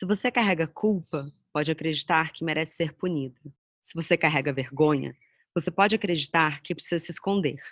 Se 0.00 0.06
você 0.06 0.30
carrega 0.30 0.66
culpa, 0.66 1.30
pode 1.52 1.70
acreditar 1.70 2.32
que 2.32 2.42
merece 2.42 2.74
ser 2.74 2.94
punido. 2.94 3.52
Se 3.82 3.94
você 3.94 4.16
carrega 4.16 4.50
vergonha, 4.50 5.14
você 5.54 5.70
pode 5.70 5.94
acreditar 5.94 6.62
que 6.62 6.74
precisa 6.74 6.98
se 6.98 7.10
esconder. 7.10 7.62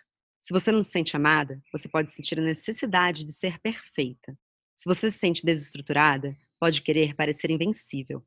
Se 0.43 0.53
você 0.53 0.71
não 0.71 0.83
se 0.83 0.91
sente 0.91 1.17
amada, 1.17 1.59
você 1.73 1.89
pode 1.89 2.13
sentir 2.13 2.39
a 2.39 2.43
necessidade 2.43 3.25
de 3.25 3.33
ser 3.33 3.59
perfeita. 3.61 4.39
Se 4.77 4.85
você 4.85 5.11
se 5.11 5.19
sente 5.19 5.43
desestruturada, 5.43 6.37
pode 6.61 6.83
querer 6.83 7.15
parecer 7.15 7.51
invencível. 7.51 8.23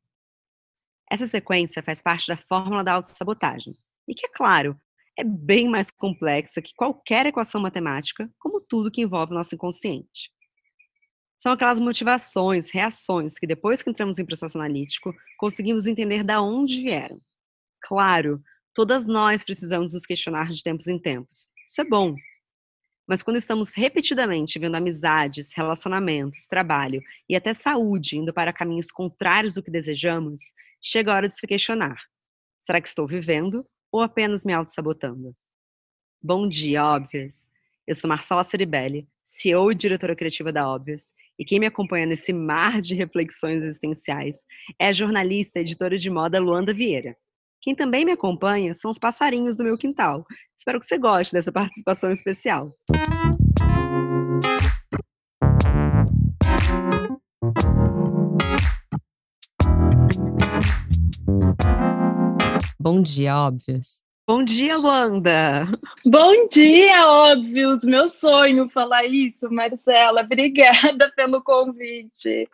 Essa 1.08 1.28
sequência 1.28 1.84
faz 1.84 2.02
parte 2.02 2.28
da 2.28 2.36
fórmula 2.36 2.84
da 2.84 2.94
autossabotagem, 2.94 3.78
e 4.08 4.16
que, 4.16 4.26
é 4.26 4.30
claro, 4.30 4.82
é 5.16 5.24
bem 5.24 5.70
mais 5.70 5.92
complexa 5.92 6.60
que 6.60 6.74
qualquer 6.74 7.28
equação 7.28 7.62
matemática, 7.62 8.28
como 8.40 8.62
tudo 8.62 8.90
que 8.90 9.04
envolve 9.04 9.32
o 9.32 9.36
nosso 9.36 9.54
inconsciente. 9.54 10.32
São 11.42 11.54
aquelas 11.54 11.80
motivações, 11.80 12.70
reações 12.70 13.39
que 13.39 13.48
depois 13.48 13.82
que 13.82 13.90
entramos 13.90 14.20
em 14.20 14.26
processo 14.26 14.60
analítico, 14.60 15.12
conseguimos 15.40 15.88
entender 15.88 16.23
da 16.23 16.40
onde 16.40 16.80
vieram. 16.80 17.20
Claro, 17.81 18.44
todas 18.76 19.08
nós 19.08 19.44
precisamos 19.44 19.91
nos 19.91 20.05
questionar 20.05 20.52
de 20.52 20.62
tempos 20.62 20.88
em 20.88 21.00
tempos. 21.00 21.48
Isso 21.67 21.81
é 21.81 21.84
bom. 21.84 22.16
Mas 23.08 23.23
quando 23.23 23.38
estamos 23.38 23.73
repetidamente 23.73 24.59
vendo 24.59 24.76
amizades, 24.76 25.52
relacionamentos, 25.52 26.45
trabalho 26.45 27.02
e 27.27 27.36
até 27.36 27.55
saúde 27.55 28.20
indo 28.20 28.31
para 28.31 28.53
caminhos 28.53 28.92
contrários 28.92 29.55
do 29.55 29.64
que 29.64 29.72
desejamos, 29.72 30.53
chega 30.80 31.12
a 31.12 31.16
hora 31.16 31.28
de 31.28 31.34
se 31.34 31.48
questionar. 31.48 32.03
Será 32.59 32.80
que 32.80 32.88
estou 32.88 33.08
vivendo 33.08 33.66
ou 33.92 34.03
apenas 34.03 34.45
me 34.45 34.53
auto-sabotando? 34.53 35.36
Bom 36.22 36.48
dia, 36.48 36.86
óbvias! 36.86 37.50
Eu 37.91 37.95
sou 37.95 38.08
Marcela 38.08 38.41
Ceribelli, 38.41 39.05
CEO 39.22 39.70
e 39.70 39.76
diretora 39.76 40.16
criativa 40.16 40.50
da 40.50 40.66
Óbvias, 40.66 41.12
e 41.38 41.44
quem 41.44 41.59
me 41.59 41.66
acompanha 41.66 42.05
nesse 42.05 42.31
mar 42.31 42.80
de 42.80 42.95
reflexões 42.95 43.66
existenciais 43.66 44.45
é 44.80 44.88
a 44.88 44.94
jornalista 44.94 45.59
e 45.59 45.62
editora 45.64 46.00
de 46.00 46.09
moda 46.09 46.40
Luanda 46.40 46.73
Vieira. 46.73 47.17
Quem 47.59 47.76
também 47.76 48.06
me 48.06 48.14
acompanha 48.14 48.73
são 48.73 48.89
os 48.89 48.97
passarinhos 48.97 49.58
do 49.58 49.66
meu 49.66 49.78
quintal. 49.78 50.25
Espero 50.58 50.80
que 50.80 50.86
você 50.86 50.97
goste 50.97 51.34
dessa 51.34 51.52
participação 51.52 52.09
especial. 52.12 52.73
Bom 62.80 63.02
dia, 63.02 63.36
óbvias. 63.36 64.02
Bom 64.34 64.46
dia, 64.46 64.78
Luanda! 64.78 65.68
Bom 66.06 66.48
dia, 66.48 67.06
óbvios! 67.06 67.82
Meu 67.84 68.08
sonho 68.08 68.70
falar 68.70 69.04
isso, 69.04 69.52
Marcela. 69.52 70.22
Obrigada 70.22 71.12
pelo 71.18 71.44
convite. 71.44 72.48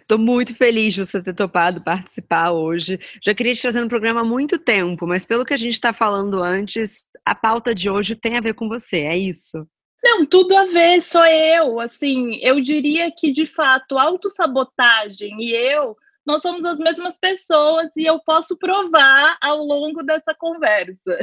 Estou 0.00 0.16
muito 0.18 0.54
feliz 0.54 0.94
de 0.94 1.04
você 1.04 1.22
ter 1.22 1.34
topado 1.34 1.84
participar 1.84 2.50
hoje. 2.52 2.98
Já 3.22 3.34
queria 3.34 3.54
te 3.54 3.60
trazer 3.60 3.82
no 3.82 3.90
programa 3.90 4.22
há 4.22 4.24
muito 4.24 4.58
tempo, 4.58 5.06
mas 5.06 5.26
pelo 5.26 5.44
que 5.44 5.52
a 5.52 5.58
gente 5.58 5.74
está 5.74 5.92
falando 5.92 6.42
antes, 6.42 7.04
a 7.22 7.34
pauta 7.34 7.74
de 7.74 7.90
hoje 7.90 8.16
tem 8.16 8.38
a 8.38 8.40
ver 8.40 8.54
com 8.54 8.70
você, 8.70 9.02
é 9.02 9.18
isso? 9.18 9.68
Não, 10.02 10.24
tudo 10.24 10.56
a 10.56 10.64
ver, 10.64 11.02
sou 11.02 11.26
eu. 11.26 11.78
Assim, 11.78 12.38
eu 12.40 12.58
diria 12.62 13.12
que 13.14 13.30
de 13.30 13.44
fato, 13.44 13.98
autossabotagem 13.98 15.36
e 15.40 15.52
eu 15.52 15.94
nós 16.26 16.42
somos 16.42 16.64
as 16.64 16.78
mesmas 16.78 17.18
pessoas 17.18 17.90
e 17.96 18.04
eu 18.04 18.18
posso 18.20 18.56
provar 18.56 19.36
ao 19.40 19.58
longo 19.58 20.02
dessa 20.02 20.34
conversa. 20.34 21.18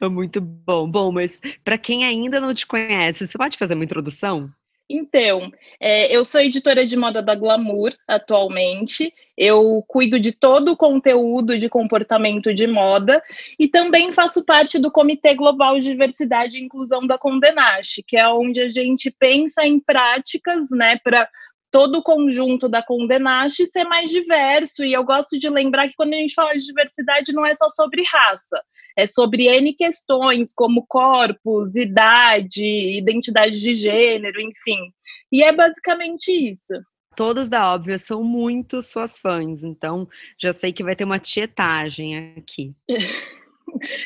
É 0.00 0.08
muito 0.08 0.40
bom. 0.40 0.88
Bom, 0.88 1.10
mas 1.10 1.40
para 1.64 1.78
quem 1.78 2.04
ainda 2.04 2.40
não 2.40 2.52
te 2.52 2.66
conhece, 2.66 3.26
você 3.26 3.38
pode 3.38 3.56
fazer 3.56 3.74
uma 3.74 3.84
introdução? 3.84 4.52
Então, 4.88 5.50
é, 5.80 6.14
eu 6.14 6.24
sou 6.24 6.40
editora 6.40 6.86
de 6.86 6.96
moda 6.96 7.20
da 7.20 7.34
Glamour 7.34 7.90
atualmente. 8.06 9.12
Eu 9.36 9.82
cuido 9.86 10.18
de 10.18 10.30
todo 10.30 10.72
o 10.72 10.76
conteúdo 10.76 11.58
de 11.58 11.68
comportamento 11.68 12.54
de 12.54 12.68
moda 12.68 13.20
e 13.58 13.66
também 13.66 14.12
faço 14.12 14.44
parte 14.44 14.78
do 14.78 14.90
Comitê 14.90 15.34
Global 15.34 15.78
de 15.78 15.90
Diversidade 15.90 16.58
e 16.58 16.62
Inclusão 16.62 17.04
da 17.04 17.18
Condenache, 17.18 18.02
que 18.06 18.16
é 18.16 18.28
onde 18.28 18.60
a 18.60 18.68
gente 18.68 19.10
pensa 19.10 19.66
em 19.66 19.80
práticas, 19.80 20.70
né, 20.70 20.96
para 21.02 21.28
todo 21.70 21.96
o 21.96 22.02
conjunto 22.02 22.68
da 22.68 22.82
Condenaste 22.82 23.66
ser 23.66 23.84
mais 23.84 24.10
diverso. 24.10 24.84
E 24.84 24.92
eu 24.92 25.04
gosto 25.04 25.38
de 25.38 25.48
lembrar 25.48 25.88
que 25.88 25.94
quando 25.96 26.14
a 26.14 26.16
gente 26.16 26.34
fala 26.34 26.54
de 26.54 26.64
diversidade, 26.64 27.32
não 27.32 27.44
é 27.44 27.56
só 27.56 27.68
sobre 27.68 28.02
raça, 28.04 28.60
é 28.96 29.06
sobre 29.06 29.44
N 29.46 29.72
questões, 29.74 30.52
como 30.54 30.86
corpos, 30.86 31.74
idade, 31.74 32.64
identidade 32.98 33.60
de 33.60 33.74
gênero, 33.74 34.40
enfim. 34.40 34.92
E 35.30 35.42
é 35.42 35.52
basicamente 35.52 36.30
isso. 36.30 36.74
Todas 37.16 37.48
da 37.48 37.72
Óbvia 37.72 37.98
são 37.98 38.22
muito 38.22 38.82
suas 38.82 39.18
fãs, 39.18 39.64
então 39.64 40.06
já 40.38 40.52
sei 40.52 40.70
que 40.70 40.84
vai 40.84 40.94
ter 40.94 41.04
uma 41.04 41.18
tietagem 41.18 42.34
aqui. 42.36 42.74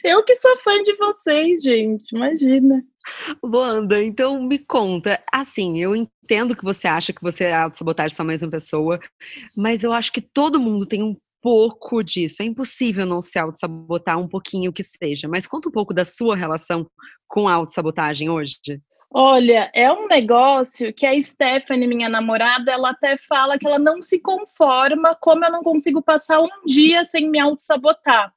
Eu 0.03 0.23
que 0.25 0.35
sou 0.37 0.57
fã 0.59 0.83
de 0.83 0.97
vocês, 0.97 1.63
gente, 1.63 2.15
imagina. 2.15 2.83
Luanda, 3.43 4.03
então 4.03 4.43
me 4.43 4.59
conta. 4.59 5.23
Assim, 5.33 5.79
eu 5.81 5.95
entendo 5.95 6.57
que 6.57 6.65
você 6.65 6.89
acha 6.89 7.13
que 7.13 7.23
você 7.23 7.45
é 7.45 7.55
auto-sabotagem 7.55 8.17
só 8.17 8.25
mais 8.25 8.43
uma 8.43 8.51
pessoa, 8.51 8.99
mas 9.57 9.83
eu 9.83 9.93
acho 9.93 10.13
que 10.13 10.21
todo 10.21 10.61
mundo 10.61 10.87
tem 10.87 11.03
um 11.03 11.17
pouco 11.41 12.03
disso. 12.03 12.43
É 12.43 12.45
impossível 12.45 13.07
não 13.07 13.23
se 13.23 13.39
auto-sabotar 13.39 14.19
um 14.19 14.29
pouquinho 14.29 14.73
que 14.73 14.83
seja. 14.83 15.29
Mas 15.29 15.47
conta 15.47 15.69
um 15.69 15.73
pouco 15.73 15.95
da 15.95 16.05
sua 16.05 16.37
relação 16.37 16.87
com 17.27 17.49
a 17.49 17.55
auto-sabotagem 17.55 18.29
hoje. 18.29 18.57
Olha, 19.13 19.69
é 19.75 19.91
um 19.91 20.07
negócio 20.07 20.93
que 20.95 21.05
a 21.05 21.21
Stephanie, 21.21 21.89
minha 21.89 22.09
namorada, 22.09 22.71
ela 22.71 22.91
até 22.91 23.17
fala 23.17 23.59
que 23.59 23.67
ela 23.67 23.79
não 23.79 24.01
se 24.01 24.21
conforma 24.21 25.17
como 25.21 25.45
eu 25.45 25.51
não 25.51 25.65
consigo 25.65 26.01
passar 26.01 26.41
um 26.41 26.49
dia 26.65 27.05
sem 27.05 27.29
me 27.29 27.41
auto-sabotar. 27.41 28.33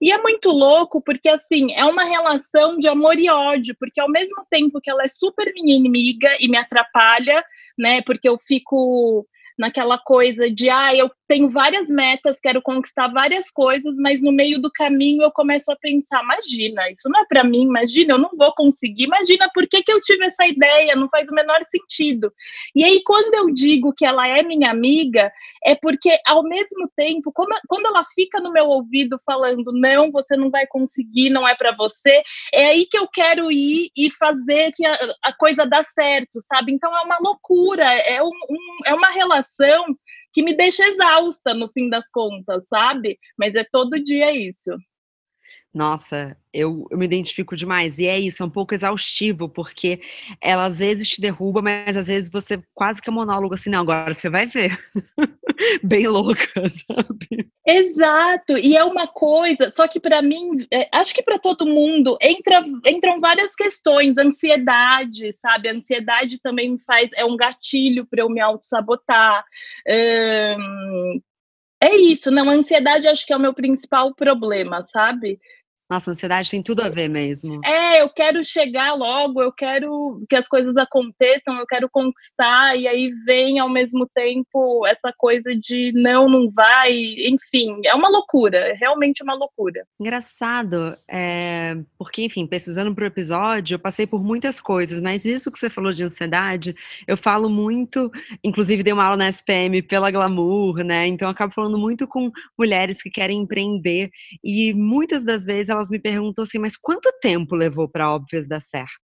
E 0.00 0.12
é 0.12 0.18
muito 0.18 0.50
louco 0.50 1.00
porque, 1.00 1.28
assim, 1.28 1.72
é 1.74 1.84
uma 1.84 2.04
relação 2.04 2.78
de 2.78 2.88
amor 2.88 3.18
e 3.18 3.30
ódio, 3.30 3.74
porque 3.78 4.00
ao 4.00 4.10
mesmo 4.10 4.44
tempo 4.50 4.80
que 4.80 4.90
ela 4.90 5.02
é 5.02 5.08
super 5.08 5.52
minha 5.54 5.76
inimiga 5.76 6.30
e 6.40 6.48
me 6.48 6.58
atrapalha, 6.58 7.44
né, 7.78 8.02
porque 8.02 8.28
eu 8.28 8.36
fico 8.38 9.26
naquela 9.58 9.98
coisa 9.98 10.50
de, 10.50 10.68
ah, 10.68 10.94
eu 10.94 11.10
tenho 11.26 11.48
várias 11.48 11.88
metas, 11.88 12.38
quero 12.40 12.62
conquistar 12.62 13.08
várias 13.08 13.50
coisas, 13.50 13.96
mas 13.98 14.22
no 14.22 14.30
meio 14.30 14.60
do 14.60 14.70
caminho 14.70 15.22
eu 15.22 15.32
começo 15.32 15.72
a 15.72 15.76
pensar, 15.76 16.22
imagina, 16.22 16.88
isso 16.90 17.08
não 17.08 17.20
é 17.20 17.24
para 17.28 17.42
mim, 17.42 17.62
imagina, 17.62 18.14
eu 18.14 18.18
não 18.18 18.30
vou 18.36 18.52
conseguir, 18.54 19.04
imagina 19.04 19.50
por 19.52 19.66
que, 19.66 19.82
que 19.82 19.92
eu 19.92 20.00
tive 20.00 20.26
essa 20.26 20.46
ideia, 20.46 20.94
não 20.94 21.08
faz 21.08 21.28
o 21.28 21.34
menor 21.34 21.60
sentido. 21.64 22.32
E 22.74 22.84
aí, 22.84 23.02
quando 23.04 23.34
eu 23.34 23.52
digo 23.52 23.92
que 23.92 24.04
ela 24.04 24.28
é 24.28 24.42
minha 24.42 24.70
amiga, 24.70 25.32
é 25.64 25.74
porque 25.74 26.16
ao 26.26 26.42
mesmo 26.42 26.88
tempo, 26.94 27.32
como, 27.32 27.54
quando 27.66 27.86
ela 27.86 28.04
fica 28.14 28.40
no 28.40 28.52
meu 28.52 28.66
ouvido 28.66 29.16
falando, 29.24 29.72
não, 29.72 30.10
você 30.10 30.36
não 30.36 30.50
vai 30.50 30.66
conseguir, 30.66 31.30
não 31.30 31.48
é 31.48 31.54
para 31.54 31.74
você, 31.74 32.22
é 32.52 32.66
aí 32.66 32.86
que 32.86 32.98
eu 32.98 33.08
quero 33.08 33.50
ir 33.50 33.90
e 33.96 34.10
fazer 34.10 34.72
que 34.72 34.86
a, 34.86 35.14
a 35.24 35.32
coisa 35.32 35.66
dá 35.66 35.82
certo, 35.82 36.40
sabe? 36.52 36.72
Então 36.72 36.96
é 36.96 37.02
uma 37.02 37.18
loucura, 37.20 37.84
é, 37.84 38.22
um, 38.22 38.26
um, 38.26 38.78
é 38.86 38.94
uma 38.94 39.10
relação 39.10 39.45
que 40.32 40.42
me 40.42 40.54
deixa 40.54 40.86
exausta 40.86 41.54
no 41.54 41.68
fim 41.68 41.88
das 41.88 42.10
contas, 42.10 42.66
sabe? 42.68 43.18
Mas 43.38 43.54
é 43.54 43.64
todo 43.64 44.02
dia 44.02 44.34
isso. 44.34 44.70
Nossa, 45.76 46.34
eu, 46.54 46.86
eu, 46.90 46.96
me 46.96 47.04
identifico 47.04 47.54
demais. 47.54 47.98
E 47.98 48.06
é 48.06 48.18
isso, 48.18 48.42
é 48.42 48.46
um 48.46 48.50
pouco 48.50 48.72
exaustivo, 48.72 49.46
porque 49.46 50.00
ela 50.40 50.64
às 50.64 50.78
vezes 50.78 51.06
te 51.06 51.20
derruba, 51.20 51.60
mas 51.60 51.98
às 51.98 52.06
vezes 52.06 52.30
você 52.30 52.62
quase 52.72 53.02
que 53.02 53.10
é 53.10 53.12
monólogo 53.12 53.52
assim, 53.52 53.68
não, 53.68 53.82
agora 53.82 54.14
você 54.14 54.30
vai 54.30 54.46
ver. 54.46 54.70
Bem 55.84 56.08
louca, 56.08 56.62
sabe? 56.88 57.50
Exato, 57.66 58.56
e 58.56 58.74
é 58.74 58.82
uma 58.84 59.06
coisa, 59.06 59.70
só 59.70 59.86
que 59.86 60.00
para 60.00 60.22
mim, 60.22 60.66
é, 60.72 60.88
acho 60.94 61.14
que 61.14 61.22
para 61.22 61.38
todo 61.38 61.66
mundo, 61.66 62.16
entra, 62.22 62.64
entram 62.86 63.20
várias 63.20 63.54
questões, 63.54 64.16
ansiedade, 64.16 65.34
sabe? 65.34 65.68
A 65.68 65.74
ansiedade 65.74 66.40
também 66.40 66.72
me 66.72 66.80
faz, 66.80 67.10
é 67.12 67.24
um 67.26 67.36
gatilho 67.36 68.06
para 68.06 68.22
eu 68.22 68.30
me 68.30 68.40
auto-sabotar. 68.40 69.44
Hum, 69.86 71.20
é 71.82 71.94
isso, 71.94 72.30
não, 72.30 72.48
a 72.48 72.54
ansiedade 72.54 73.06
acho 73.06 73.26
que 73.26 73.32
é 73.32 73.36
o 73.36 73.40
meu 73.40 73.52
principal 73.52 74.14
problema, 74.14 74.82
sabe? 74.86 75.38
Nossa, 75.88 76.10
ansiedade 76.10 76.50
tem 76.50 76.62
tudo 76.62 76.82
a 76.82 76.88
ver 76.88 77.08
mesmo. 77.08 77.60
É, 77.64 78.02
eu 78.02 78.08
quero 78.08 78.42
chegar 78.44 78.94
logo, 78.94 79.40
eu 79.40 79.52
quero 79.52 80.24
que 80.28 80.34
as 80.34 80.48
coisas 80.48 80.76
aconteçam, 80.76 81.56
eu 81.58 81.66
quero 81.66 81.88
conquistar, 81.88 82.76
e 82.76 82.88
aí 82.88 83.12
vem 83.24 83.60
ao 83.60 83.68
mesmo 83.68 84.08
tempo 84.12 84.84
essa 84.84 85.12
coisa 85.16 85.54
de 85.54 85.92
não, 85.94 86.28
não 86.28 86.48
vai, 86.48 86.92
enfim, 86.92 87.80
é 87.84 87.94
uma 87.94 88.08
loucura, 88.08 88.58
é 88.58 88.72
realmente 88.72 89.22
uma 89.22 89.34
loucura. 89.34 89.86
Engraçado, 90.00 90.96
é, 91.08 91.76
porque, 91.96 92.24
enfim, 92.24 92.46
pesquisando 92.46 92.92
pro 92.92 93.06
episódio, 93.06 93.76
eu 93.76 93.78
passei 93.78 94.06
por 94.06 94.22
muitas 94.22 94.60
coisas, 94.60 95.00
mas 95.00 95.24
isso 95.24 95.52
que 95.52 95.58
você 95.58 95.70
falou 95.70 95.92
de 95.92 96.02
ansiedade, 96.02 96.74
eu 97.06 97.16
falo 97.16 97.48
muito, 97.48 98.10
inclusive 98.42 98.82
dei 98.82 98.92
uma 98.92 99.04
aula 99.04 99.16
na 99.16 99.28
SPM 99.28 99.82
pela 99.82 100.10
Glamour, 100.10 100.82
né? 100.82 101.06
Então 101.06 101.28
eu 101.28 101.32
acabo 101.32 101.54
falando 101.54 101.78
muito 101.78 102.08
com 102.08 102.30
mulheres 102.58 103.00
que 103.00 103.10
querem 103.10 103.40
empreender, 103.40 104.10
e 104.42 104.74
muitas 104.74 105.24
das 105.24 105.44
vezes 105.44 105.75
elas 105.76 105.90
me 105.90 106.00
perguntam 106.00 106.44
assim, 106.44 106.58
mas 106.58 106.76
quanto 106.76 107.10
tempo 107.20 107.54
levou 107.56 107.88
para 107.88 108.12
óbvias 108.12 108.48
dar 108.48 108.60
certo? 108.60 109.05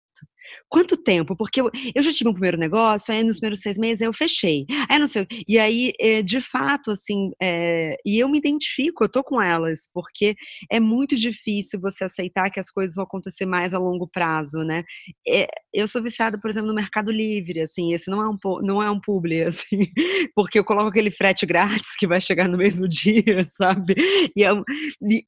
Quanto 0.68 0.96
tempo? 0.96 1.36
Porque 1.36 1.60
eu, 1.60 1.70
eu 1.94 2.02
já 2.02 2.10
tive 2.12 2.30
um 2.30 2.32
primeiro 2.32 2.58
negócio, 2.58 3.12
aí 3.12 3.22
nos 3.24 3.36
primeiros 3.36 3.60
seis 3.60 3.78
meses 3.78 4.00
eu 4.00 4.12
fechei. 4.12 4.66
Aí 4.88 4.98
não 4.98 5.06
sei. 5.06 5.26
E 5.46 5.58
aí, 5.58 5.92
é, 6.00 6.22
de 6.22 6.40
fato, 6.40 6.90
assim, 6.90 7.30
é, 7.40 7.96
e 8.04 8.18
eu 8.18 8.28
me 8.28 8.38
identifico, 8.38 9.04
eu 9.04 9.08
tô 9.08 9.22
com 9.22 9.40
elas, 9.40 9.88
porque 9.92 10.36
é 10.70 10.80
muito 10.80 11.16
difícil 11.16 11.80
você 11.80 12.04
aceitar 12.04 12.50
que 12.50 12.60
as 12.60 12.70
coisas 12.70 12.94
vão 12.94 13.04
acontecer 13.04 13.46
mais 13.46 13.74
a 13.74 13.78
longo 13.78 14.08
prazo, 14.08 14.62
né? 14.62 14.84
É, 15.26 15.46
eu 15.72 15.86
sou 15.86 16.02
viciada, 16.02 16.38
por 16.38 16.50
exemplo, 16.50 16.68
no 16.68 16.74
Mercado 16.74 17.10
Livre, 17.10 17.60
assim, 17.60 17.92
esse 17.92 18.10
não 18.10 18.22
é 18.22 18.28
um, 18.28 18.38
não 18.62 18.82
é 18.82 18.90
um 18.90 19.00
publi, 19.00 19.42
assim, 19.44 19.86
porque 20.34 20.58
eu 20.58 20.64
coloco 20.64 20.88
aquele 20.88 21.10
frete 21.10 21.46
grátis 21.46 21.94
que 21.96 22.06
vai 22.06 22.20
chegar 22.20 22.48
no 22.48 22.58
mesmo 22.58 22.86
dia, 22.88 23.44
sabe? 23.46 23.94
E, 24.36 24.44
é 24.44 24.50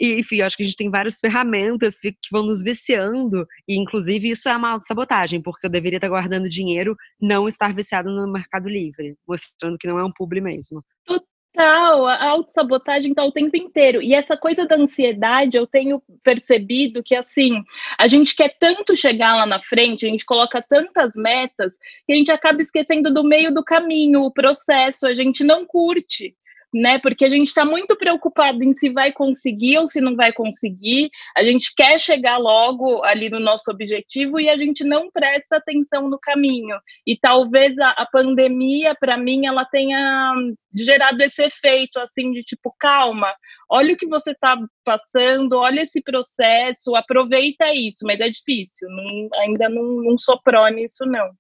e 0.01 0.21
enfim, 0.21 0.41
acho 0.43 0.57
que 0.57 0.63
a 0.63 0.67
gente 0.67 0.77
tem 0.77 0.91
várias 0.91 1.19
ferramentas 1.19 1.99
que 2.01 2.15
vão 2.31 2.45
nos 2.45 2.63
viciando, 2.63 3.47
e 3.69 3.79
inclusive 3.79 4.31
isso 4.31 4.49
é 4.49 4.57
uma 4.57 4.81
autossabotagem, 5.11 5.43
porque 5.43 5.67
eu 5.67 5.71
deveria 5.71 5.97
estar 5.97 6.09
guardando 6.09 6.49
dinheiro, 6.49 6.97
não 7.21 7.49
estar 7.49 7.75
viciado 7.75 8.11
no 8.11 8.31
Mercado 8.31 8.69
Livre, 8.69 9.17
mostrando 9.27 9.77
que 9.77 9.89
não 9.89 9.99
é 9.99 10.05
um 10.05 10.13
publi 10.13 10.41
mesmo. 10.41 10.83
Total, 11.05 12.07
a 12.07 12.25
autossabotagem 12.29 13.11
está 13.11 13.25
o 13.25 13.33
tempo 13.33 13.57
inteiro. 13.57 14.01
E 14.01 14.15
essa 14.15 14.37
coisa 14.37 14.67
da 14.67 14.77
ansiedade, 14.77 15.57
eu 15.57 15.67
tenho 15.67 16.01
percebido 16.23 17.03
que, 17.03 17.15
assim, 17.15 17.63
a 17.99 18.07
gente 18.07 18.37
quer 18.37 18.57
tanto 18.59 18.97
chegar 18.97 19.35
lá 19.35 19.45
na 19.45 19.61
frente, 19.61 20.07
a 20.07 20.09
gente 20.09 20.25
coloca 20.25 20.63
tantas 20.63 21.11
metas, 21.17 21.73
que 22.07 22.13
a 22.13 22.17
gente 22.17 22.31
acaba 22.31 22.63
esquecendo 22.63 23.13
do 23.13 23.25
meio 23.25 23.53
do 23.53 23.65
caminho, 23.65 24.23
o 24.23 24.33
processo, 24.33 25.07
a 25.07 25.15
gente 25.15 25.43
não 25.43 25.67
curte 25.67 26.35
né? 26.73 26.99
Porque 26.99 27.25
a 27.25 27.29
gente 27.29 27.49
está 27.49 27.65
muito 27.65 27.97
preocupado 27.97 28.63
em 28.63 28.73
se 28.73 28.91
vai 28.91 29.13
conseguir 29.13 29.79
ou 29.79 29.87
se 29.87 30.01
não 30.01 30.15
vai 30.15 30.33
conseguir. 30.33 31.11
A 31.37 31.45
gente 31.45 31.75
quer 31.75 31.99
chegar 31.99 32.39
logo 32.39 33.05
ali 33.05 33.29
no 33.29 33.41
nosso 33.41 33.71
objetivo 33.71 34.39
e 34.39 34.49
a 34.49 34.57
gente 34.57 34.85
não 34.85 35.11
presta 35.11 35.57
atenção 35.57 36.09
no 36.09 36.19
caminho. 36.19 36.77
E 37.07 37.17
talvez 37.17 37.79
a, 37.79 37.91
a 37.91 38.07
pandemia, 38.07 38.95
para 38.95 39.17
mim, 39.17 39.47
ela 39.47 39.65
tenha 39.65 40.35
gerado 40.75 41.21
esse 41.23 41.43
efeito 41.43 41.99
assim 41.99 42.31
de 42.31 42.43
tipo 42.43 42.75
calma, 42.79 43.35
olha 43.69 43.95
o 43.95 43.97
que 43.97 44.07
você 44.07 44.31
está 44.31 44.57
passando, 44.85 45.59
olha 45.59 45.81
esse 45.81 46.01
processo, 46.03 46.95
aproveita 46.95 47.73
isso, 47.75 48.05
mas 48.05 48.21
é 48.21 48.29
difícil, 48.29 48.89
não, 48.89 49.29
ainda 49.41 49.69
não, 49.69 50.03
não 50.03 50.19
soprou 50.19 50.69
nisso 50.69 51.05
não. 51.05 51.31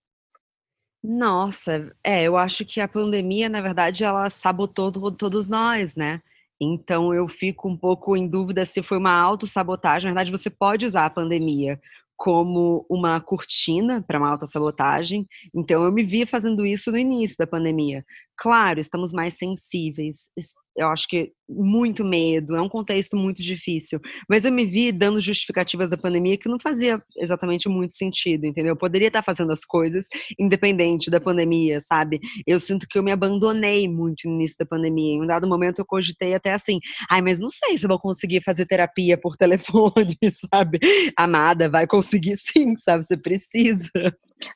Nossa, 1.02 1.90
é, 2.04 2.24
eu 2.24 2.36
acho 2.36 2.64
que 2.64 2.80
a 2.80 2.86
pandemia, 2.88 3.48
na 3.48 3.60
verdade, 3.62 4.04
ela 4.04 4.28
sabotou 4.28 4.92
todos 5.12 5.48
nós, 5.48 5.96
né? 5.96 6.20
Então 6.60 7.14
eu 7.14 7.26
fico 7.26 7.68
um 7.68 7.76
pouco 7.76 8.14
em 8.14 8.28
dúvida 8.28 8.66
se 8.66 8.82
foi 8.82 8.98
uma 8.98 9.12
autossabotagem. 9.12 10.04
Na 10.04 10.14
verdade, 10.14 10.30
você 10.30 10.50
pode 10.50 10.84
usar 10.84 11.06
a 11.06 11.10
pandemia 11.10 11.80
como 12.16 12.84
uma 12.90 13.18
cortina 13.18 14.04
para 14.06 14.18
uma 14.18 14.28
autossabotagem. 14.30 15.26
Então 15.54 15.82
eu 15.84 15.90
me 15.92 16.04
vi 16.04 16.26
fazendo 16.26 16.66
isso 16.66 16.90
no 16.92 16.98
início 16.98 17.36
da 17.38 17.46
pandemia. 17.46 18.04
Claro, 18.40 18.80
estamos 18.80 19.12
mais 19.12 19.36
sensíveis, 19.36 20.30
eu 20.74 20.88
acho 20.88 21.06
que 21.08 21.30
muito 21.46 22.02
medo, 22.02 22.56
é 22.56 22.62
um 22.62 22.70
contexto 22.70 23.14
muito 23.14 23.42
difícil. 23.42 24.00
Mas 24.26 24.46
eu 24.46 24.52
me 24.52 24.64
vi 24.64 24.90
dando 24.92 25.20
justificativas 25.20 25.90
da 25.90 25.98
pandemia 25.98 26.38
que 26.38 26.48
não 26.48 26.58
fazia 26.58 27.02
exatamente 27.18 27.68
muito 27.68 27.94
sentido, 27.94 28.46
entendeu? 28.46 28.72
Eu 28.72 28.78
poderia 28.78 29.08
estar 29.08 29.22
fazendo 29.22 29.52
as 29.52 29.62
coisas 29.62 30.06
independente 30.38 31.10
da 31.10 31.20
pandemia, 31.20 31.80
sabe? 31.82 32.18
Eu 32.46 32.58
sinto 32.58 32.86
que 32.88 32.98
eu 32.98 33.02
me 33.02 33.12
abandonei 33.12 33.86
muito 33.86 34.26
no 34.26 34.36
início 34.36 34.56
da 34.58 34.64
pandemia. 34.64 35.16
Em 35.16 35.22
um 35.22 35.26
dado 35.26 35.46
momento 35.46 35.80
eu 35.80 35.84
cogitei 35.86 36.32
até 36.34 36.52
assim, 36.52 36.78
ai, 37.10 37.20
mas 37.20 37.40
não 37.40 37.50
sei 37.50 37.76
se 37.76 37.84
eu 37.84 37.88
vou 37.90 38.00
conseguir 38.00 38.42
fazer 38.42 38.64
terapia 38.64 39.18
por 39.20 39.36
telefone, 39.36 40.16
sabe? 40.50 40.78
Amada, 41.14 41.68
vai 41.68 41.86
conseguir 41.86 42.38
sim, 42.38 42.74
sabe? 42.78 43.04
Você 43.04 43.20
precisa 43.20 43.90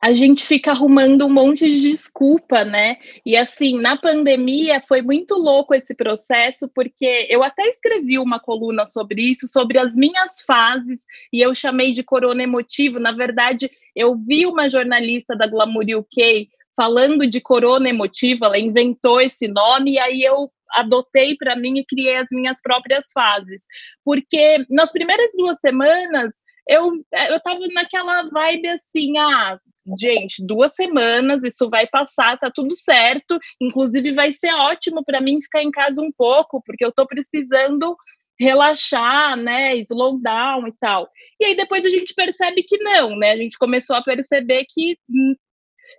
a 0.01 0.13
gente 0.13 0.45
fica 0.45 0.71
arrumando 0.71 1.27
um 1.27 1.33
monte 1.33 1.69
de 1.69 1.91
desculpa, 1.91 2.65
né? 2.65 2.97
E 3.25 3.37
assim, 3.37 3.79
na 3.79 3.97
pandemia 3.97 4.81
foi 4.87 5.03
muito 5.03 5.35
louco 5.35 5.75
esse 5.75 5.95
processo, 5.95 6.69
porque 6.75 7.27
eu 7.29 7.43
até 7.43 7.63
escrevi 7.69 8.19
uma 8.19 8.41
coluna 8.41 8.87
sobre 8.87 9.23
isso, 9.23 9.49
sobre 9.49 9.79
as 9.79 9.95
minhas 9.95 10.43
fases, 10.47 11.01
e 11.33 11.41
eu 11.41 11.55
chamei 11.55 11.93
de 11.93 12.03
corona 12.03 12.43
emotivo. 12.43 12.99
Na 12.99 13.13
verdade, 13.13 13.71
eu 13.95 14.17
vi 14.17 14.47
uma 14.47 14.69
jornalista 14.69 15.37
da 15.37 15.47
Glamour 15.47 15.85
UK 15.99 16.49
falando 16.77 17.27
de 17.27 17.41
corona 17.41 17.89
emotiva, 17.89 18.47
ela 18.47 18.59
inventou 18.59 19.21
esse 19.21 19.47
nome, 19.47 19.93
e 19.93 19.99
aí 19.99 20.23
eu 20.23 20.51
adotei 20.73 21.37
para 21.37 21.57
mim 21.57 21.79
e 21.79 21.85
criei 21.85 22.17
as 22.17 22.27
minhas 22.33 22.61
próprias 22.61 23.07
fases. 23.13 23.63
Porque 24.05 24.65
nas 24.69 24.91
primeiras 24.91 25.31
duas 25.37 25.59
semanas 25.61 26.33
eu, 26.69 26.93
eu 27.31 27.41
tava 27.41 27.61
naquela 27.73 28.23
vibe 28.23 28.69
assim, 28.69 29.19
ah, 29.19 29.59
gente, 29.99 30.45
duas 30.45 30.75
semanas, 30.75 31.43
isso 31.43 31.69
vai 31.69 31.87
passar, 31.87 32.39
tá 32.39 32.51
tudo 32.51 32.75
certo. 32.75 33.39
Inclusive, 33.61 34.13
vai 34.13 34.33
ser 34.33 34.53
ótimo 34.55 35.05
para 35.05 35.21
mim 35.21 35.43
ficar 35.43 35.63
em 35.63 35.71
casa 35.71 36.01
um 36.03 36.11
pouco, 36.13 36.63
porque 36.65 36.85
eu 36.85 36.93
tô 36.93 37.07
precisando 37.07 37.97
relaxar, 38.39 39.37
né, 39.37 39.77
slow 39.77 40.19
down 40.21 40.67
e 40.67 40.73
tal. 40.81 41.09
E 41.41 41.45
aí 41.45 41.55
depois 41.55 41.85
a 41.85 41.89
gente 41.89 42.15
percebe 42.15 42.63
que 42.65 42.79
não, 42.79 43.17
né? 43.17 43.31
A 43.31 43.37
gente 43.37 43.57
começou 43.57 43.95
a 43.95 44.03
perceber 44.03 44.65
que 44.69 44.99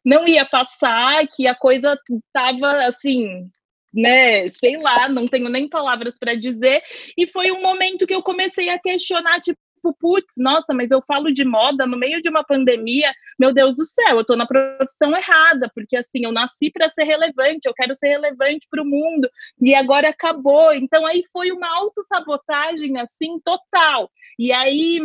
não 0.03 0.27
ia 0.27 0.45
passar, 0.45 1.25
que 1.27 1.47
a 1.47 1.56
coisa 1.56 1.97
tava 2.33 2.69
assim, 2.85 3.50
né, 3.94 4.47
sei 4.50 4.77
lá, 4.77 5.07
não 5.07 5.27
tenho 5.27 5.50
nem 5.50 5.69
palavras 5.69 6.17
para 6.19 6.35
dizer. 6.35 6.81
E 7.17 7.25
foi 7.25 7.51
um 7.51 7.62
momento 7.62 8.06
que 8.06 8.13
eu 8.13 8.21
comecei 8.21 8.69
a 8.69 8.79
questionar, 8.79 9.39
tipo, 9.39 9.57
tipo, 9.86 9.94
putz, 9.94 10.34
nossa, 10.38 10.74
mas 10.74 10.90
eu 10.90 11.02
falo 11.02 11.32
de 11.32 11.46
moda 11.46 11.86
no 11.86 11.98
meio 11.98 12.22
de 12.22 12.30
uma 12.30 12.44
pandemia, 12.44 13.12
meu 13.38 13.54
Deus 13.54 13.76
do 13.76 13.86
céu, 13.86 14.16
eu 14.16 14.22
estou 14.22 14.36
na 14.36 14.48
profissão 14.48 15.16
errada, 15.16 15.70
porque 15.74 15.96
assim, 15.96 16.26
eu 16.26 16.32
nasci 16.32 16.72
para 16.72 16.90
ser 16.90 17.04
relevante, 17.04 17.68
eu 17.68 17.74
quero 17.74 17.94
ser 17.94 18.08
relevante 18.08 18.68
para 18.70 18.82
o 18.82 18.86
mundo, 18.86 19.30
e 19.62 19.76
agora 19.76 20.10
acabou. 20.10 20.74
Então 20.74 21.06
aí 21.06 21.24
foi 21.32 21.52
uma 21.52 21.68
autossabotagem 21.78 23.00
assim 23.00 23.40
total. 23.44 24.10
E 24.40 24.52
aí 24.52 25.00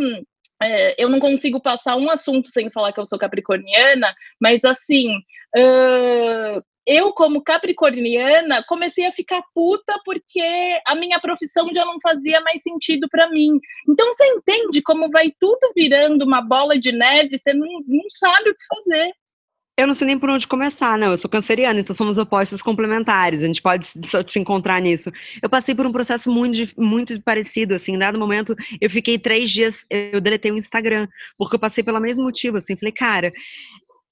é, 0.62 1.02
eu 1.02 1.08
não 1.08 1.18
consigo 1.18 1.60
passar 1.60 1.96
um 1.96 2.10
assunto 2.10 2.48
sem 2.48 2.70
falar 2.70 2.92
que 2.92 3.00
eu 3.00 3.06
sou 3.06 3.18
capricorniana, 3.18 4.14
mas 4.40 4.62
assim, 4.64 5.16
uh, 5.56 6.62
eu, 6.90 7.12
como 7.12 7.40
capricorniana, 7.40 8.64
comecei 8.66 9.06
a 9.06 9.12
ficar 9.12 9.40
puta 9.54 9.96
porque 10.04 10.42
a 10.84 10.96
minha 10.96 11.20
profissão 11.20 11.68
já 11.72 11.84
não 11.84 12.00
fazia 12.02 12.40
mais 12.40 12.60
sentido 12.62 13.08
para 13.08 13.30
mim. 13.30 13.60
Então 13.88 14.06
você 14.12 14.24
entende 14.26 14.82
como 14.82 15.08
vai 15.08 15.32
tudo 15.38 15.70
virando 15.76 16.24
uma 16.24 16.42
bola 16.42 16.76
de 16.76 16.90
neve, 16.90 17.38
você 17.38 17.54
não, 17.54 17.68
não 17.86 18.04
sabe 18.10 18.50
o 18.50 18.54
que 18.56 18.64
fazer. 18.66 19.12
Eu 19.78 19.86
não 19.86 19.94
sei 19.94 20.08
nem 20.08 20.18
por 20.18 20.28
onde 20.28 20.48
começar, 20.48 20.98
não. 20.98 21.12
Eu 21.12 21.16
sou 21.16 21.30
canceriana, 21.30 21.78
então 21.78 21.94
somos 21.94 22.18
opostos 22.18 22.60
complementares. 22.60 23.42
A 23.42 23.46
gente 23.46 23.62
pode 23.62 23.86
se, 23.86 24.38
encontrar 24.38 24.80
nisso. 24.80 25.10
Eu 25.40 25.48
passei 25.48 25.74
por 25.74 25.86
um 25.86 25.92
processo 25.92 26.30
muito, 26.30 26.58
muito 26.76 27.22
parecido, 27.22 27.72
assim. 27.72 27.94
Em 27.94 27.98
dado 27.98 28.18
momento, 28.18 28.54
eu 28.80 28.90
fiquei 28.90 29.18
três 29.18 29.48
dias, 29.48 29.86
eu 29.88 30.20
deletei 30.20 30.50
o 30.50 30.58
Instagram, 30.58 31.06
porque 31.38 31.54
eu 31.54 31.60
passei 31.60 31.82
pelo 31.82 32.00
mesmo 32.00 32.24
motivo, 32.24 32.58
assim. 32.58 32.76
Falei, 32.76 32.92
cara, 32.92 33.32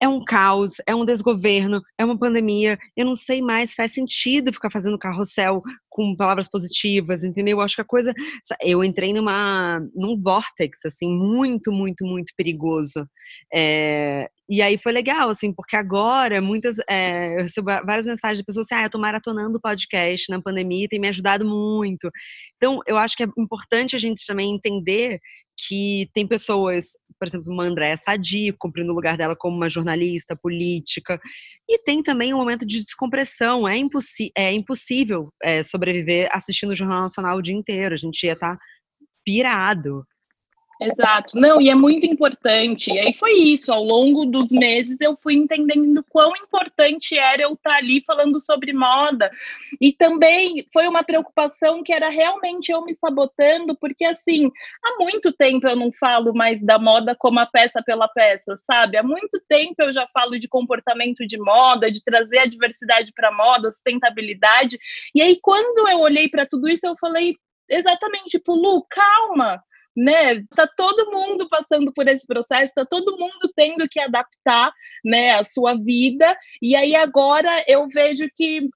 é 0.01 0.09
um 0.09 0.25
caos, 0.25 0.77
é 0.87 0.95
um 0.95 1.05
desgoverno, 1.05 1.83
é 1.99 2.05
uma 2.05 2.19
pandemia. 2.19 2.79
Eu 2.97 3.05
não 3.05 3.15
sei 3.15 3.43
mais, 3.43 3.75
faz 3.75 3.93
sentido 3.93 4.53
ficar 4.53 4.71
fazendo 4.71 4.99
carrossel 4.99 5.63
com 5.89 6.15
palavras 6.15 6.49
positivas, 6.49 7.25
entendeu? 7.25 7.59
Eu 7.59 7.61
acho 7.61 7.75
que 7.75 7.81
a 7.83 7.85
coisa. 7.85 8.15
Eu 8.63 8.85
entrei 8.85 9.13
numa, 9.13 9.81
num 9.95 10.21
vórtex, 10.21 10.85
assim, 10.85 11.11
muito, 11.13 11.73
muito, 11.73 12.05
muito 12.05 12.33
perigoso. 12.37 13.09
É, 13.53 14.31
e 14.49 14.63
aí 14.63 14.79
foi 14.79 14.93
legal, 14.93 15.29
assim, 15.29 15.53
porque 15.53 15.77
agora 15.77 16.41
muitas. 16.41 16.77
É, 16.89 17.37
eu 17.37 17.43
recebo 17.43 17.67
várias 17.85 18.07
mensagens 18.07 18.39
de 18.39 18.45
pessoas 18.45 18.67
assim: 18.67 18.81
ah, 18.81 18.87
eu 18.87 18.91
tô 18.91 18.99
maratonando 18.99 19.59
o 19.59 19.61
podcast 19.61 20.31
na 20.31 20.41
pandemia, 20.41 20.89
tem 20.89 20.99
me 20.99 21.09
ajudado 21.09 21.45
muito. 21.45 22.11
Então, 22.57 22.81
eu 22.87 22.97
acho 22.97 23.15
que 23.15 23.25
é 23.25 23.27
importante 23.37 23.95
a 23.95 23.99
gente 23.99 24.25
também 24.27 24.55
entender 24.55 25.21
que 25.67 26.09
tem 26.15 26.27
pessoas, 26.27 26.93
por 27.19 27.29
exemplo, 27.29 27.53
uma 27.53 27.65
Andréa 27.65 27.97
Sadi, 27.97 28.53
cumprindo 28.59 28.93
o 28.93 28.95
lugar 28.95 29.19
dela 29.19 29.37
como 29.37 29.57
uma 29.57 29.69
jornalista 29.69 30.35
política, 30.41 31.21
e 31.69 31.79
tem 31.83 32.03
também 32.03 32.33
um 32.33 32.39
momento 32.39 32.65
de 32.65 32.81
descompressão. 32.81 33.69
É, 33.69 33.77
impossi 33.77 34.31
é 34.35 34.51
impossível 34.53 35.29
é, 35.43 35.63
sobreviver 35.63 36.29
assistindo 36.33 36.71
o 36.71 36.77
Jornal 36.77 37.03
Nacional 37.03 37.37
o 37.37 37.43
dia 37.43 37.55
inteiro, 37.55 37.95
a 37.95 37.99
gente 37.99 38.25
ia 38.25 38.33
estar 38.33 38.57
tá 38.57 38.59
pirado. 39.25 40.07
Exato. 40.81 41.39
Não, 41.39 41.61
e 41.61 41.69
é 41.69 41.75
muito 41.75 42.07
importante. 42.07 42.93
E 42.93 42.99
aí 42.99 43.15
foi 43.15 43.33
isso. 43.33 43.73
Ao 43.73 43.83
longo 43.83 44.25
dos 44.25 44.49
meses 44.51 44.97
eu 45.01 45.17
fui 45.21 45.35
entendendo 45.35 46.05
quão 46.09 46.33
importante 46.37 47.19
era 47.19 47.43
eu 47.43 47.55
estar 47.55 47.77
ali 47.77 48.03
falando 48.07 48.41
sobre 48.41 48.73
moda. 48.73 49.31
E 49.81 49.93
também 49.93 50.67
foi 50.73 50.87
uma 50.87 51.03
preocupação 51.03 51.83
que 51.83 51.93
era 51.93 52.09
realmente 52.09 52.71
eu 52.71 52.85
me 52.85 52.97
sabotando, 52.97 53.77
porque 53.77 54.05
assim, 54.05 54.51
há 54.85 55.03
muito 55.03 55.33
tempo 55.33 55.67
eu 55.67 55.75
não 55.75 55.91
falo 55.91 56.33
mais 56.33 56.65
da 56.65 56.79
moda 56.79 57.15
como 57.19 57.41
a 57.41 57.47
peça 57.47 57.83
pela 57.83 58.07
peça, 58.07 58.55
sabe? 58.65 58.97
Há 58.97 59.03
muito 59.03 59.43
tempo 59.49 59.75
eu 59.83 59.93
já 59.93 60.07
falo 60.07 60.39
de 60.39 60.47
comportamento 60.47 61.27
de 61.27 61.39
moda, 61.39 61.91
de 61.91 62.03
trazer 62.05 62.39
a 62.39 62.47
diversidade 62.47 63.13
para 63.13 63.29
a 63.29 63.35
moda, 63.35 63.71
sustentabilidade. 63.71 64.79
E 65.15 65.21
aí 65.21 65.39
quando 65.43 65.89
eu 65.89 65.99
olhei 65.99 66.29
para 66.29 66.47
tudo 66.47 66.69
isso, 66.69 66.87
eu 66.87 66.97
falei 66.97 67.35
exatamente, 67.69 68.39
tipo, 68.39 68.55
Lu, 68.55 68.85
calma 68.89 69.61
né? 69.99 70.45
Tá 70.55 70.65
todo 70.77 71.11
mundo 71.11 71.49
passando 71.49 71.93
por 71.93 72.07
esse 72.07 72.25
processo, 72.25 72.73
tá 72.73 72.87
todo 72.87 73.19
mundo 73.19 73.53
tendo 73.57 73.89
que 73.89 73.99
adaptar, 73.99 74.73
né, 75.05 75.33
a 75.33 75.43
sua 75.43 75.75
vida. 75.75 76.37
E 76.63 76.77
aí 76.77 76.95
agora 76.95 77.51
eu 77.67 77.89
vejo 77.89 78.29
que 78.37 78.69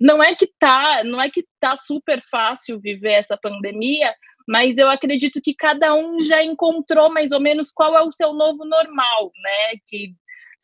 não 0.00 0.22
é 0.22 0.34
que 0.34 0.48
tá, 0.58 1.04
não 1.04 1.22
é 1.22 1.30
que 1.30 1.44
tá 1.60 1.76
super 1.76 2.20
fácil 2.28 2.80
viver 2.80 3.12
essa 3.12 3.38
pandemia, 3.40 4.12
mas 4.48 4.76
eu 4.76 4.90
acredito 4.90 5.40
que 5.40 5.54
cada 5.54 5.94
um 5.94 6.20
já 6.20 6.42
encontrou 6.42 7.10
mais 7.10 7.30
ou 7.30 7.40
menos 7.40 7.70
qual 7.70 7.96
é 7.96 8.02
o 8.02 8.10
seu 8.10 8.32
novo 8.34 8.64
normal, 8.64 9.30
né? 9.42 9.78
Que 9.86 10.12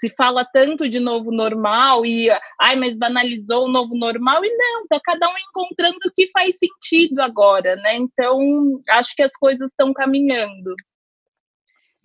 se 0.00 0.09
fala 0.09 0.47
tanto 0.50 0.88
de 0.88 0.99
novo 0.99 1.30
normal 1.30 2.07
e 2.07 2.30
ai, 2.59 2.75
mas 2.75 2.97
banalizou 2.97 3.66
o 3.66 3.71
novo 3.71 3.95
normal 3.95 4.42
e 4.42 4.50
não, 4.57 4.87
tá 4.88 4.99
cada 5.04 5.28
um 5.28 5.35
encontrando 5.37 5.99
o 6.07 6.11
que 6.14 6.26
faz 6.30 6.57
sentido 6.57 7.21
agora, 7.21 7.76
né? 7.76 7.97
Então, 7.97 8.83
acho 8.88 9.14
que 9.14 9.23
as 9.23 9.33
coisas 9.33 9.69
estão 9.69 9.92
caminhando. 9.92 10.75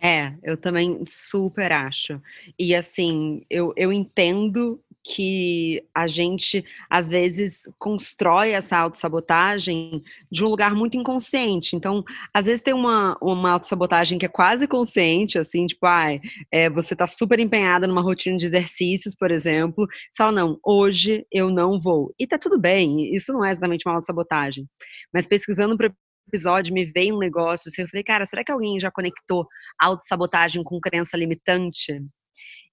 É, 0.01 0.33
eu 0.43 0.57
também 0.57 1.03
super 1.07 1.71
acho. 1.71 2.21
E 2.59 2.75
assim, 2.75 3.41
eu, 3.49 3.73
eu 3.75 3.91
entendo 3.91 4.79
que 5.07 5.83
a 5.93 6.07
gente, 6.07 6.65
às 6.89 7.07
vezes, 7.07 7.69
constrói 7.77 8.51
essa 8.51 8.75
autossabotagem 8.77 10.03
de 10.31 10.43
um 10.43 10.47
lugar 10.47 10.73
muito 10.73 10.97
inconsciente. 10.97 11.75
Então, 11.75 12.03
às 12.33 12.45
vezes 12.45 12.63
tem 12.63 12.73
uma, 12.73 13.15
uma 13.21 13.51
autossabotagem 13.51 14.17
que 14.17 14.25
é 14.25 14.29
quase 14.29 14.67
consciente, 14.67 15.37
assim, 15.37 15.67
tipo, 15.67 15.85
ah, 15.85 16.07
é, 16.51 16.69
você 16.71 16.95
tá 16.95 17.05
super 17.07 17.39
empenhada 17.39 17.85
numa 17.85 18.01
rotina 18.01 18.35
de 18.37 18.45
exercícios, 18.47 19.15
por 19.15 19.29
exemplo, 19.29 19.85
você 20.11 20.23
fala, 20.23 20.31
não, 20.31 20.59
hoje 20.65 21.23
eu 21.31 21.51
não 21.51 21.79
vou. 21.79 22.11
E 22.19 22.25
tá 22.25 22.39
tudo 22.39 22.59
bem, 22.59 23.13
isso 23.15 23.31
não 23.31 23.45
é 23.45 23.51
exatamente 23.51 23.83
uma 23.87 23.93
autossabotagem. 23.95 24.67
Mas 25.13 25.27
pesquisando 25.27 25.77
para 25.77 25.93
episódio 26.35 26.73
me 26.73 26.85
veio 26.85 27.15
um 27.15 27.19
negócio 27.19 27.69
assim, 27.69 27.81
eu 27.81 27.87
falei, 27.87 28.03
cara, 28.03 28.25
será 28.25 28.43
que 28.43 28.51
alguém 28.51 28.79
já 28.79 28.91
conectou 28.91 29.47
autossabotagem 29.79 30.63
com 30.63 30.79
crença 30.79 31.15
limitante? 31.15 32.03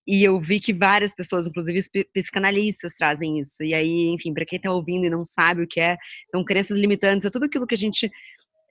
E 0.07 0.25
eu 0.25 0.41
vi 0.41 0.59
que 0.59 0.73
várias 0.73 1.15
pessoas, 1.15 1.47
inclusive 1.47 1.81
psicanalistas, 2.13 2.95
trazem 2.95 3.39
isso. 3.39 3.63
E 3.63 3.73
aí, 3.73 4.09
enfim, 4.09 4.35
para 4.35 4.45
quem 4.45 4.57
está 4.57 4.73
ouvindo 4.73 5.07
e 5.07 5.11
não 5.11 5.25
sabe 5.25 5.63
o 5.63 5.69
que 5.69 5.81
é, 5.81 5.97
então, 6.29 6.45
crenças 6.45 6.77
limitantes 6.77 7.25
é 7.25 7.31
tudo 7.31 7.47
aquilo 7.47 7.67
que 7.67 7.77
a 7.77 7.79
gente 7.79 8.11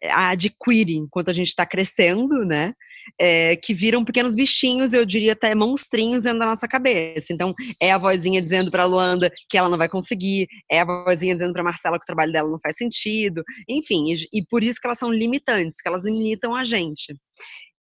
eh, 0.04 0.12
adquire 0.12 0.94
enquanto 0.96 1.30
a 1.30 1.34
gente 1.34 1.48
está 1.48 1.66
crescendo, 1.66 2.44
né? 2.44 2.74
É, 3.20 3.56
que 3.56 3.74
viram 3.74 4.04
pequenos 4.04 4.34
bichinhos, 4.36 4.94
eu 4.94 5.06
diria 5.06 5.34
até 5.34 5.54
monstrinhos 5.54 6.24
dentro 6.24 6.40
da 6.40 6.46
nossa 6.46 6.68
cabeça. 6.68 7.34
Então, 7.34 7.52
é 7.82 7.92
a 7.92 7.98
vozinha 7.98 8.42
dizendo 8.42 8.72
para 8.72 8.86
Luanda 8.86 9.32
que 9.50 9.58
ela 9.58 9.70
não 9.70 9.78
vai 9.78 9.90
conseguir, 9.90 10.48
é 10.72 10.80
a 10.82 10.86
vozinha 10.86 11.34
dizendo 11.34 11.54
para 11.54 11.64
Marcela 11.64 11.98
que 11.98 12.04
o 12.04 12.08
trabalho 12.08 12.32
dela 12.32 12.50
não 12.50 12.60
faz 12.60 12.78
sentido, 12.78 13.44
enfim, 13.68 14.12
e, 14.12 14.40
e 14.40 14.46
por 14.50 14.64
isso 14.64 14.80
que 14.80 14.88
elas 14.88 14.98
são 14.98 15.12
limitantes, 15.12 15.82
que 15.82 15.88
elas 15.88 16.04
limitam 16.04 16.56
a 16.56 16.64
gente. 16.64 17.14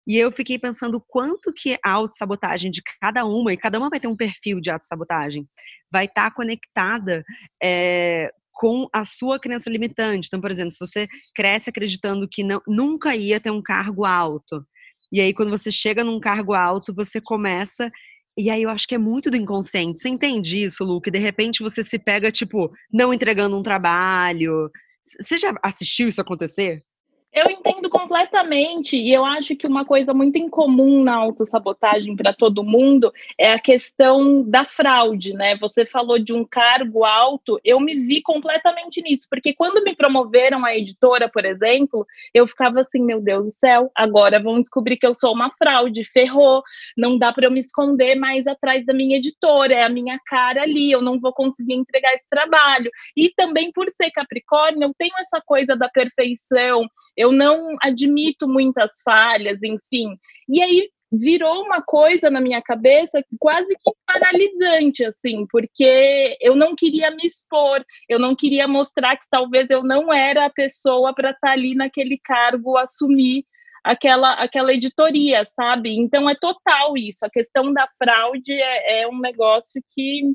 E 0.08 0.18
eu 0.18 0.32
fiquei 0.32 0.58
pensando 0.58 1.04
quanto 1.08 1.54
que 1.54 1.78
a 1.84 1.92
autossabotagem 1.92 2.72
de 2.72 2.82
cada 3.00 3.24
uma, 3.26 3.54
e 3.54 3.58
cada 3.58 3.78
uma 3.78 3.90
vai 3.90 4.00
ter 4.00 4.08
um 4.08 4.16
perfil 4.16 4.60
de 4.60 4.72
autossabotagem, 4.72 5.48
vai 5.92 6.06
estar 6.06 6.30
tá 6.30 6.36
conectada 6.36 7.24
é, 7.62 8.32
com 8.54 8.88
a 8.94 9.06
sua 9.06 9.40
crença 9.40 9.70
limitante. 9.70 10.28
Então, 10.28 10.42
por 10.42 10.52
exemplo, 10.52 10.72
se 10.72 10.80
você 10.80 11.08
cresce 11.36 11.70
acreditando 11.70 12.28
que 12.30 12.44
não, 12.44 12.62
nunca 12.68 13.16
ia 13.16 13.40
ter 13.40 13.52
um 13.52 13.62
cargo 13.62 14.06
alto, 14.06 14.66
e 15.12 15.20
aí 15.22 15.34
quando 15.34 15.50
você 15.50 15.72
chega 15.72 16.04
num 16.04 16.20
cargo 16.20 16.54
alto, 16.54 16.94
você 16.94 17.20
começa 17.22 17.92
e 18.38 18.50
aí 18.50 18.64
eu 18.64 18.70
acho 18.70 18.88
que 18.88 18.96
é 18.96 18.98
muito 18.98 19.30
do 19.30 19.38
inconsciente. 19.38 20.02
Você 20.02 20.10
entende 20.10 20.64
isso, 20.64 20.84
Lu? 20.84 21.02
Que 21.02 21.12
de 21.12 21.20
repente 21.20 21.62
você 21.62 21.84
se 21.84 22.00
pega, 22.00 22.32
tipo, 22.32 22.72
não 22.92 23.14
entregando 23.14 23.58
um 23.58 23.64
trabalho. 23.64 24.72
Você 25.02 25.38
já 25.38 25.54
assistiu 25.62 26.08
isso 26.08 26.22
acontecer? 26.22 26.84
Eu 27.34 27.50
entendo 27.50 27.90
completamente, 27.90 28.98
e 28.98 29.14
eu 29.14 29.24
acho 29.24 29.56
que 29.56 29.66
uma 29.66 29.86
coisa 29.86 30.14
muito 30.14 30.38
incomum 30.38 31.02
na 31.02 31.16
autossabotagem 31.16 32.14
para 32.14 32.34
todo 32.34 32.62
mundo 32.62 33.10
é 33.38 33.54
a 33.54 33.60
questão 33.60 34.44
da 34.44 34.66
fraude, 34.66 35.34
né? 35.34 35.56
Você 35.60 35.86
falou 35.86 36.20
de 36.20 36.34
um 36.34 36.44
cargo 36.44 37.06
alto, 37.06 37.58
eu 37.64 37.80
me 37.80 37.98
vi 37.98 38.22
completamente 38.22 39.02
nisso, 39.02 39.28
porque 39.30 39.54
quando 39.54 39.82
me 39.82 39.96
promoveram 39.96 40.66
a 40.66 40.76
editora, 40.76 41.30
por 41.30 41.46
exemplo, 41.46 42.06
eu 42.34 42.46
ficava 42.46 42.82
assim, 42.82 43.02
meu 43.02 43.22
Deus 43.22 43.48
do 43.48 43.52
céu, 43.52 43.90
agora 43.96 44.38
vão 44.38 44.60
descobrir 44.60 44.98
que 44.98 45.08
eu 45.08 45.14
sou 45.14 45.34
uma 45.34 45.50
fraude, 45.52 46.04
ferrou, 46.04 46.62
não 46.98 47.18
dá 47.18 47.32
para 47.32 47.46
eu 47.46 47.52
me 47.52 47.62
esconder 47.62 48.16
mais 48.16 48.46
atrás 48.46 48.86
da 48.86 48.94
minha 48.94 49.16
editora, 49.16 49.74
é 49.74 49.84
a 49.84 49.90
minha 49.90 50.20
cara 50.26 50.64
ali, 50.64 50.92
eu 50.92 51.02
não 51.02 51.18
vou 51.18 51.32
conseguir 51.32 51.76
entregar 51.76 52.14
esse 52.14 52.28
trabalho. 52.28 52.92
E 53.16 53.30
também 53.30 53.72
por 53.72 53.88
ser 53.94 54.12
Capricórnio, 54.12 54.84
eu 54.84 54.94
tenho 54.98 55.14
essa 55.18 55.42
coisa 55.46 55.78
da 55.78 55.88
perfeição 55.88 56.86
eu 57.22 57.32
não 57.32 57.76
admito 57.82 58.48
muitas 58.48 58.92
falhas, 59.04 59.60
enfim. 59.64 60.18
E 60.50 60.62
aí 60.62 60.90
virou 61.12 61.64
uma 61.64 61.82
coisa 61.82 62.30
na 62.30 62.40
minha 62.40 62.62
cabeça 62.62 63.22
quase 63.38 63.76
que 63.76 63.92
paralisante, 64.06 65.04
assim, 65.04 65.46
porque 65.52 66.38
eu 66.40 66.56
não 66.56 66.74
queria 66.74 67.12
me 67.12 67.26
expor, 67.26 67.84
eu 68.08 68.18
não 68.18 68.34
queria 68.36 68.68
mostrar 68.68 69.18
que 69.18 69.26
talvez 69.30 69.70
eu 69.70 69.84
não 69.84 70.14
era 70.14 70.46
a 70.46 70.50
pessoa 70.50 71.14
para 71.14 71.32
estar 71.32 71.48
tá 71.48 71.52
ali 71.52 71.76
naquele 71.76 72.18
cargo, 72.24 72.78
assumir 72.78 73.46
aquela, 73.84 74.34
aquela 74.34 74.74
editoria, 74.74 75.44
sabe? 75.46 75.92
Então 75.98 76.30
é 76.30 76.36
total 76.36 76.96
isso. 76.96 77.26
A 77.26 77.30
questão 77.30 77.74
da 77.74 77.88
fraude 77.98 78.54
é, 78.54 79.02
é 79.02 79.08
um 79.08 79.20
negócio 79.20 79.82
que 79.94 80.34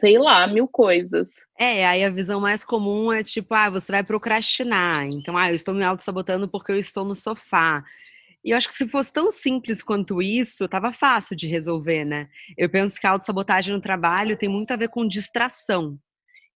sei 0.00 0.18
lá, 0.18 0.46
mil 0.46 0.66
coisas. 0.66 1.28
É, 1.58 1.86
aí 1.86 2.02
a 2.02 2.10
visão 2.10 2.40
mais 2.40 2.64
comum 2.64 3.12
é 3.12 3.22
tipo, 3.22 3.54
ah, 3.54 3.68
você 3.68 3.92
vai 3.92 4.02
procrastinar. 4.02 5.04
Então, 5.06 5.36
ah, 5.36 5.50
eu 5.50 5.54
estou 5.54 5.74
me 5.74 5.84
auto-sabotando 5.84 6.48
porque 6.48 6.72
eu 6.72 6.78
estou 6.78 7.04
no 7.04 7.14
sofá. 7.14 7.84
E 8.44 8.50
eu 8.50 8.56
acho 8.56 8.68
que 8.68 8.74
se 8.74 8.88
fosse 8.88 9.12
tão 9.12 9.30
simples 9.30 9.82
quanto 9.82 10.22
isso, 10.22 10.66
tava 10.66 10.92
fácil 10.92 11.36
de 11.36 11.46
resolver, 11.46 12.04
né? 12.06 12.28
Eu 12.56 12.70
penso 12.70 12.98
que 12.98 13.06
a 13.06 13.10
autossabotagem 13.10 13.74
no 13.74 13.80
trabalho 13.80 14.36
tem 14.36 14.48
muito 14.48 14.70
a 14.72 14.76
ver 14.76 14.88
com 14.88 15.06
distração. 15.06 15.98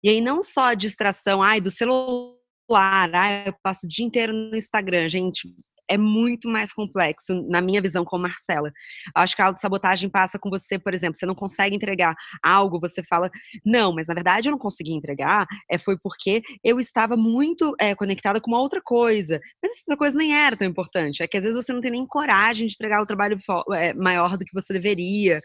E 0.04 0.10
aí 0.10 0.22
não 0.22 0.44
só 0.44 0.66
a 0.66 0.76
distração, 0.76 1.42
ai, 1.42 1.60
do 1.60 1.72
celular, 1.72 3.10
ai, 3.14 3.44
eu 3.48 3.56
passo 3.64 3.86
o 3.86 3.90
dia 3.90 4.06
inteiro 4.06 4.34
no 4.34 4.56
Instagram, 4.56 5.10
gente, 5.10 5.48
é 5.92 5.98
muito 5.98 6.48
mais 6.48 6.72
complexo, 6.72 7.46
na 7.50 7.62
minha 7.62 7.82
visão, 7.82 8.06
como 8.06 8.24
Marcela. 8.24 8.72
Acho 9.14 9.36
que 9.36 9.42
a 9.42 9.48
autossabotagem 9.48 10.10
passa 10.10 10.40
com 10.40 10.50
você, 10.50 10.80
por 10.80 10.94
exemplo, 10.94 11.18
você 11.18 11.26
não 11.26 11.36
consegue 11.36 11.76
entregar 11.76 12.16
algo, 12.42 12.80
você 12.80 13.04
fala, 13.04 13.30
não, 13.66 13.94
mas 13.94 14.08
na 14.08 14.14
verdade 14.14 14.48
eu 14.48 14.52
não 14.52 14.58
consegui 14.58 14.94
entregar, 14.94 15.46
é, 15.70 15.78
foi 15.78 15.98
porque 15.98 16.42
eu 16.64 16.80
estava 16.80 17.18
muito 17.18 17.76
é, 17.80 17.94
conectada 17.94 18.40
com 18.40 18.50
uma 18.50 18.62
outra 18.62 18.82
coisa. 18.82 19.40
Mas 19.62 19.74
essa 19.74 19.82
outra 19.88 19.98
coisa 19.98 20.18
nem 20.18 20.34
era 20.34 20.56
tão 20.56 20.66
importante. 20.68 21.22
É 21.22 21.28
que 21.28 21.38
às 21.38 21.44
vezes 21.44 21.66
você 21.66 21.74
não 21.74 21.82
tem 21.82 21.92
nem 21.92 22.06
coragem 22.06 22.68
de 22.68 22.74
entregar 22.74 23.02
o 23.02 23.06
trabalho 23.06 23.38
é, 23.74 23.94
maior 23.94 24.38
do 24.38 24.46
que 24.46 24.54
você 24.54 24.72
deveria. 24.72 25.40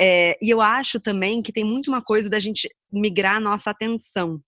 É, 0.00 0.36
e 0.40 0.48
eu 0.48 0.62
acho 0.62 0.98
também 1.00 1.42
que 1.42 1.52
tem 1.52 1.64
muito 1.64 1.88
uma 1.88 2.02
coisa 2.02 2.30
da 2.30 2.40
gente 2.40 2.68
migrar 2.90 3.36
a 3.36 3.40
nossa 3.40 3.70
atenção. 3.70 4.40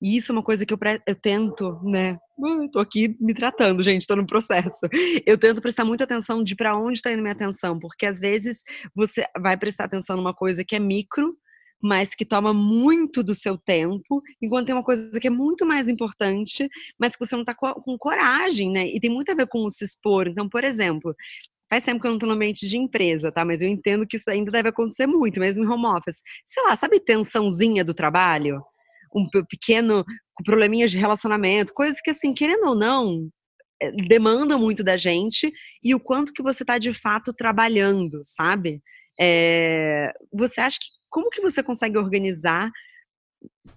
E 0.00 0.16
isso 0.16 0.30
é 0.30 0.34
uma 0.34 0.42
coisa 0.42 0.64
que 0.64 0.72
eu, 0.72 0.78
eu 1.06 1.14
tento, 1.14 1.80
né? 1.82 2.18
Eu 2.38 2.70
tô 2.70 2.78
aqui 2.78 3.16
me 3.20 3.34
tratando, 3.34 3.82
gente, 3.82 4.06
tô 4.06 4.14
no 4.14 4.26
processo. 4.26 4.86
Eu 5.26 5.36
tento 5.36 5.60
prestar 5.60 5.84
muita 5.84 6.04
atenção 6.04 6.42
de 6.42 6.54
para 6.54 6.78
onde 6.78 6.94
está 6.94 7.10
indo 7.10 7.20
minha 7.20 7.32
atenção, 7.32 7.78
porque 7.78 8.06
às 8.06 8.20
vezes 8.20 8.62
você 8.94 9.26
vai 9.40 9.56
prestar 9.56 9.84
atenção 9.84 10.16
numa 10.16 10.32
coisa 10.32 10.64
que 10.64 10.76
é 10.76 10.78
micro, 10.78 11.36
mas 11.82 12.14
que 12.14 12.24
toma 12.24 12.52
muito 12.52 13.22
do 13.22 13.34
seu 13.34 13.56
tempo, 13.56 14.20
enquanto 14.42 14.66
tem 14.66 14.74
uma 14.74 14.84
coisa 14.84 15.18
que 15.20 15.26
é 15.28 15.30
muito 15.30 15.64
mais 15.66 15.88
importante, 15.88 16.68
mas 16.98 17.16
que 17.16 17.24
você 17.24 17.36
não 17.36 17.44
tá 17.44 17.54
com, 17.54 17.98
coragem, 17.98 18.70
né? 18.70 18.86
E 18.86 19.00
tem 19.00 19.10
muito 19.10 19.30
a 19.30 19.34
ver 19.34 19.46
com 19.46 19.68
se 19.68 19.84
expor. 19.84 20.28
Então, 20.28 20.48
por 20.48 20.64
exemplo, 20.64 21.14
Faz 21.70 21.84
tempo 21.84 22.00
que 22.00 22.06
eu 22.06 22.12
não 22.12 22.18
tô 22.18 22.26
no 22.26 22.32
ambiente 22.32 22.66
de 22.66 22.78
empresa, 22.78 23.30
tá? 23.30 23.44
Mas 23.44 23.60
eu 23.60 23.68
entendo 23.68 24.06
que 24.06 24.16
isso 24.16 24.30
ainda 24.30 24.50
deve 24.50 24.70
acontecer 24.70 25.06
muito, 25.06 25.38
mesmo 25.38 25.62
em 25.62 25.68
home 25.68 25.84
office. 25.84 26.22
Sei 26.46 26.62
lá, 26.62 26.74
sabe 26.74 26.98
tensãozinha 26.98 27.84
do 27.84 27.92
trabalho? 27.92 28.62
Um 29.14 29.28
pequeno 29.48 30.04
com 30.34 30.44
probleminhas 30.44 30.90
de 30.90 30.98
relacionamento, 30.98 31.74
coisas 31.74 32.00
que 32.00 32.10
assim, 32.10 32.32
querendo 32.34 32.68
ou 32.68 32.74
não, 32.74 33.28
eh, 33.80 33.92
demandam 34.08 34.58
muito 34.58 34.82
da 34.84 34.96
gente 34.96 35.52
e 35.82 35.94
o 35.94 36.00
quanto 36.00 36.32
que 36.32 36.42
você 36.42 36.62
está 36.62 36.78
de 36.78 36.92
fato 36.92 37.32
trabalhando, 37.32 38.20
sabe? 38.24 38.80
É, 39.20 40.12
você 40.32 40.60
acha 40.60 40.78
que 40.80 40.86
como 41.10 41.30
que 41.30 41.40
você 41.40 41.62
consegue 41.62 41.98
organizar 41.98 42.70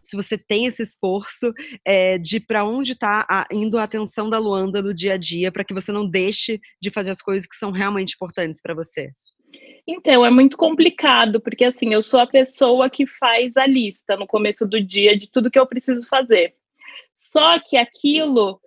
se 0.02 0.16
você 0.16 0.38
tem 0.38 0.66
esse 0.66 0.82
esforço 0.82 1.54
é, 1.86 2.18
de 2.18 2.40
para 2.40 2.64
onde 2.64 2.94
está 2.94 3.48
indo 3.52 3.78
a 3.78 3.84
atenção 3.84 4.30
da 4.30 4.40
Luanda 4.40 4.82
no 4.82 4.94
dia 4.94 5.14
a 5.14 5.18
dia 5.18 5.52
para 5.52 5.64
que 5.64 5.74
você 5.74 5.92
não 5.92 6.10
deixe 6.10 6.60
de 6.82 6.90
fazer 6.90 7.12
as 7.12 7.22
coisas 7.22 7.48
que 7.48 7.56
são 7.56 7.72
realmente 7.72 8.16
importantes 8.16 8.62
para 8.62 8.74
você? 8.74 9.12
Então, 9.88 10.26
é 10.26 10.30
muito 10.30 10.58
complicado, 10.58 11.42
porque 11.42 11.66
assim, 11.66 11.94
eu 11.94 12.04
sou 12.04 12.20
a 12.20 12.28
pessoa 12.28 12.90
que 12.90 13.06
faz 13.06 13.56
a 13.58 13.66
lista 13.66 14.16
no 14.16 14.28
começo 14.28 14.68
do 14.68 14.82
dia 14.82 15.18
de 15.18 15.30
tudo 15.30 15.50
que 15.52 15.60
eu 15.60 15.68
preciso 15.68 16.08
fazer. 16.08 16.56
Só 17.16 17.60
que 17.60 17.78
aquilo 17.78 18.60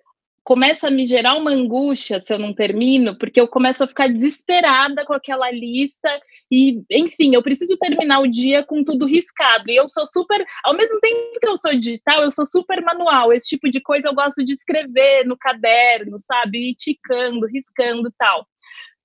começa 0.44 0.88
a 0.88 0.90
me 0.90 1.08
gerar 1.08 1.34
uma 1.34 1.50
angústia 1.50 2.20
se 2.20 2.32
eu 2.32 2.38
não 2.38 2.54
termino, 2.54 3.16
porque 3.16 3.40
eu 3.40 3.48
começo 3.48 3.82
a 3.82 3.86
ficar 3.86 4.08
desesperada 4.08 5.04
com 5.04 5.14
aquela 5.14 5.50
lista 5.50 6.08
e, 6.52 6.82
enfim, 6.92 7.34
eu 7.34 7.42
preciso 7.42 7.78
terminar 7.78 8.20
o 8.20 8.28
dia 8.28 8.62
com 8.62 8.84
tudo 8.84 9.06
riscado. 9.06 9.70
E 9.70 9.76
eu 9.76 9.88
sou 9.88 10.06
super, 10.06 10.44
ao 10.62 10.74
mesmo 10.74 11.00
tempo 11.00 11.40
que 11.40 11.48
eu 11.48 11.56
sou 11.56 11.74
digital, 11.74 12.22
eu 12.22 12.30
sou 12.30 12.44
super 12.44 12.82
manual. 12.82 13.32
Esse 13.32 13.48
tipo 13.48 13.70
de 13.70 13.80
coisa 13.80 14.08
eu 14.08 14.14
gosto 14.14 14.44
de 14.44 14.52
escrever 14.52 15.24
no 15.24 15.36
caderno, 15.36 16.18
sabe, 16.18 16.70
ir 16.70 16.74
ticando, 16.74 17.46
riscando, 17.46 18.12
tal. 18.18 18.46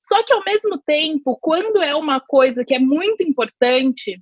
Só 0.10 0.24
que 0.24 0.34
ao 0.34 0.44
mesmo 0.44 0.75
tempo, 0.80 1.38
quando 1.39 1.84
é 1.84 1.96
uma 1.96 2.20
coisa 2.20 2.66
que 2.66 2.74
é 2.74 2.80
muito 2.80 3.22
importante, 3.22 4.20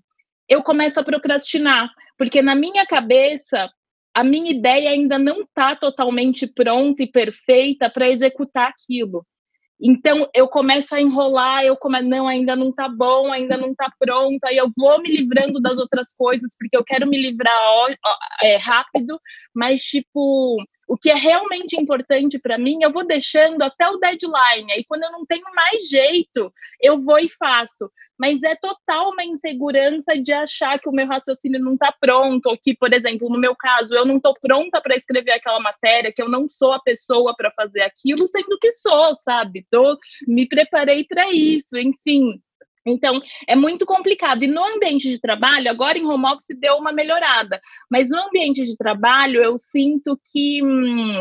eu 0.50 0.62
começo 0.62 1.00
a 1.00 1.04
procrastinar, 1.04 1.90
porque 2.18 2.42
na 2.42 2.54
minha 2.54 2.86
cabeça 2.86 3.72
a 4.14 4.22
minha 4.24 4.52
ideia 4.52 4.90
ainda 4.90 5.18
não 5.18 5.44
está 5.44 5.76
totalmente 5.76 6.46
pronta 6.46 7.04
e 7.04 7.08
perfeita 7.08 7.90
para 7.90 8.10
executar 8.10 8.68
aquilo. 8.68 9.26
Então 9.80 10.28
eu 10.34 10.48
começo 10.48 10.94
a 10.94 11.00
enrolar, 11.00 11.64
eu 11.64 11.78
começo, 11.78 12.08
não, 12.08 12.28
ainda 12.28 12.56
não 12.56 12.70
está 12.70 12.90
bom, 12.90 13.32
ainda 13.32 13.56
não 13.56 13.72
está 13.72 13.88
pronto, 13.98 14.44
aí 14.44 14.58
eu 14.58 14.70
vou 14.76 15.00
me 15.02 15.16
livrando 15.16 15.62
das 15.62 15.78
outras 15.78 16.14
coisas, 16.14 16.50
porque 16.58 16.76
eu 16.76 16.84
quero 16.84 17.08
me 17.08 17.22
livrar 17.22 17.54
ó, 17.54 17.88
ó, 17.90 18.16
é, 18.44 18.58
rápido, 18.58 19.22
mas 19.54 19.84
tipo, 19.84 20.58
o 20.88 20.98
que 20.98 21.10
é 21.10 21.16
realmente 21.16 21.80
importante 21.80 22.40
para 22.40 22.58
mim, 22.58 22.80
eu 22.82 22.92
vou 22.92 23.06
deixando 23.06 23.62
até 23.62 23.88
o 23.90 23.98
deadline. 23.98 24.72
Aí 24.72 24.84
quando 24.88 25.04
eu 25.04 25.12
não 25.12 25.26
tenho 25.26 25.46
mais 25.54 25.88
jeito, 25.90 26.54
eu 26.82 27.00
vou 27.02 27.20
e 27.20 27.28
faço 27.28 27.90
mas 28.18 28.42
é 28.42 28.56
total 28.56 29.12
uma 29.12 29.24
insegurança 29.24 30.18
de 30.18 30.34
achar 30.34 30.80
que 30.80 30.90
o 30.90 30.92
meu 30.92 31.08
raciocínio 31.08 31.62
não 31.62 31.74
está 31.74 31.92
pronto, 31.92 32.48
ou 32.48 32.58
que, 32.58 32.76
por 32.76 32.92
exemplo, 32.94 33.30
no 33.30 33.40
meu 33.40 33.56
caso, 33.56 33.94
eu 33.94 34.06
não 34.06 34.18
estou 34.18 34.34
pronta 34.42 34.82
para 34.82 34.96
escrever 34.96 35.32
aquela 35.32 35.60
matéria, 35.60 36.12
que 36.12 36.22
eu 36.22 36.30
não 36.30 36.48
sou 36.48 36.74
a 36.74 36.80
pessoa 36.80 37.36
para 37.36 37.52
fazer 37.52 37.82
aquilo, 37.82 38.28
sendo 38.28 38.58
que 38.60 38.72
sou, 38.72 39.16
sabe? 39.18 39.66
Tô, 39.70 39.98
me 40.28 40.48
preparei 40.48 41.04
para 41.04 41.30
isso, 41.30 41.78
enfim. 41.78 42.42
Então, 42.90 43.22
é 43.48 43.56
muito 43.56 43.86
complicado. 43.86 44.44
E 44.44 44.48
no 44.48 44.64
ambiente 44.64 45.10
de 45.10 45.20
trabalho, 45.20 45.70
agora 45.70 45.98
em 45.98 46.06
home 46.06 46.26
office 46.26 46.58
deu 46.60 46.76
uma 46.76 46.92
melhorada, 46.92 47.60
mas 47.90 48.10
no 48.10 48.20
ambiente 48.20 48.64
de 48.64 48.76
trabalho, 48.76 49.44
eu 49.44 49.58
sinto 49.58 50.20
que. 50.32 50.64
Hum, 50.64 51.12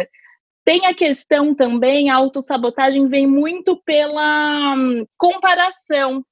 tem 0.65 0.85
a 0.85 0.93
questão 0.93 1.55
também, 1.55 2.11
a 2.11 2.17
autossabotagem 2.17 3.07
vem 3.07 3.25
muito 3.25 3.81
pela 3.85 4.75
hum, 4.77 5.07
comparação 5.17 6.25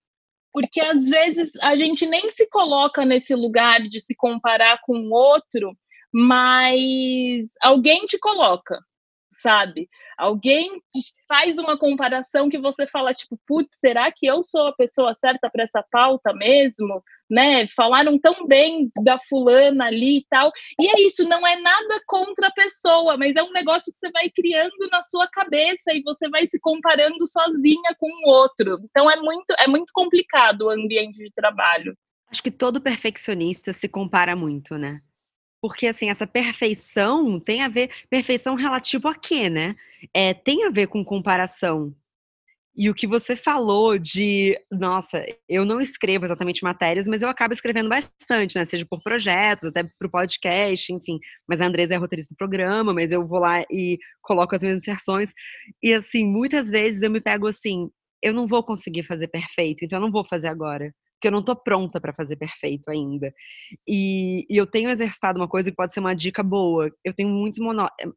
porque 0.55 0.81
às 0.81 1.09
vezes 1.09 1.50
a 1.62 1.75
gente 1.75 2.07
nem 2.07 2.31
se 2.31 2.49
coloca 2.49 3.05
nesse 3.05 3.35
lugar 3.35 3.83
de 3.83 3.99
se 3.99 4.14
comparar 4.14 4.79
com 4.85 4.97
o 4.97 5.12
outro, 5.12 5.76
mas 6.12 7.49
alguém 7.61 8.07
te 8.07 8.17
coloca 8.21 8.79
sabe? 9.45 9.91
Alguém 10.17 10.83
faz 11.29 11.59
uma 11.59 11.79
comparação 11.79 12.49
que 12.49 12.59
você 12.59 12.87
fala, 12.87 13.13
tipo, 13.13 13.39
putz, 13.47 13.77
será 13.79 14.11
que 14.11 14.27
eu 14.27 14.43
sou 14.43 14.69
a 14.69 14.73
pessoa 14.75 15.13
certa 15.13 15.51
para 15.51 15.65
essa 15.65 15.85
pauta 15.91 16.33
mesmo? 16.33 17.03
Né? 17.29 17.67
Falaram 17.69 18.19
tão 18.19 18.47
bem 18.47 18.91
da 19.03 19.19
fulana 19.19 19.87
ali 19.87 20.19
e 20.19 20.27
tal. 20.31 20.51
E 20.81 20.89
é 20.89 21.07
isso, 21.07 21.29
não 21.29 21.47
é 21.47 21.57
nada 21.61 22.01
contra 22.07 22.49
a 22.49 22.53
pessoa, 22.53 23.19
mas 23.19 23.37
é 23.37 23.43
um 23.43 23.53
negócio 23.53 23.93
que 23.93 23.99
você 23.99 24.11
vai 24.11 24.31
criando 24.31 24.89
na 24.91 25.03
sua 25.03 25.29
cabeça 25.29 25.93
e 25.93 26.03
você 26.03 26.29
vai 26.31 26.47
se 26.47 26.59
comparando 26.59 27.27
sozinha 27.27 27.95
com 27.99 28.09
o 28.09 28.31
outro. 28.31 28.79
Então 28.85 29.11
é 29.11 29.17
muito, 29.17 29.55
é 29.59 29.67
muito 29.67 29.93
complicado 29.93 30.63
o 30.63 30.71
ambiente 30.71 31.19
de 31.19 31.31
trabalho. 31.35 31.95
Acho 32.31 32.43
que 32.43 32.51
todo 32.51 32.81
perfeccionista 32.81 33.73
se 33.73 33.89
compara 33.89 34.35
muito, 34.35 34.79
né? 34.79 35.03
Porque, 35.64 35.87
assim, 35.87 36.11
essa 36.11 36.26
perfeição 36.26 37.40
tem 37.40 37.62
a 37.62 37.68
ver. 37.68 37.90
Perfeição 38.11 38.54
relativo 38.54 39.09
a 39.09 39.14
quê, 39.14 39.49
né? 39.49 39.75
É, 40.12 40.35
tem 40.35 40.66
a 40.66 40.71
ver 40.71 40.88
com 40.88 41.02
comparação. 41.02 41.97
E 42.76 42.90
o 42.90 42.94
que 42.94 43.06
você 43.06 43.35
falou 43.35 43.99
de, 43.99 44.61
nossa, 44.71 45.25
eu 45.49 45.64
não 45.64 45.80
escrevo 45.80 46.26
exatamente 46.26 46.62
matérias, 46.62 47.09
mas 47.09 47.23
eu 47.23 47.30
acabo 47.30 47.54
escrevendo 47.54 47.88
bastante, 47.88 48.59
né? 48.59 48.66
Seja 48.66 48.85
por 48.90 49.02
projetos, 49.02 49.64
até 49.64 49.80
para 49.80 50.06
o 50.06 50.11
podcast, 50.11 50.92
enfim. 50.92 51.18
Mas 51.49 51.62
a 51.62 51.66
Andresa 51.66 51.94
é 51.94 51.97
roteirista 51.97 52.35
do 52.35 52.37
programa, 52.37 52.92
mas 52.92 53.11
eu 53.11 53.26
vou 53.26 53.38
lá 53.38 53.62
e 53.71 53.99
coloco 54.21 54.54
as 54.54 54.61
minhas 54.61 54.76
inserções. 54.76 55.33
E, 55.83 55.94
assim, 55.94 56.26
muitas 56.26 56.68
vezes 56.68 57.00
eu 57.00 57.11
me 57.11 57.23
pego 57.23 57.47
assim, 57.47 57.88
eu 58.23 58.35
não 58.35 58.47
vou 58.47 58.62
conseguir 58.62 59.04
fazer 59.04 59.28
perfeito, 59.28 59.83
então 59.83 59.97
eu 59.97 60.02
não 60.02 60.12
vou 60.12 60.26
fazer 60.28 60.49
agora 60.49 60.92
porque 61.25 61.28
eu 61.28 61.33
não 61.33 61.43
tô 61.43 61.57
pronta 61.57 61.99
para 62.00 62.12
fazer 62.12 62.37
perfeito 62.37 62.90
ainda. 62.90 63.33
E, 63.88 64.47
e, 64.50 64.57
eu 64.57 64.66
tenho 64.66 64.90
exercitado 64.90 65.38
uma 65.40 65.49
coisa 65.49 65.71
que 65.71 65.76
pode 65.76 65.93
ser 65.93 66.00
uma 66.00 66.14
dica 66.14 66.43
boa. 66.43 66.90
Eu 67.02 67.14
tenho 67.14 67.31
muitos 67.31 67.61
monólogos. 67.61 67.95
Eh, 68.00 68.09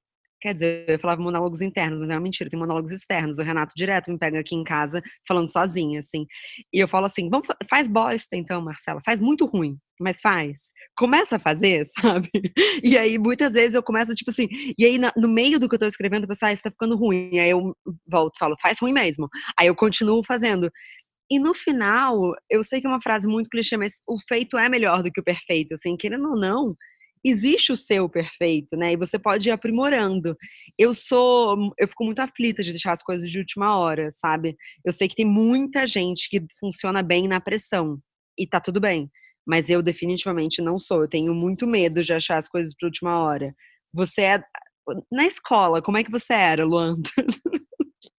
quer 0.42 0.54
dizer, 0.54 0.90
eu 0.90 1.00
falava 1.00 1.22
monólogos 1.22 1.62
internos, 1.62 2.00
mas 2.00 2.10
é 2.10 2.14
uma 2.14 2.20
mentira, 2.20 2.50
tem 2.50 2.60
monólogos 2.60 2.92
externos. 2.92 3.40
O 3.40 3.44
Renato 3.44 3.74
direto 3.78 4.12
me 4.12 4.18
pega 4.18 4.40
aqui 4.40 4.56
em 4.56 4.64
casa 4.64 5.02
falando 5.26 5.50
sozinha, 5.50 6.02
assim. 6.02 6.26
E 6.74 6.80
eu 6.80 6.88
falo 6.88 7.06
assim: 7.06 7.30
vamos, 7.30 7.48
faz 7.70 7.88
bosta 7.88 8.36
então, 8.36 8.62
Marcela. 8.62 9.02
Faz 9.06 9.22
muito 9.22 9.46
ruim, 9.46 9.78
mas 10.00 10.20
faz. 10.22 10.74
Começa 10.98 11.38
a 11.38 11.40
fazer, 11.40 11.86
sabe? 12.02 12.30
E 12.84 12.98
aí, 12.98 13.18
muitas 13.18 13.54
vezes, 13.54 13.74
eu 13.74 13.84
começo, 13.84 14.14
tipo 14.16 14.32
assim, 14.32 14.48
e 14.78 14.86
aí, 14.86 15.00
no 15.16 15.30
meio 15.30 15.60
do 15.60 15.70
que 15.70 15.76
eu 15.76 15.80
tô 15.80 15.86
escrevendo, 15.86 16.24
eu 16.24 16.28
penso, 16.28 16.46
ah, 16.46 16.52
isso 16.52 16.64
tá 16.64 16.72
ficando 16.72 16.98
ruim. 16.98 17.40
Aí 17.40 17.50
eu 17.50 17.74
volto 18.06 18.38
falo, 18.38 18.56
faz 18.62 18.80
ruim 18.80 18.92
mesmo. 18.94 19.30
Aí 19.58 19.68
eu 19.68 19.76
continuo 19.76 20.24
fazendo. 20.26 20.70
E 21.30 21.40
no 21.40 21.54
final, 21.54 22.34
eu 22.50 22.64
sei 22.64 22.80
que 22.80 22.88
é 22.88 22.90
uma 22.90 23.02
frase 23.02 23.28
muito 23.28 23.50
clichê, 23.50 23.76
mas 23.78 24.02
o 24.08 24.18
feito 24.28 24.58
é 24.58 24.70
melhor 24.70 25.04
do 25.04 25.12
que 25.12 25.20
o 25.20 25.24
perfeito, 25.24 25.74
assim, 25.74 25.98
querendo 25.98 26.30
ou 26.30 26.40
não, 26.40 26.76
existe 27.24 27.72
o 27.72 27.76
seu 27.76 28.08
perfeito, 28.08 28.78
né? 28.78 28.94
E 28.94 28.98
você 28.98 29.20
pode 29.20 29.50
ir 29.50 29.52
aprimorando. 29.52 30.36
Eu 30.80 30.94
sou, 30.94 31.74
eu 31.78 31.88
fico 31.88 32.06
muito 32.06 32.20
aflita 32.20 32.64
de 32.64 32.72
deixar 32.72 32.94
as 32.94 33.04
coisas 33.04 33.30
de 33.30 33.40
última 33.40 33.78
hora, 33.78 34.10
sabe? 34.12 34.56
Eu 34.86 34.92
sei 34.94 35.08
que 35.10 35.16
tem 35.16 35.26
muita 35.26 35.86
gente 35.86 36.30
que 36.30 36.46
funciona 36.60 37.04
bem 37.04 37.28
na 37.28 37.42
pressão 37.42 38.00
e 38.38 38.48
tá 38.48 38.60
tudo 38.62 38.80
bem, 38.80 39.10
mas 39.46 39.70
eu 39.70 39.82
definitivamente 39.82 40.62
não 40.62 40.80
sou. 40.80 41.02
Eu 41.02 41.10
tenho 41.10 41.34
muito 41.34 41.68
medo 41.68 42.02
de 42.04 42.14
achar 42.14 42.38
as 42.38 42.48
coisas 42.48 42.74
para 42.76 42.88
última 42.88 43.20
hora. 43.20 43.54
Você 43.94 44.22
é 44.22 44.44
na 45.12 45.26
escola, 45.26 45.82
como 45.82 45.98
é 45.98 46.04
que 46.04 46.12
você 46.12 46.34
era, 46.34 46.66
Luanda? 46.66 47.10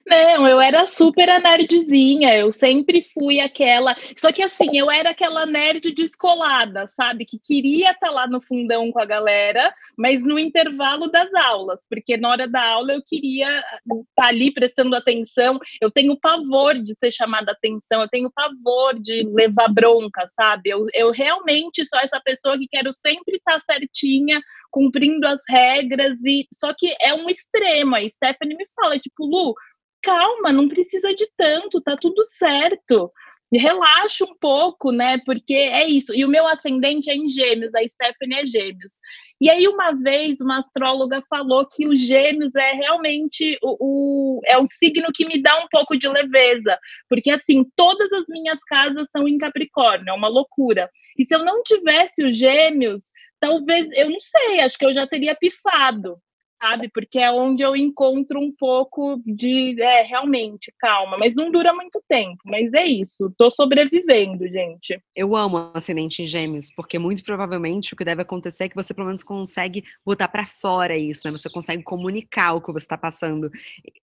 Não, 0.08 0.48
eu 0.48 0.58
era 0.58 0.86
super 0.86 1.28
a 1.28 1.38
nerdzinha, 1.38 2.34
eu 2.34 2.50
sempre 2.50 3.06
fui 3.12 3.40
aquela. 3.40 3.94
Só 4.16 4.32
que 4.32 4.42
assim, 4.42 4.78
eu 4.78 4.90
era 4.90 5.10
aquela 5.10 5.44
nerd 5.44 5.92
descolada, 5.92 6.86
sabe? 6.86 7.26
Que 7.26 7.38
queria 7.38 7.90
estar 7.90 8.06
tá 8.06 8.10
lá 8.12 8.26
no 8.26 8.40
fundão 8.40 8.90
com 8.90 8.98
a 8.98 9.04
galera, 9.04 9.70
mas 9.98 10.24
no 10.24 10.38
intervalo 10.38 11.08
das 11.08 11.28
aulas, 11.34 11.84
porque 11.90 12.16
na 12.16 12.30
hora 12.30 12.48
da 12.48 12.64
aula 12.64 12.94
eu 12.94 13.02
queria 13.04 13.58
estar 13.58 14.04
tá 14.16 14.26
ali 14.28 14.50
prestando 14.50 14.96
atenção. 14.96 15.58
Eu 15.78 15.90
tenho 15.90 16.18
pavor 16.18 16.82
de 16.82 16.94
ser 16.98 17.12
chamada 17.12 17.52
atenção, 17.52 18.00
eu 18.00 18.08
tenho 18.08 18.32
pavor 18.32 18.98
de 18.98 19.28
levar 19.28 19.68
bronca, 19.68 20.26
sabe? 20.28 20.70
Eu, 20.70 20.84
eu 20.94 21.10
realmente 21.10 21.84
sou 21.86 22.00
essa 22.00 22.18
pessoa 22.18 22.58
que 22.58 22.66
quero 22.66 22.90
sempre 22.94 23.36
estar 23.36 23.54
tá 23.54 23.60
certinha, 23.60 24.40
cumprindo 24.70 25.26
as 25.26 25.42
regras, 25.46 26.16
e 26.24 26.46
só 26.52 26.72
que 26.72 26.94
é 27.00 27.12
um 27.12 27.28
extremo. 27.28 27.94
A 27.94 28.08
Stephanie 28.08 28.56
me 28.56 28.64
fala, 28.74 28.98
tipo, 28.98 29.26
Lu 29.26 29.54
calma, 30.02 30.52
não 30.52 30.68
precisa 30.68 31.14
de 31.14 31.28
tanto, 31.36 31.80
tá 31.80 31.96
tudo 31.96 32.22
certo. 32.24 33.12
Relaxa 33.50 34.26
um 34.26 34.34
pouco, 34.38 34.92
né? 34.92 35.16
Porque 35.24 35.54
é 35.54 35.88
isso. 35.88 36.14
E 36.14 36.22
o 36.22 36.28
meu 36.28 36.46
ascendente 36.46 37.10
é 37.10 37.14
em 37.14 37.30
gêmeos, 37.30 37.74
a 37.74 37.80
Stephanie 37.82 38.40
é 38.40 38.46
gêmeos. 38.46 38.92
E 39.40 39.48
aí, 39.48 39.66
uma 39.66 39.92
vez, 39.92 40.38
uma 40.42 40.58
astróloga 40.58 41.22
falou 41.30 41.66
que 41.66 41.86
o 41.88 41.94
gêmeos 41.94 42.54
é 42.54 42.72
realmente 42.72 43.58
o, 43.62 43.76
o, 43.80 44.40
é 44.44 44.58
o 44.58 44.66
signo 44.66 45.08
que 45.14 45.26
me 45.26 45.40
dá 45.40 45.58
um 45.64 45.68
pouco 45.70 45.96
de 45.96 46.06
leveza. 46.08 46.78
Porque, 47.08 47.30
assim, 47.30 47.64
todas 47.74 48.12
as 48.12 48.24
minhas 48.28 48.62
casas 48.64 49.08
são 49.10 49.26
em 49.26 49.38
Capricórnio, 49.38 50.10
é 50.10 50.12
uma 50.12 50.28
loucura. 50.28 50.90
E 51.16 51.24
se 51.24 51.34
eu 51.34 51.42
não 51.42 51.62
tivesse 51.62 52.22
os 52.26 52.36
gêmeos, 52.36 53.00
talvez, 53.40 53.90
eu 53.96 54.10
não 54.10 54.20
sei, 54.20 54.60
acho 54.60 54.76
que 54.76 54.84
eu 54.84 54.92
já 54.92 55.06
teria 55.06 55.34
pifado 55.34 56.20
sabe? 56.60 56.88
Porque 56.88 57.18
é 57.18 57.30
onde 57.30 57.62
eu 57.62 57.76
encontro 57.76 58.38
um 58.38 58.52
pouco 58.52 59.20
de, 59.24 59.80
é, 59.80 60.02
realmente, 60.02 60.72
calma. 60.78 61.16
Mas 61.18 61.34
não 61.34 61.50
dura 61.50 61.72
muito 61.72 62.02
tempo, 62.08 62.38
mas 62.46 62.72
é 62.72 62.84
isso. 62.86 63.32
Tô 63.36 63.50
sobrevivendo, 63.50 64.46
gente. 64.48 65.00
Eu 65.14 65.36
amo 65.36 65.70
ascendente 65.74 66.22
em 66.22 66.26
gêmeos, 66.26 66.70
porque 66.74 66.98
muito 66.98 67.22
provavelmente 67.22 67.94
o 67.94 67.96
que 67.96 68.04
deve 68.04 68.22
acontecer 68.22 68.64
é 68.64 68.68
que 68.68 68.76
você 68.76 68.92
pelo 68.92 69.06
menos 69.06 69.22
consegue 69.22 69.84
botar 70.04 70.28
para 70.28 70.46
fora 70.46 70.96
isso, 70.96 71.22
né? 71.24 71.30
Você 71.30 71.48
consegue 71.50 71.82
comunicar 71.82 72.54
o 72.54 72.60
que 72.60 72.72
você 72.72 72.86
tá 72.86 72.98
passando. 72.98 73.50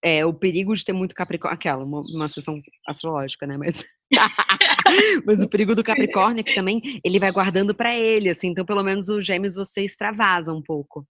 É, 0.02 0.26
o 0.26 0.34
perigo 0.34 0.76
de 0.76 0.86
ter 0.86 0.94
muito 0.94 1.13
capricórnio, 1.13 1.56
aquela, 1.56 1.84
uma, 1.84 2.00
uma 2.13 2.28
sessão 2.28 2.62
astrológica, 2.88 3.46
né? 3.46 3.58
Mas 3.58 3.84
Mas 5.26 5.41
o 5.41 5.50
perigo 5.50 5.76
do 5.76 5.84
Capricórnio 5.84 6.41
é 6.41 6.44
que 6.44 6.54
também 6.54 6.82
ele 7.04 7.20
vai 7.20 7.32
guardando 7.32 7.74
para 7.74 7.96
ele, 7.96 8.30
assim, 8.30 8.50
então 8.50 8.65
pelo 8.65 8.84
menos 8.84 9.10
os 9.10 9.26
gêmeos 9.26 9.56
você 9.56 9.82
extravasa 9.82 10.54
um 10.54 10.62
pouco. 10.62 11.06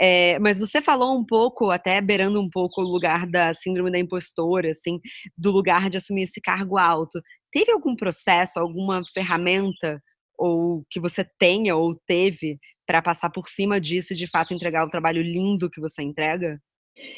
É, 0.00 0.38
mas 0.38 0.58
você 0.58 0.80
falou 0.80 1.18
um 1.18 1.24
pouco, 1.24 1.70
até 1.70 2.00
beirando 2.00 2.40
um 2.40 2.48
pouco 2.48 2.82
o 2.82 2.84
lugar 2.84 3.26
da 3.26 3.52
síndrome 3.52 3.90
da 3.90 3.98
impostora, 3.98 4.70
assim, 4.70 5.00
do 5.36 5.50
lugar 5.50 5.90
de 5.90 5.96
assumir 5.96 6.22
esse 6.22 6.40
cargo 6.40 6.78
alto. 6.78 7.20
Teve 7.52 7.72
algum 7.72 7.96
processo, 7.96 8.60
alguma 8.60 9.02
ferramenta 9.12 10.00
ou 10.38 10.84
que 10.90 11.00
você 11.00 11.24
tenha 11.38 11.76
ou 11.76 11.94
teve 12.06 12.58
para 12.86 13.02
passar 13.02 13.30
por 13.30 13.48
cima 13.48 13.80
disso 13.80 14.12
e 14.12 14.16
de 14.16 14.28
fato 14.28 14.54
entregar 14.54 14.84
o 14.86 14.90
trabalho 14.90 15.22
lindo 15.22 15.70
que 15.70 15.80
você 15.80 16.02
entrega? 16.02 16.60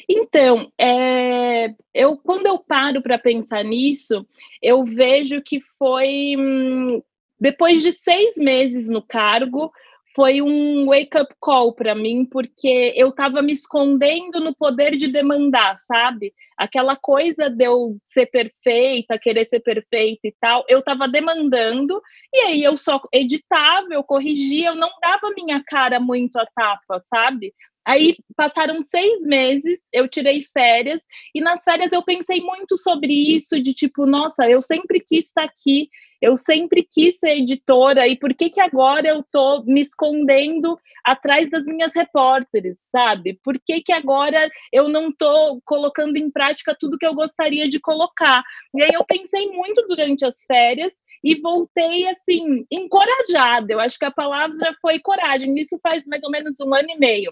Então, 0.09 0.71
é, 0.79 1.73
eu 1.93 2.17
quando 2.17 2.47
eu 2.47 2.59
paro 2.59 3.01
para 3.01 3.17
pensar 3.17 3.63
nisso, 3.63 4.25
eu 4.61 4.83
vejo 4.83 5.41
que 5.41 5.59
foi 5.77 6.35
hum, 6.37 7.01
depois 7.39 7.83
de 7.83 7.91
seis 7.91 8.35
meses 8.37 8.87
no 8.87 9.01
cargo, 9.01 9.71
foi 10.15 10.41
um 10.41 10.85
wake-up 10.85 11.33
call 11.39 11.73
para 11.73 11.95
mim, 11.95 12.23
porque 12.23 12.93
eu 12.95 13.09
estava 13.09 13.41
me 13.41 13.51
escondendo 13.51 14.39
no 14.39 14.55
poder 14.55 14.91
de 14.91 15.07
demandar, 15.07 15.75
sabe? 15.79 16.33
Aquela 16.55 16.95
coisa 16.95 17.49
de 17.49 17.65
eu 17.65 17.97
ser 18.05 18.27
perfeita, 18.27 19.17
querer 19.17 19.45
ser 19.45 19.59
perfeita 19.59 20.27
e 20.27 20.35
tal, 20.39 20.63
eu 20.69 20.79
estava 20.79 21.07
demandando, 21.07 21.99
e 22.31 22.37
aí 22.41 22.63
eu 22.63 22.77
só 22.77 23.01
editava, 23.11 23.87
eu 23.91 24.03
corrigia, 24.03 24.69
eu 24.69 24.75
não 24.75 24.89
dava 25.01 25.33
minha 25.35 25.63
cara 25.65 25.99
muito 25.99 26.37
a 26.37 26.45
tapa, 26.45 26.99
sabe? 26.99 27.53
Aí 27.85 28.15
passaram 28.35 28.81
seis 28.81 29.21
meses, 29.25 29.79
eu 29.91 30.07
tirei 30.07 30.41
férias, 30.41 31.01
e 31.35 31.41
nas 31.41 31.63
férias 31.63 31.91
eu 31.91 32.03
pensei 32.03 32.39
muito 32.41 32.77
sobre 32.77 33.13
isso, 33.13 33.61
de 33.61 33.73
tipo, 33.73 34.05
nossa, 34.05 34.49
eu 34.49 34.61
sempre 34.61 34.99
quis 34.99 35.25
estar 35.25 35.43
aqui, 35.43 35.89
eu 36.21 36.37
sempre 36.37 36.87
quis 36.89 37.17
ser 37.17 37.37
editora, 37.39 38.07
e 38.07 38.17
por 38.17 38.33
que 38.33 38.49
que 38.49 38.61
agora 38.61 39.07
eu 39.07 39.23
tô 39.29 39.63
me 39.63 39.81
escondendo 39.81 40.77
atrás 41.03 41.49
das 41.49 41.65
minhas 41.65 41.93
repórteres, 41.93 42.77
sabe? 42.89 43.37
Por 43.43 43.59
que 43.59 43.81
que 43.81 43.91
agora 43.91 44.49
eu 44.71 44.87
não 44.87 45.11
tô 45.11 45.61
colocando 45.65 46.15
em 46.15 46.31
prática 46.31 46.75
tudo 46.79 46.97
que 46.97 47.05
eu 47.05 47.13
gostaria 47.13 47.67
de 47.67 47.79
colocar? 47.79 48.41
E 48.73 48.81
aí 48.81 48.91
eu 48.93 49.03
pensei 49.03 49.49
muito 49.51 49.85
durante 49.87 50.25
as 50.25 50.45
férias, 50.45 50.93
e 51.23 51.35
voltei 51.35 52.07
assim, 52.09 52.65
encorajada. 52.69 53.71
Eu 53.71 53.79
acho 53.79 53.97
que 53.97 54.05
a 54.05 54.11
palavra 54.11 54.75
foi 54.81 54.99
coragem. 54.99 55.57
Isso 55.57 55.79
faz 55.81 56.05
mais 56.05 56.23
ou 56.23 56.29
menos 56.29 56.59
um 56.59 56.73
ano 56.73 56.89
e 56.89 56.97
meio. 56.99 57.31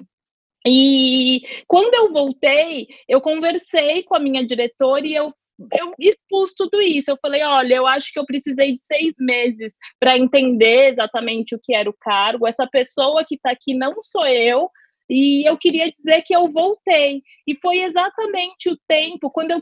E 0.65 1.41
quando 1.67 1.93
eu 1.95 2.12
voltei, 2.12 2.88
eu 3.08 3.19
conversei 3.19 4.04
com 4.04 4.15
a 4.15 4.19
minha 4.19 4.45
diretora 4.45 5.06
e 5.06 5.15
eu, 5.15 5.34
eu 5.74 5.91
expus 6.00 6.54
tudo 6.56 6.80
isso. 6.82 7.10
Eu 7.10 7.17
falei: 7.19 7.41
olha, 7.43 7.76
eu 7.76 7.88
acho 7.88 8.13
que 8.13 8.19
eu 8.19 8.26
precisei 8.26 8.74
de 8.74 8.82
seis 8.91 9.13
meses 9.19 9.74
para 10.00 10.17
entender 10.17 10.91
exatamente 10.91 11.56
o 11.56 11.60
que 11.62 11.74
era 11.74 11.89
o 11.89 11.97
cargo. 12.00 12.47
Essa 12.47 12.67
pessoa 12.67 13.26
que 13.28 13.36
está 13.36 13.52
aqui 13.52 13.74
não 13.74 13.91
sou 14.02 14.28
eu. 14.28 14.69
E 15.10 15.43
eu 15.50 15.58
queria 15.58 15.91
dizer 15.91 16.21
que 16.21 16.34
eu 16.34 16.47
voltei. 16.50 17.21
E 17.45 17.58
foi 17.62 17.80
exatamente 17.80 18.69
o 18.69 18.78
tempo 18.88 19.30
quando 19.30 19.52
eu 19.52 19.62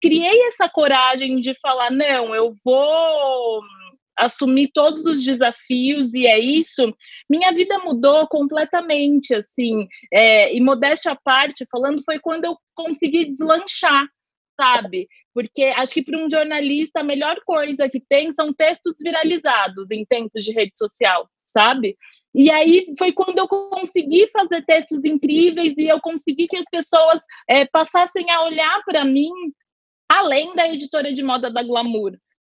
criei 0.00 0.46
essa 0.46 0.68
coragem 0.68 1.40
de 1.40 1.58
falar: 1.60 1.90
não, 1.90 2.34
eu 2.34 2.52
vou 2.64 3.62
assumir 4.16 4.70
todos 4.72 5.04
os 5.04 5.22
desafios 5.22 6.12
e 6.14 6.26
é 6.26 6.38
isso, 6.38 6.94
minha 7.28 7.52
vida 7.52 7.78
mudou 7.78 8.26
completamente, 8.28 9.34
assim, 9.34 9.86
é, 10.12 10.54
e 10.54 10.60
modéstia 10.60 11.12
à 11.12 11.16
parte, 11.16 11.66
falando, 11.70 12.02
foi 12.04 12.18
quando 12.18 12.44
eu 12.44 12.56
consegui 12.74 13.24
deslanchar, 13.24 14.06
sabe? 14.60 15.08
Porque 15.32 15.64
acho 15.64 15.92
que 15.92 16.02
para 16.02 16.18
um 16.18 16.30
jornalista 16.30 17.00
a 17.00 17.04
melhor 17.04 17.40
coisa 17.44 17.88
que 17.88 18.00
tem 18.00 18.32
são 18.32 18.52
textos 18.52 18.94
viralizados 19.02 19.90
em 19.90 20.04
tempos 20.04 20.44
de 20.44 20.52
rede 20.52 20.76
social, 20.76 21.28
sabe? 21.46 21.96
E 22.34 22.50
aí 22.50 22.86
foi 22.98 23.12
quando 23.12 23.38
eu 23.38 23.46
consegui 23.46 24.28
fazer 24.28 24.64
textos 24.64 25.04
incríveis 25.04 25.74
e 25.76 25.86
eu 25.86 26.00
consegui 26.00 26.48
que 26.48 26.56
as 26.56 26.66
pessoas 26.70 27.20
é, 27.48 27.64
passassem 27.66 28.30
a 28.30 28.42
olhar 28.42 28.82
para 28.84 29.04
mim 29.04 29.30
além 30.08 30.54
da 30.54 30.68
editora 30.68 31.12
de 31.12 31.22
moda 31.22 31.50
da 31.50 31.62
Glamour, 31.62 32.12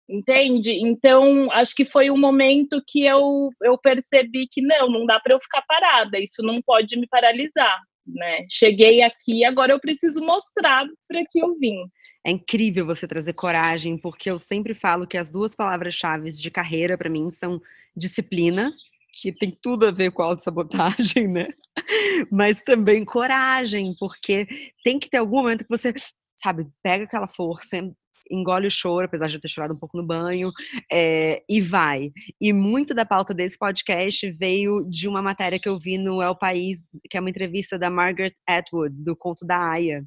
Entende? 0.09 0.71
Então, 0.73 1.51
acho 1.51 1.75
que 1.75 1.85
foi 1.85 2.11
um 2.11 2.17
momento 2.17 2.81
que 2.87 3.05
eu, 3.05 3.51
eu 3.63 3.77
percebi 3.77 4.47
que 4.49 4.63
não, 4.63 4.89
não 4.89 5.05
dá 5.05 5.19
para 5.19 5.35
eu 5.35 5.41
ficar 5.41 5.63
parada, 5.63 6.19
isso 6.19 6.43
não 6.43 6.55
pode 6.65 6.97
me 6.99 7.09
paralisar. 7.09 7.81
Né? 8.07 8.47
Cheguei 8.49 9.03
aqui, 9.03 9.45
agora 9.45 9.73
eu 9.73 9.81
preciso 9.81 10.21
mostrar 10.21 10.87
para 11.09 11.25
que 11.29 11.41
eu 11.41 11.59
vim. 11.59 11.77
É 12.25 12.31
incrível 12.31 12.87
você 12.87 13.07
trazer 13.07 13.35
coragem, 13.35 13.99
porque 13.99 14.31
eu 14.31 14.39
sempre 14.39 14.75
falo 14.75 15.07
que 15.07 15.19
as 15.19 15.31
duas 15.31 15.57
palavras-chave 15.57 16.31
de 16.31 16.51
carreira 16.51 16.97
para 16.97 17.11
mim 17.11 17.33
são 17.33 17.61
disciplina, 17.97 18.71
que 19.21 19.33
tem 19.33 19.51
tudo 19.51 19.87
a 19.87 19.91
ver 19.91 20.13
com 20.13 20.23
autossabotagem, 20.23 21.27
né? 21.29 21.49
Mas 22.31 22.61
também 22.61 23.05
coragem, 23.05 23.93
porque 23.99 24.47
tem 24.85 24.99
que 24.99 25.09
ter 25.09 25.19
algum 25.19 25.39
momento 25.39 25.65
que 25.65 25.71
você, 25.71 25.93
sabe, 26.37 26.67
pega 26.83 27.05
aquela 27.05 27.29
força, 27.29 27.77
engole 28.31 28.67
o 28.67 28.71
choro, 28.71 29.07
apesar 29.07 29.29
de 29.29 29.37
eu 29.37 29.41
ter 29.41 29.49
chorado 29.49 29.75
um 29.75 29.79
pouco 29.79 29.97
no 29.97 30.07
banho, 30.07 30.51
é, 30.91 31.43
e 31.49 31.61
vai. 31.61 32.13
E 32.41 32.53
muito 32.53 32.95
da 32.95 33.05
pauta 33.05 33.35
desse 33.35 33.59
podcast 33.59 34.31
veio 34.33 34.85
de 34.89 35.09
uma 35.09 35.23
matéria 35.23 35.59
que 35.59 35.69
eu 35.69 35.79
vi 35.79 35.99
no 35.99 36.23
El 36.23 36.37
País, 36.37 36.87
que 37.11 37.17
é 37.17 37.21
uma 37.21 37.31
entrevista 37.31 37.79
da 37.79 37.91
Margaret 37.91 38.35
Atwood, 38.47 38.95
do 38.97 39.17
conto 39.17 39.47
da 39.47 39.59
Aya 39.71 40.05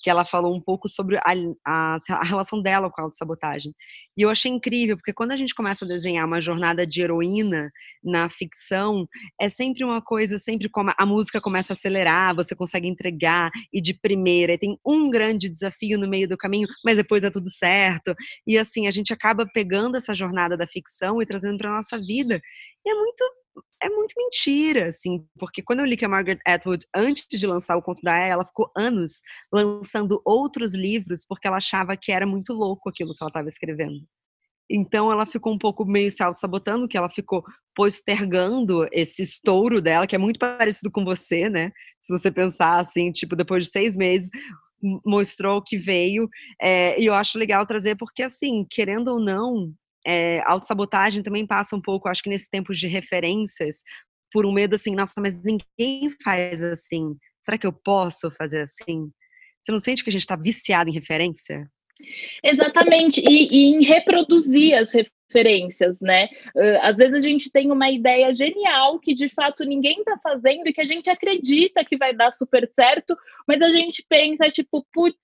que 0.00 0.08
ela 0.08 0.24
falou 0.24 0.54
um 0.54 0.60
pouco 0.60 0.88
sobre 0.88 1.16
a, 1.18 1.34
a, 1.66 1.96
a 2.10 2.24
relação 2.24 2.60
dela 2.62 2.90
com 2.90 3.00
a 3.00 3.04
autossabotagem. 3.04 3.74
E 4.16 4.22
eu 4.22 4.30
achei 4.30 4.50
incrível, 4.50 4.96
porque 4.96 5.12
quando 5.12 5.32
a 5.32 5.36
gente 5.36 5.54
começa 5.54 5.84
a 5.84 5.88
desenhar 5.88 6.26
uma 6.26 6.40
jornada 6.40 6.86
de 6.86 7.02
heroína 7.02 7.70
na 8.02 8.28
ficção, 8.28 9.06
é 9.40 9.48
sempre 9.48 9.84
uma 9.84 10.02
coisa, 10.02 10.38
sempre 10.38 10.68
como 10.68 10.92
a 10.96 11.06
música 11.06 11.40
começa 11.40 11.72
a 11.72 11.74
acelerar, 11.74 12.34
você 12.34 12.54
consegue 12.54 12.88
entregar, 12.88 13.50
e 13.72 13.80
de 13.80 13.94
primeira, 13.94 14.54
e 14.54 14.58
tem 14.58 14.78
um 14.84 15.10
grande 15.10 15.48
desafio 15.48 15.98
no 15.98 16.08
meio 16.08 16.28
do 16.28 16.36
caminho, 16.36 16.68
mas 16.84 16.96
depois 16.96 17.22
é 17.24 17.30
tudo 17.30 17.50
certo. 17.50 18.14
E 18.46 18.58
assim, 18.58 18.86
a 18.86 18.90
gente 18.90 19.12
acaba 19.12 19.46
pegando 19.46 19.96
essa 19.96 20.14
jornada 20.14 20.56
da 20.56 20.66
ficção 20.66 21.20
e 21.20 21.26
trazendo 21.26 21.58
para 21.58 21.70
nossa 21.70 21.98
vida. 21.98 22.40
E 22.84 22.90
é 22.90 22.94
muito 22.94 23.24
é 23.82 23.88
muito 23.88 24.14
mentira, 24.16 24.88
assim, 24.88 25.24
porque 25.38 25.62
quando 25.62 25.80
eu 25.80 25.86
li 25.86 25.96
que 25.96 26.04
a 26.04 26.08
Margaret 26.08 26.40
Atwood, 26.46 26.86
antes 26.94 27.26
de 27.28 27.46
lançar 27.46 27.76
o 27.76 27.82
conto 27.82 28.02
da 28.02 28.14
Aya, 28.14 28.32
ela 28.32 28.44
ficou 28.44 28.68
anos 28.76 29.22
lançando 29.52 30.20
outros 30.24 30.74
livros 30.74 31.24
porque 31.28 31.46
ela 31.46 31.56
achava 31.58 31.96
que 31.96 32.12
era 32.12 32.26
muito 32.26 32.52
louco 32.52 32.88
aquilo 32.88 33.12
que 33.14 33.22
ela 33.22 33.30
estava 33.30 33.48
escrevendo. 33.48 34.00
Então 34.70 35.10
ela 35.10 35.26
ficou 35.26 35.52
um 35.52 35.58
pouco 35.58 35.84
meio 35.84 36.10
se 36.10 36.22
auto-sabotando, 36.22 36.86
que 36.86 36.96
ela 36.96 37.10
ficou 37.10 37.44
postergando 37.74 38.86
esse 38.92 39.22
estouro 39.22 39.80
dela, 39.80 40.06
que 40.06 40.14
é 40.14 40.18
muito 40.18 40.38
parecido 40.38 40.90
com 40.90 41.04
você, 41.04 41.48
né? 41.50 41.72
Se 42.00 42.16
você 42.16 42.30
pensar 42.30 42.78
assim, 42.78 43.10
tipo, 43.10 43.34
depois 43.34 43.66
de 43.66 43.72
seis 43.72 43.96
meses, 43.96 44.30
mostrou 45.04 45.58
o 45.58 45.62
que 45.62 45.76
veio. 45.76 46.28
É, 46.60 47.00
e 47.00 47.06
eu 47.06 47.14
acho 47.14 47.38
legal 47.38 47.66
trazer, 47.66 47.96
porque 47.96 48.22
assim, 48.22 48.64
querendo 48.70 49.08
ou 49.08 49.20
não, 49.20 49.72
é, 50.06 50.40
autossabotagem 50.44 51.22
também 51.22 51.46
passa 51.46 51.76
um 51.76 51.80
pouco, 51.80 52.08
acho 52.08 52.22
que 52.22 52.30
nesses 52.30 52.48
tempos 52.48 52.78
de 52.78 52.86
referências, 52.86 53.82
por 54.32 54.46
um 54.46 54.52
medo 54.52 54.74
assim, 54.74 54.94
nossa, 54.94 55.20
mas 55.20 55.42
ninguém 55.42 56.10
faz 56.22 56.62
assim. 56.62 57.16
Será 57.42 57.58
que 57.58 57.66
eu 57.66 57.72
posso 57.72 58.30
fazer 58.30 58.62
assim? 58.62 59.10
Você 59.62 59.72
não 59.72 59.78
sente 59.78 60.02
que 60.02 60.10
a 60.10 60.12
gente 60.12 60.22
está 60.22 60.36
viciado 60.36 60.88
em 60.88 60.94
referência? 60.94 61.68
Exatamente, 62.42 63.22
e, 63.28 63.48
e, 63.50 63.74
em 63.74 63.84
reproduzir 63.84 64.74
as 64.74 64.90
referências, 64.90 66.00
né? 66.00 66.28
Às 66.82 66.96
vezes 66.96 67.14
a 67.14 67.20
gente 67.20 67.50
tem 67.50 67.70
uma 67.70 67.90
ideia 67.90 68.32
genial 68.32 68.98
que 68.98 69.14
de 69.14 69.28
fato 69.28 69.64
ninguém 69.64 69.98
está 69.98 70.18
fazendo 70.22 70.66
e 70.66 70.72
que 70.72 70.80
a 70.80 70.86
gente 70.86 71.10
acredita 71.10 71.84
que 71.84 71.98
vai 71.98 72.14
dar 72.14 72.32
super 72.32 72.68
certo, 72.74 73.14
mas 73.46 73.60
a 73.60 73.70
gente 73.70 74.04
pensa, 74.08 74.50
tipo, 74.50 74.86
putz, 74.92 75.18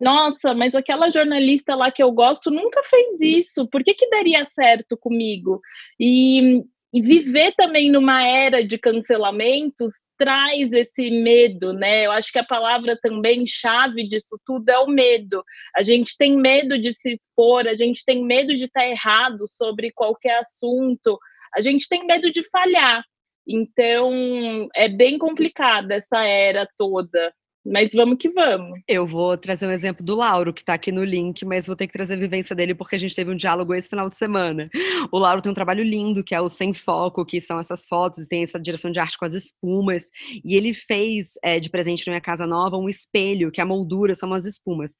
nossa, 0.00 0.54
mas 0.54 0.74
aquela 0.74 1.10
jornalista 1.10 1.74
lá 1.74 1.90
que 1.90 2.02
eu 2.02 2.12
gosto 2.12 2.50
nunca 2.50 2.82
fez 2.84 3.20
isso, 3.20 3.66
por 3.68 3.82
que, 3.82 3.94
que 3.94 4.08
daria 4.08 4.44
certo 4.44 4.96
comigo? 4.96 5.60
E, 5.98 6.62
e 6.92 7.02
viver 7.02 7.52
também 7.56 7.90
numa 7.90 8.26
era 8.26 8.64
de 8.64 8.78
cancelamentos 8.78 9.92
traz 10.16 10.72
esse 10.72 11.10
medo, 11.10 11.72
né? 11.72 12.06
Eu 12.06 12.12
acho 12.12 12.32
que 12.32 12.38
a 12.38 12.44
palavra 12.44 12.98
também 13.00 13.46
chave 13.46 14.06
disso 14.06 14.38
tudo 14.44 14.68
é 14.68 14.78
o 14.78 14.88
medo. 14.88 15.44
A 15.76 15.82
gente 15.82 16.16
tem 16.18 16.36
medo 16.36 16.78
de 16.78 16.92
se 16.92 17.14
expor, 17.14 17.66
a 17.68 17.74
gente 17.74 18.04
tem 18.04 18.24
medo 18.24 18.54
de 18.54 18.64
estar 18.64 18.86
errado 18.86 19.46
sobre 19.46 19.92
qualquer 19.92 20.40
assunto, 20.40 21.18
a 21.54 21.60
gente 21.60 21.88
tem 21.88 22.00
medo 22.04 22.30
de 22.30 22.42
falhar. 22.50 23.04
Então, 23.46 24.68
é 24.74 24.88
bem 24.88 25.16
complicada 25.16 25.94
essa 25.94 26.24
era 26.24 26.68
toda. 26.76 27.32
Mas 27.70 27.90
vamos 27.94 28.16
que 28.18 28.30
vamos. 28.30 28.80
Eu 28.88 29.06
vou 29.06 29.36
trazer 29.36 29.66
um 29.66 29.70
exemplo 29.70 30.04
do 30.04 30.16
Lauro, 30.16 30.54
que 30.54 30.62
está 30.62 30.74
aqui 30.74 30.90
no 30.90 31.04
link, 31.04 31.44
mas 31.44 31.66
vou 31.66 31.76
ter 31.76 31.86
que 31.86 31.92
trazer 31.92 32.14
a 32.14 32.18
vivência 32.18 32.56
dele 32.56 32.74
porque 32.74 32.96
a 32.96 32.98
gente 32.98 33.14
teve 33.14 33.30
um 33.30 33.36
diálogo 33.36 33.74
esse 33.74 33.88
final 33.88 34.08
de 34.08 34.16
semana. 34.16 34.70
O 35.12 35.18
Lauro 35.18 35.42
tem 35.42 35.52
um 35.52 35.54
trabalho 35.54 35.84
lindo, 35.84 36.24
que 36.24 36.34
é 36.34 36.40
o 36.40 36.48
Sem 36.48 36.72
Foco, 36.72 37.24
que 37.24 37.40
são 37.40 37.58
essas 37.58 37.86
fotos 37.86 38.20
e 38.20 38.28
tem 38.28 38.42
essa 38.42 38.58
direção 38.58 38.90
de 38.90 38.98
arte 38.98 39.18
com 39.18 39.24
as 39.24 39.34
espumas. 39.34 40.10
E 40.44 40.56
ele 40.56 40.72
fez 40.72 41.34
é, 41.42 41.60
de 41.60 41.68
presente 41.68 42.06
na 42.06 42.12
minha 42.12 42.20
casa 42.20 42.46
nova 42.46 42.76
um 42.76 42.88
espelho, 42.88 43.50
que 43.52 43.60
a 43.60 43.66
moldura 43.66 44.14
são 44.14 44.28
umas 44.28 44.46
espumas. 44.46 44.96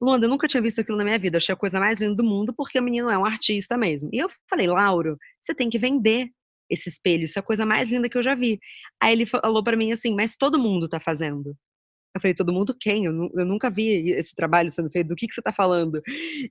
Luanda, 0.00 0.26
eu 0.26 0.30
nunca 0.30 0.48
tinha 0.48 0.62
visto 0.62 0.80
aquilo 0.80 0.98
na 0.98 1.04
minha 1.04 1.18
vida. 1.18 1.38
Achei 1.38 1.52
a 1.52 1.56
coisa 1.56 1.80
mais 1.80 2.00
linda 2.00 2.14
do 2.14 2.24
mundo, 2.24 2.52
porque 2.54 2.78
o 2.78 2.82
menino 2.82 3.10
é 3.10 3.18
um 3.18 3.24
artista 3.24 3.76
mesmo. 3.76 4.10
E 4.12 4.18
eu 4.18 4.28
falei, 4.48 4.66
Lauro, 4.66 5.16
você 5.40 5.54
tem 5.54 5.70
que 5.70 5.78
vender 5.78 6.28
esse 6.70 6.88
espelho, 6.88 7.24
isso 7.24 7.38
é 7.38 7.40
a 7.40 7.44
coisa 7.44 7.66
mais 7.66 7.90
linda 7.90 8.08
que 8.08 8.16
eu 8.16 8.22
já 8.22 8.34
vi. 8.34 8.58
Aí 9.00 9.12
ele 9.12 9.26
falou 9.26 9.62
para 9.62 9.76
mim 9.76 9.92
assim, 9.92 10.14
mas 10.14 10.36
todo 10.36 10.58
mundo 10.58 10.88
tá 10.88 10.98
fazendo. 10.98 11.54
Eu 12.14 12.20
falei, 12.20 12.34
todo 12.34 12.52
mundo 12.52 12.76
quem? 12.78 13.06
Eu, 13.06 13.30
eu 13.34 13.46
nunca 13.46 13.70
vi 13.70 14.10
esse 14.10 14.34
trabalho 14.34 14.70
sendo 14.70 14.90
feito, 14.90 15.08
do 15.08 15.16
que, 15.16 15.26
que 15.26 15.34
você 15.34 15.40
está 15.40 15.52
falando? 15.52 16.02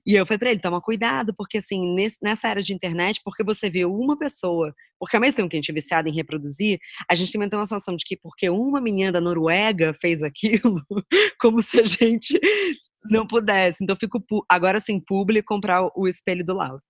E 0.04 0.14
eu 0.14 0.26
falei 0.26 0.38
para 0.38 0.50
ele, 0.50 0.60
toma 0.60 0.80
cuidado, 0.80 1.32
porque 1.34 1.58
assim, 1.58 1.94
nesse, 1.94 2.16
nessa 2.22 2.48
era 2.48 2.62
de 2.62 2.74
internet, 2.74 3.20
porque 3.24 3.44
você 3.44 3.70
vê 3.70 3.84
uma 3.84 4.18
pessoa, 4.18 4.74
porque 4.98 5.16
ao 5.16 5.20
mesmo 5.20 5.36
tempo 5.36 5.48
que 5.48 5.56
a 5.56 5.58
gente 5.58 5.70
é 5.70 5.74
viciado 5.74 6.08
em 6.08 6.14
reproduzir, 6.14 6.80
a 7.08 7.14
gente 7.14 7.32
também 7.32 7.48
tem 7.48 7.58
uma 7.58 7.66
sensação 7.66 7.94
de 7.94 8.04
que 8.04 8.16
porque 8.16 8.50
uma 8.50 8.80
menina 8.80 9.12
da 9.12 9.20
Noruega 9.20 9.94
fez 10.00 10.22
aquilo, 10.22 10.80
como 11.40 11.62
se 11.62 11.80
a 11.80 11.84
gente 11.84 12.38
não 13.04 13.26
pudesse. 13.26 13.82
Então, 13.82 13.94
eu 13.94 14.00
fico 14.00 14.24
agora 14.48 14.78
assim, 14.78 15.00
público 15.00 15.46
comprar 15.46 15.88
o 15.96 16.08
espelho 16.08 16.44
do 16.44 16.54
Lauro. 16.54 16.80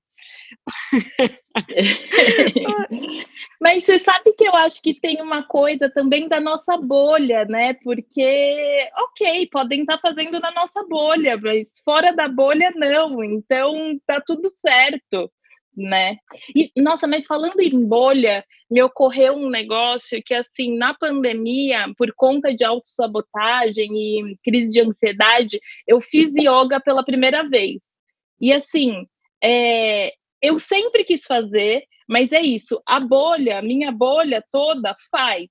Mas 3.62 3.84
você 3.84 4.00
sabe 4.00 4.32
que 4.32 4.42
eu 4.42 4.56
acho 4.56 4.82
que 4.82 4.92
tem 4.92 5.22
uma 5.22 5.44
coisa 5.44 5.88
também 5.88 6.26
da 6.26 6.40
nossa 6.40 6.76
bolha, 6.76 7.44
né? 7.44 7.74
Porque, 7.74 8.90
ok, 8.96 9.46
podem 9.52 9.82
estar 9.82 10.00
fazendo 10.00 10.40
na 10.40 10.50
nossa 10.50 10.82
bolha, 10.82 11.38
mas 11.40 11.80
fora 11.84 12.12
da 12.12 12.26
bolha 12.26 12.72
não. 12.74 13.22
Então 13.22 13.96
tá 14.04 14.20
tudo 14.20 14.48
certo, 14.48 15.30
né? 15.76 16.16
E 16.56 16.72
nossa, 16.76 17.06
mas 17.06 17.24
falando 17.24 17.60
em 17.60 17.86
bolha, 17.86 18.44
me 18.68 18.82
ocorreu 18.82 19.34
um 19.34 19.48
negócio 19.48 20.20
que 20.24 20.34
assim, 20.34 20.76
na 20.76 20.92
pandemia, 20.92 21.86
por 21.96 22.12
conta 22.16 22.52
de 22.52 22.64
autossabotagem 22.64 23.92
e 23.94 24.36
crise 24.42 24.72
de 24.72 24.80
ansiedade, 24.80 25.60
eu 25.86 26.00
fiz 26.00 26.32
yoga 26.34 26.80
pela 26.80 27.04
primeira 27.04 27.48
vez. 27.48 27.78
E 28.40 28.52
assim, 28.52 29.06
é, 29.40 30.12
eu 30.42 30.58
sempre 30.58 31.04
quis 31.04 31.24
fazer, 31.24 31.84
mas 32.12 32.30
é 32.30 32.42
isso, 32.42 32.82
a 32.86 33.00
bolha, 33.00 33.62
minha 33.62 33.90
bolha 33.90 34.44
toda 34.52 34.94
faz. 35.10 35.48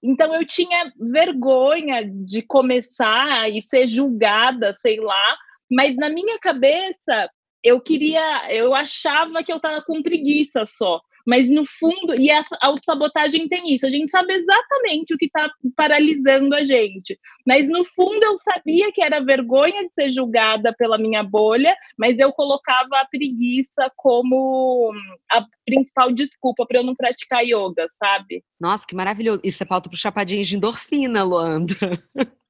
Então 0.00 0.32
eu 0.32 0.46
tinha 0.46 0.92
vergonha 0.96 2.08
de 2.08 2.40
começar 2.40 3.50
e 3.50 3.60
ser 3.60 3.88
julgada, 3.88 4.72
sei 4.72 5.00
lá, 5.00 5.36
mas 5.68 5.96
na 5.96 6.08
minha 6.08 6.38
cabeça 6.38 7.28
eu 7.64 7.80
queria, 7.80 8.52
eu 8.52 8.72
achava 8.74 9.42
que 9.42 9.52
eu 9.52 9.56
estava 9.56 9.82
com 9.82 10.02
preguiça 10.02 10.64
só. 10.64 11.00
Mas 11.26 11.50
no 11.50 11.64
fundo, 11.64 12.14
e 12.18 12.30
a, 12.30 12.42
sabotagem 12.82 13.48
tem 13.48 13.72
isso, 13.72 13.86
a 13.86 13.90
gente 13.90 14.10
sabe 14.10 14.34
exatamente 14.34 15.14
o 15.14 15.18
que 15.18 15.26
está 15.26 15.50
paralisando 15.74 16.54
a 16.54 16.62
gente. 16.62 17.18
Mas 17.46 17.68
no 17.68 17.84
fundo 17.84 18.22
eu 18.22 18.36
sabia 18.36 18.92
que 18.92 19.02
era 19.02 19.24
vergonha 19.24 19.86
de 19.86 19.94
ser 19.94 20.10
julgada 20.10 20.74
pela 20.76 20.98
minha 20.98 21.22
bolha, 21.22 21.74
mas 21.98 22.18
eu 22.18 22.32
colocava 22.32 23.00
a 23.00 23.06
preguiça 23.06 23.90
como 23.96 24.92
a 25.30 25.44
principal 25.64 26.12
desculpa 26.12 26.66
para 26.66 26.78
eu 26.80 26.84
não 26.84 26.94
praticar 26.94 27.42
yoga, 27.42 27.86
sabe? 27.98 28.44
Nossa, 28.60 28.86
que 28.86 28.94
maravilhoso. 28.94 29.40
Isso 29.42 29.62
é 29.62 29.66
pauta 29.66 29.88
para 29.88 29.98
chapadinhas 29.98 30.46
de 30.46 30.56
endorfina, 30.56 31.22
Luanda. 31.22 31.74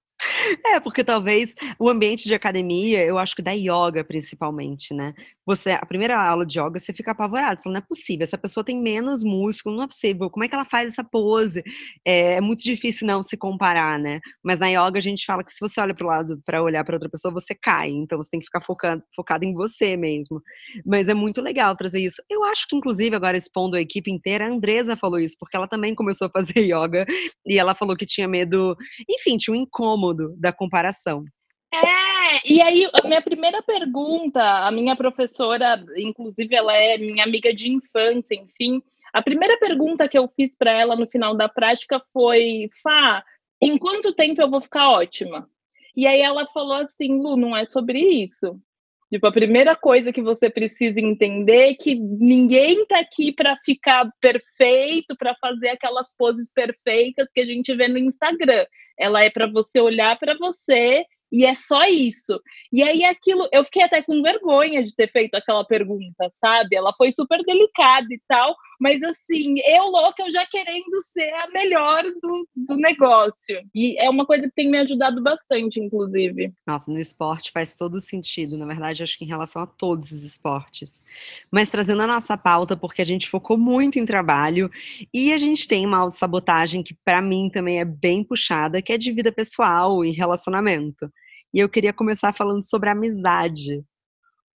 É, 0.65 0.81
porque 0.81 1.05
talvez 1.05 1.55
o 1.79 1.89
ambiente 1.89 2.25
de 2.25 2.35
academia, 2.35 3.05
eu 3.05 3.19
acho 3.19 3.37
que 3.37 3.43
da 3.43 3.53
yoga 3.53 4.05
principalmente, 4.05 4.95
né? 4.95 5.15
Você, 5.47 5.73
a 5.73 5.85
primeira 5.85 6.21
aula 6.23 6.47
de 6.47 6.59
yoga, 6.59 6.79
você 6.79 6.93
fica 6.93 7.13
apavorado, 7.13 7.61
falando, 7.63 7.77
não 7.77 7.83
é 7.85 7.87
possível, 7.87 8.25
essa 8.25 8.39
pessoa 8.39 8.65
tem 8.65 8.81
menos 8.81 9.23
músculo, 9.23 9.77
não 9.77 9.85
é 9.85 9.87
possível, 9.87 10.31
como 10.31 10.45
é 10.45 10.49
que 10.49 10.55
ela 10.55 10.65
faz 10.65 10.93
essa 10.93 11.05
pose? 11.05 11.63
É, 12.05 12.35
é 12.35 12.41
muito 12.41 12.65
difícil 12.65 13.07
não 13.07 13.23
se 13.23 13.37
comparar, 13.37 13.99
né? 13.99 14.21
Mas 14.43 14.59
na 14.59 14.69
yoga 14.69 14.99
a 14.99 15.03
gente 15.03 15.25
fala 15.27 15.45
que 15.45 15.53
se 15.53 15.61
você 15.61 15.81
olha 15.81 15.95
para 15.95 16.05
o 16.05 16.09
lado 16.09 16.43
para 16.45 16.63
olhar 16.63 16.85
para 16.85 16.97
outra 16.97 17.11
pessoa, 17.11 17.33
você 17.33 17.55
cai, 17.55 17.91
então 17.91 18.17
você 18.17 18.31
tem 18.31 18.41
que 18.41 18.47
ficar 18.47 18.61
focado, 18.63 19.03
focado 19.15 19.45
em 19.45 19.53
você 19.55 19.97
mesmo. 19.97 20.41
Mas 20.85 21.09
é 21.09 21.15
muito 21.15 21.43
legal 21.43 21.77
trazer 21.77 22.01
isso. 22.01 22.23
Eu 22.31 22.45
acho 22.45 22.67
que, 22.69 22.77
inclusive, 22.77 23.15
agora 23.15 23.37
expondo 23.37 23.77
a 23.77 23.81
equipe 23.81 24.11
inteira, 24.11 24.47
a 24.47 24.49
Andresa 24.49 24.97
falou 24.97 25.19
isso, 25.21 25.37
porque 25.39 25.57
ela 25.57 25.69
também 25.69 25.95
começou 25.95 26.27
a 26.27 26.31
fazer 26.31 26.61
yoga 26.65 27.07
e 27.47 27.59
ela 27.59 27.75
falou 27.75 27.97
que 27.97 28.07
tinha 28.07 28.27
medo, 28.29 28.77
enfim, 29.09 29.37
tinha 29.37 29.55
um 29.55 29.61
incômodo 29.61 30.35
da 30.39 30.53
comparação. 30.53 31.25
É, 31.73 32.14
e 32.45 32.61
aí 32.61 32.89
a 33.03 33.07
minha 33.07 33.23
primeira 33.23 33.63
pergunta, 33.63 34.43
a 34.43 34.71
minha 34.71 34.97
professora, 34.97 35.83
inclusive 35.97 36.55
ela 36.55 36.75
é 36.75 36.99
minha 36.99 37.25
amiga 37.25 37.53
de 37.53 37.71
infância, 37.71 38.35
enfim, 38.35 38.83
a 39.15 39.23
primeira 39.23 39.57
pergunta 39.59 40.09
que 40.09 40.19
eu 40.19 40.29
fiz 40.35 40.57
para 40.57 40.73
ela 40.73 40.97
no 40.97 41.07
final 41.07 41.37
da 41.37 41.49
prática 41.49 42.01
foi: 42.13 42.69
Fá, 42.83 43.25
em 43.61 43.79
quanto 43.79 44.13
tempo 44.13 44.43
eu 44.43 44.51
vou 44.51 44.61
ficar 44.61 44.91
ótima? 44.91 45.49
E 45.97 46.05
aí 46.05 46.21
ela 46.21 46.45
falou 46.53 46.75
assim: 46.75 47.21
Lu, 47.21 47.37
não 47.37 47.57
é 47.57 47.65
sobre 47.65 48.01
isso. 48.01 48.61
Tipo, 49.09 49.29
a 49.29 49.33
primeira 49.33 49.77
coisa 49.77 50.13
que 50.13 50.21
você 50.21 50.51
precisa 50.51 50.99
entender 50.99 51.71
é 51.71 51.75
que 51.75 51.95
ninguém 51.95 52.85
tá 52.87 52.99
aqui 52.99 53.31
para 53.33 53.57
ficar 53.65 54.11
perfeito, 54.21 55.17
para 55.17 55.37
fazer 55.37 55.69
aquelas 55.69 56.17
poses 56.17 56.53
perfeitas 56.53 57.29
que 57.33 57.41
a 57.41 57.47
gente 57.47 57.73
vê 57.77 57.87
no 57.87 57.99
Instagram. 57.99 58.67
Ela 58.99 59.23
é 59.23 59.31
para 59.31 59.47
você 59.47 59.81
olhar 59.81 60.19
para 60.19 60.37
você 60.37 61.07
e 61.35 61.45
é 61.45 61.53
só 61.53 61.83
isso. 61.89 62.41
E 62.73 62.81
aí 62.81 63.05
aquilo, 63.05 63.49
eu 63.53 63.65
fiquei 63.65 63.83
até 63.83 64.01
com 64.01 64.23
vergonha 64.23 64.85
de 64.85 64.95
ter 64.95 65.11
feito 65.11 65.35
aquela 65.35 65.65
pergunta, 65.65 66.33
sabe? 66.41 66.77
Ela 66.77 66.93
foi 66.97 67.11
super 67.11 67.43
delicada 67.45 68.07
e 68.09 68.21
tal, 68.29 68.55
mas 68.81 69.03
assim, 69.03 69.57
eu 69.67 69.87
louca, 69.87 70.23
eu 70.23 70.31
já 70.31 70.47
querendo 70.47 71.03
ser 71.03 71.35
a 71.43 71.49
melhor 71.49 72.05
do, 72.23 72.49
do 72.55 72.77
negócio. 72.77 73.61
E 73.75 74.01
é 74.01 74.09
uma 74.09 74.25
coisa 74.25 74.45
que 74.45 74.55
tem 74.55 74.71
me 74.71 74.79
ajudado 74.79 75.21
bastante, 75.21 75.81
inclusive. 75.81 76.53
Nossa, 76.65 76.89
no 76.89 77.01
esporte 77.01 77.51
faz 77.51 77.75
todo 77.75 78.01
sentido. 78.01 78.57
Na 78.57 78.67
verdade, 78.67 79.03
acho 79.03 79.19
que 79.19 79.25
em 79.25 79.29
relação 79.29 79.61
a 79.61 79.67
todos 79.67 80.13
os 80.13 80.23
esportes. 80.23 81.03
Mas 81.51 81.69
trazendo 81.69 82.03
a 82.03 82.07
nossa 82.07 82.37
pauta, 82.37 82.77
porque 82.77 83.03
a 83.03 83.07
gente 83.07 83.29
focou 83.29 83.59
muito 83.59 83.99
em 83.99 84.07
trabalho 84.07 84.71
e 85.13 85.33
a 85.33 85.39
gente 85.39 85.67
tem 85.67 85.85
uma 85.85 85.99
autossabotagem 85.99 86.81
que 86.85 86.95
para 87.05 87.21
mim 87.21 87.51
também 87.53 87.81
é 87.81 87.85
bem 87.85 88.23
puxada, 88.23 88.81
que 88.81 88.93
é 88.93 88.97
de 88.97 89.11
vida 89.11 89.33
pessoal 89.33 90.05
e 90.05 90.13
relacionamento. 90.13 91.11
E 91.55 91.61
eu 91.61 91.69
queria 91.69 91.93
começar 91.93 92.35
falando 92.35 92.65
sobre 92.69 92.91
amizade, 92.91 93.85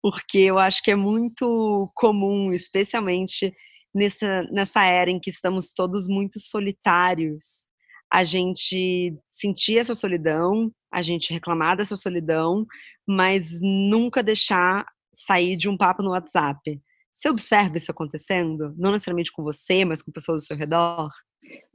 porque 0.01 0.39
eu 0.39 0.57
acho 0.57 0.81
que 0.81 0.89
é 0.89 0.95
muito 0.95 1.91
comum, 1.95 2.51
especialmente 2.51 3.53
nessa, 3.93 4.43
nessa 4.51 4.83
era 4.83 5.11
em 5.11 5.19
que 5.19 5.29
estamos 5.29 5.73
todos 5.73 6.07
muito 6.07 6.39
solitários, 6.39 7.67
a 8.11 8.23
gente 8.23 9.15
sentir 9.29 9.77
essa 9.77 9.93
solidão, 9.93 10.71
a 10.91 11.03
gente 11.03 11.31
reclamar 11.31 11.77
dessa 11.77 11.95
solidão, 11.95 12.65
mas 13.07 13.59
nunca 13.61 14.23
deixar 14.23 14.83
sair 15.13 15.55
de 15.55 15.69
um 15.69 15.77
papo 15.77 16.01
no 16.01 16.11
WhatsApp. 16.11 16.81
Você 17.13 17.29
observa 17.29 17.77
isso 17.77 17.91
acontecendo? 17.91 18.73
Não 18.77 18.91
necessariamente 18.91 19.31
com 19.31 19.43
você, 19.43 19.85
mas 19.85 20.01
com 20.01 20.11
pessoas 20.11 20.43
ao 20.43 20.47
seu 20.47 20.57
redor? 20.57 21.11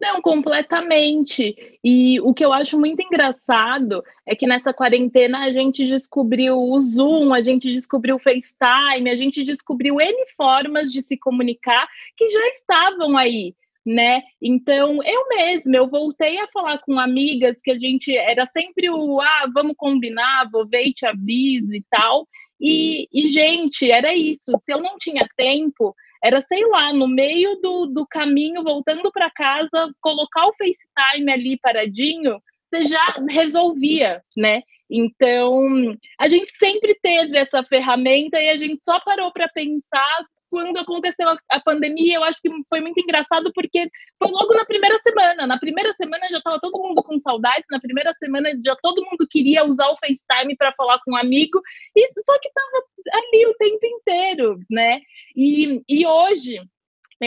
Não, 0.00 0.20
completamente. 0.20 1.78
E 1.82 2.20
o 2.20 2.34
que 2.34 2.44
eu 2.44 2.52
acho 2.52 2.78
muito 2.78 3.00
engraçado 3.00 4.02
é 4.26 4.34
que 4.34 4.46
nessa 4.46 4.72
quarentena 4.74 5.44
a 5.44 5.52
gente 5.52 5.86
descobriu 5.86 6.58
o 6.58 6.80
Zoom, 6.80 7.32
a 7.32 7.40
gente 7.40 7.70
descobriu 7.70 8.16
o 8.16 8.18
FaceTime, 8.18 9.08
a 9.08 9.14
gente 9.14 9.44
descobriu 9.44 10.00
N 10.00 10.26
formas 10.36 10.92
de 10.92 11.02
se 11.02 11.16
comunicar 11.16 11.86
que 12.16 12.28
já 12.28 12.48
estavam 12.48 13.16
aí. 13.16 13.54
Né? 13.84 14.22
Então, 14.40 15.02
eu 15.02 15.28
mesma, 15.28 15.76
eu 15.76 15.88
voltei 15.88 16.38
a 16.38 16.46
falar 16.52 16.78
com 16.78 17.00
amigas 17.00 17.60
que 17.60 17.70
a 17.70 17.78
gente 17.78 18.16
era 18.16 18.46
sempre 18.46 18.88
o 18.88 19.20
ah, 19.20 19.50
vamos 19.52 19.74
combinar, 19.76 20.48
vou 20.52 20.64
ver 20.64 20.84
e 20.84 20.92
te 20.92 21.04
aviso 21.04 21.74
e 21.74 21.84
tal. 21.90 22.28
E, 22.60 23.08
e, 23.12 23.26
gente, 23.26 23.90
era 23.90 24.14
isso. 24.14 24.52
Se 24.60 24.72
eu 24.72 24.80
não 24.80 24.96
tinha 24.98 25.26
tempo, 25.36 25.96
era, 26.22 26.40
sei 26.40 26.64
lá, 26.66 26.92
no 26.92 27.08
meio 27.08 27.56
do, 27.60 27.86
do 27.86 28.06
caminho, 28.06 28.62
voltando 28.62 29.10
para 29.10 29.30
casa, 29.30 29.92
colocar 30.00 30.46
o 30.46 30.54
FaceTime 30.54 31.32
ali 31.32 31.58
paradinho, 31.58 32.40
você 32.72 32.84
já 32.84 33.04
resolvia, 33.28 34.22
né? 34.36 34.62
Então, 34.88 35.96
a 36.18 36.28
gente 36.28 36.56
sempre 36.56 36.94
teve 37.02 37.36
essa 37.36 37.62
ferramenta 37.64 38.38
e 38.40 38.50
a 38.50 38.56
gente 38.56 38.80
só 38.84 39.00
parou 39.00 39.32
para 39.32 39.48
pensar 39.48 40.26
quando 40.52 40.76
aconteceu 40.76 41.26
a, 41.30 41.38
a, 41.50 41.60
pandemia, 41.60 42.16
eu 42.16 42.24
acho 42.24 42.38
que 42.42 42.50
foi 42.68 42.82
muito 42.82 43.00
engraçado 43.00 43.50
porque 43.54 43.88
foi 44.22 44.30
logo 44.30 44.52
na 44.52 44.66
primeira 44.66 44.98
semana. 44.98 45.46
Na 45.46 45.58
primeira 45.58 45.94
semana 45.94 46.26
já 46.30 46.36
estava 46.36 46.60
todo 46.60 46.78
mundo 46.78 47.02
com 47.02 47.18
saudades, 47.18 47.64
na 47.70 47.80
primeira 47.80 48.12
semana 48.18 48.50
já 48.62 48.76
todo 48.82 49.02
mundo 49.02 49.26
queria 49.30 49.64
usar 49.64 49.88
o 49.88 49.96
FaceTime 49.96 50.54
para 50.54 50.74
falar 50.76 51.00
com 51.02 51.12
um 51.12 51.16
amigo, 51.16 51.58
e 51.96 52.06
só 52.22 52.38
que 52.38 52.48
estava 52.48 52.84
ali 53.14 53.46
o 53.46 53.54
tempo 53.54 53.86
inteiro, 53.86 54.60
né? 54.70 55.00
E, 55.34 55.82
e 55.88 56.06
hoje 56.06 56.60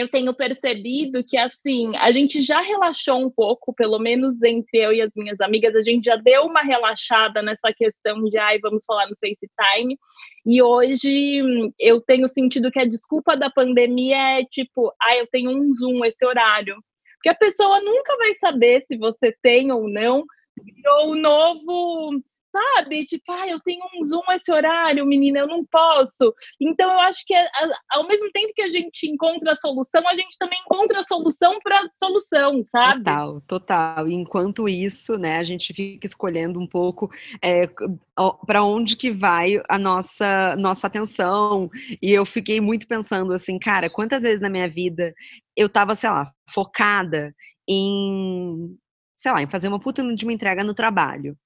eu 0.00 0.08
tenho 0.08 0.34
percebido 0.34 1.24
que 1.24 1.36
assim 1.36 1.96
a 1.96 2.10
gente 2.10 2.40
já 2.40 2.60
relaxou 2.60 3.18
um 3.18 3.30
pouco, 3.30 3.72
pelo 3.72 3.98
menos 3.98 4.40
entre 4.42 4.78
eu 4.78 4.92
e 4.92 5.00
as 5.00 5.10
minhas 5.16 5.40
amigas, 5.40 5.74
a 5.74 5.80
gente 5.80 6.04
já 6.04 6.16
deu 6.16 6.42
uma 6.42 6.62
relaxada 6.62 7.42
nessa 7.42 7.72
questão 7.74 8.22
de 8.24 8.36
ai, 8.38 8.58
vamos 8.58 8.84
falar 8.84 9.08
no 9.08 9.16
FaceTime. 9.16 9.98
E 10.44 10.62
hoje 10.62 11.72
eu 11.78 12.00
tenho 12.00 12.28
sentido 12.28 12.70
que 12.70 12.78
a 12.78 12.84
desculpa 12.84 13.36
da 13.36 13.50
pandemia 13.50 14.40
é 14.40 14.44
tipo, 14.44 14.92
ai, 15.02 15.20
eu 15.20 15.26
tenho 15.26 15.50
um 15.50 15.74
Zoom 15.74 16.04
esse 16.04 16.24
horário. 16.24 16.76
Porque 17.14 17.28
a 17.28 17.34
pessoa 17.34 17.80
nunca 17.80 18.16
vai 18.16 18.34
saber 18.34 18.82
se 18.82 18.96
você 18.96 19.34
tem 19.42 19.72
ou 19.72 19.88
não. 19.88 20.24
Virou 20.62 21.10
o 21.10 21.14
novo 21.16 22.22
sabe? 22.56 23.04
Tipo, 23.04 23.32
ah, 23.32 23.48
eu 23.48 23.60
tenho 23.60 23.84
um 23.94 24.04
Zoom 24.04 24.22
esse 24.32 24.52
horário, 24.52 25.04
menina, 25.04 25.40
eu 25.40 25.46
não 25.46 25.64
posso. 25.64 26.34
Então, 26.60 26.92
eu 26.92 27.00
acho 27.00 27.24
que 27.26 27.34
ao 27.90 28.06
mesmo 28.06 28.30
tempo 28.32 28.52
que 28.54 28.62
a 28.62 28.68
gente 28.68 29.06
encontra 29.06 29.52
a 29.52 29.56
solução, 29.56 30.06
a 30.08 30.16
gente 30.16 30.36
também 30.38 30.58
encontra 30.60 31.00
a 31.00 31.02
solução 31.02 31.58
para 31.62 31.88
solução, 32.02 32.62
sabe? 32.64 33.04
Total, 33.04 33.40
total. 33.42 34.08
E 34.08 34.14
enquanto 34.14 34.68
isso, 34.68 35.16
né, 35.18 35.38
a 35.38 35.44
gente 35.44 35.72
fica 35.74 36.06
escolhendo 36.06 36.58
um 36.58 36.66
pouco 36.66 37.10
é, 37.42 37.68
para 38.46 38.62
onde 38.62 38.96
que 38.96 39.10
vai 39.10 39.60
a 39.68 39.78
nossa, 39.78 40.56
nossa 40.56 40.86
atenção. 40.86 41.70
E 42.00 42.10
eu 42.10 42.24
fiquei 42.24 42.60
muito 42.60 42.86
pensando 42.86 43.32
assim, 43.32 43.58
cara, 43.58 43.90
quantas 43.90 44.22
vezes 44.22 44.40
na 44.40 44.48
minha 44.48 44.68
vida 44.68 45.14
eu 45.56 45.68
tava, 45.68 45.94
sei 45.94 46.10
lá, 46.10 46.30
focada 46.50 47.34
em, 47.68 48.76
sei 49.16 49.32
lá, 49.32 49.42
em 49.42 49.48
fazer 49.48 49.68
uma 49.68 49.80
puta 49.80 50.02
de 50.14 50.24
uma 50.24 50.32
entrega 50.32 50.62
no 50.62 50.74
trabalho. 50.74 51.36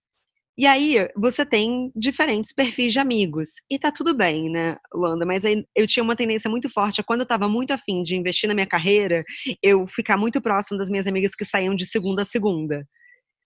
E 0.59 0.67
aí, 0.67 1.09
você 1.17 1.47
tem 1.47 1.91
diferentes 1.97 2.53
perfis 2.53 2.93
de 2.93 2.99
amigos. 2.99 3.51
E 3.71 3.79
tá 3.79 3.91
tudo 3.91 4.15
bem, 4.15 4.51
né, 4.51 4.77
Luanda? 4.93 5.25
Mas 5.25 5.45
aí, 5.45 5.65
eu 5.75 5.87
tinha 5.87 6.03
uma 6.03 6.17
tendência 6.17 6.51
muito 6.51 6.69
forte, 6.69 7.03
quando 7.03 7.21
eu 7.21 7.27
tava 7.27 7.49
muito 7.49 7.73
afim 7.73 8.03
de 8.03 8.17
investir 8.17 8.49
na 8.49 8.55
minha 8.55 8.67
carreira, 8.67 9.25
eu 9.63 9.87
ficar 9.87 10.17
muito 10.17 10.41
próximo 10.41 10.77
das 10.79 10.91
minhas 10.91 11.07
amigas 11.07 11.35
que 11.35 11.45
saíam 11.45 11.75
de 11.75 11.87
segunda 11.87 12.23
a 12.23 12.25
segunda. 12.25 12.87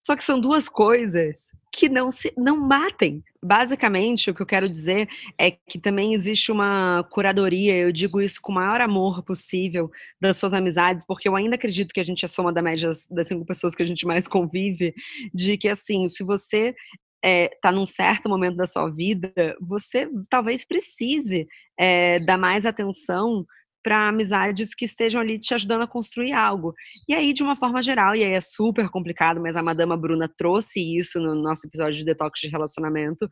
Só 0.06 0.14
que 0.14 0.22
são 0.22 0.38
duas 0.38 0.68
coisas 0.68 1.50
que 1.72 1.88
não 1.88 2.10
se 2.10 2.32
não 2.36 2.68
batem. 2.68 3.24
Basicamente, 3.42 4.30
o 4.30 4.34
que 4.34 4.42
eu 4.42 4.46
quero 4.46 4.68
dizer 4.68 5.08
é 5.38 5.50
que 5.50 5.78
também 5.78 6.12
existe 6.12 6.52
uma 6.52 7.02
curadoria, 7.10 7.74
eu 7.74 7.90
digo 7.90 8.20
isso 8.20 8.40
com 8.40 8.52
o 8.52 8.54
maior 8.54 8.80
amor 8.82 9.22
possível 9.22 9.90
das 10.20 10.36
suas 10.36 10.52
amizades, 10.52 11.06
porque 11.06 11.28
eu 11.28 11.34
ainda 11.34 11.56
acredito 11.56 11.92
que 11.92 12.00
a 12.00 12.04
gente 12.04 12.24
é 12.24 12.28
soma 12.28 12.52
da 12.52 12.62
média 12.62 12.90
das 13.10 13.26
cinco 13.26 13.46
pessoas 13.46 13.74
que 13.74 13.82
a 13.82 13.86
gente 13.86 14.06
mais 14.06 14.28
convive, 14.28 14.94
de 15.32 15.56
que 15.56 15.68
assim, 15.68 16.06
se 16.08 16.22
você 16.22 16.74
é, 17.22 17.48
tá 17.62 17.72
num 17.72 17.86
certo 17.86 18.28
momento 18.28 18.56
da 18.56 18.66
sua 18.66 18.90
vida, 18.90 19.32
você 19.58 20.06
talvez 20.28 20.66
precise 20.66 21.48
é, 21.78 22.18
dar 22.20 22.36
mais 22.36 22.66
atenção 22.66 23.46
para 23.84 24.08
amizades 24.08 24.74
que 24.74 24.86
estejam 24.86 25.20
ali 25.20 25.38
te 25.38 25.52
ajudando 25.52 25.82
a 25.82 25.86
construir 25.86 26.32
algo. 26.32 26.74
E 27.06 27.14
aí, 27.14 27.34
de 27.34 27.42
uma 27.42 27.54
forma 27.54 27.82
geral, 27.82 28.16
e 28.16 28.24
aí 28.24 28.32
é 28.32 28.40
super 28.40 28.88
complicado, 28.88 29.40
mas 29.40 29.56
a 29.56 29.62
Madama 29.62 29.94
Bruna 29.94 30.26
trouxe 30.26 30.80
isso 30.96 31.20
no 31.20 31.34
nosso 31.34 31.66
episódio 31.66 31.98
de 31.98 32.04
detox 32.04 32.40
de 32.40 32.48
relacionamento, 32.48 33.28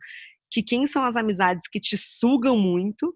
que 0.51 0.61
quem 0.61 0.85
são 0.85 1.03
as 1.03 1.15
amizades 1.15 1.67
que 1.67 1.79
te 1.79 1.97
sugam 1.97 2.55
muito, 2.55 3.15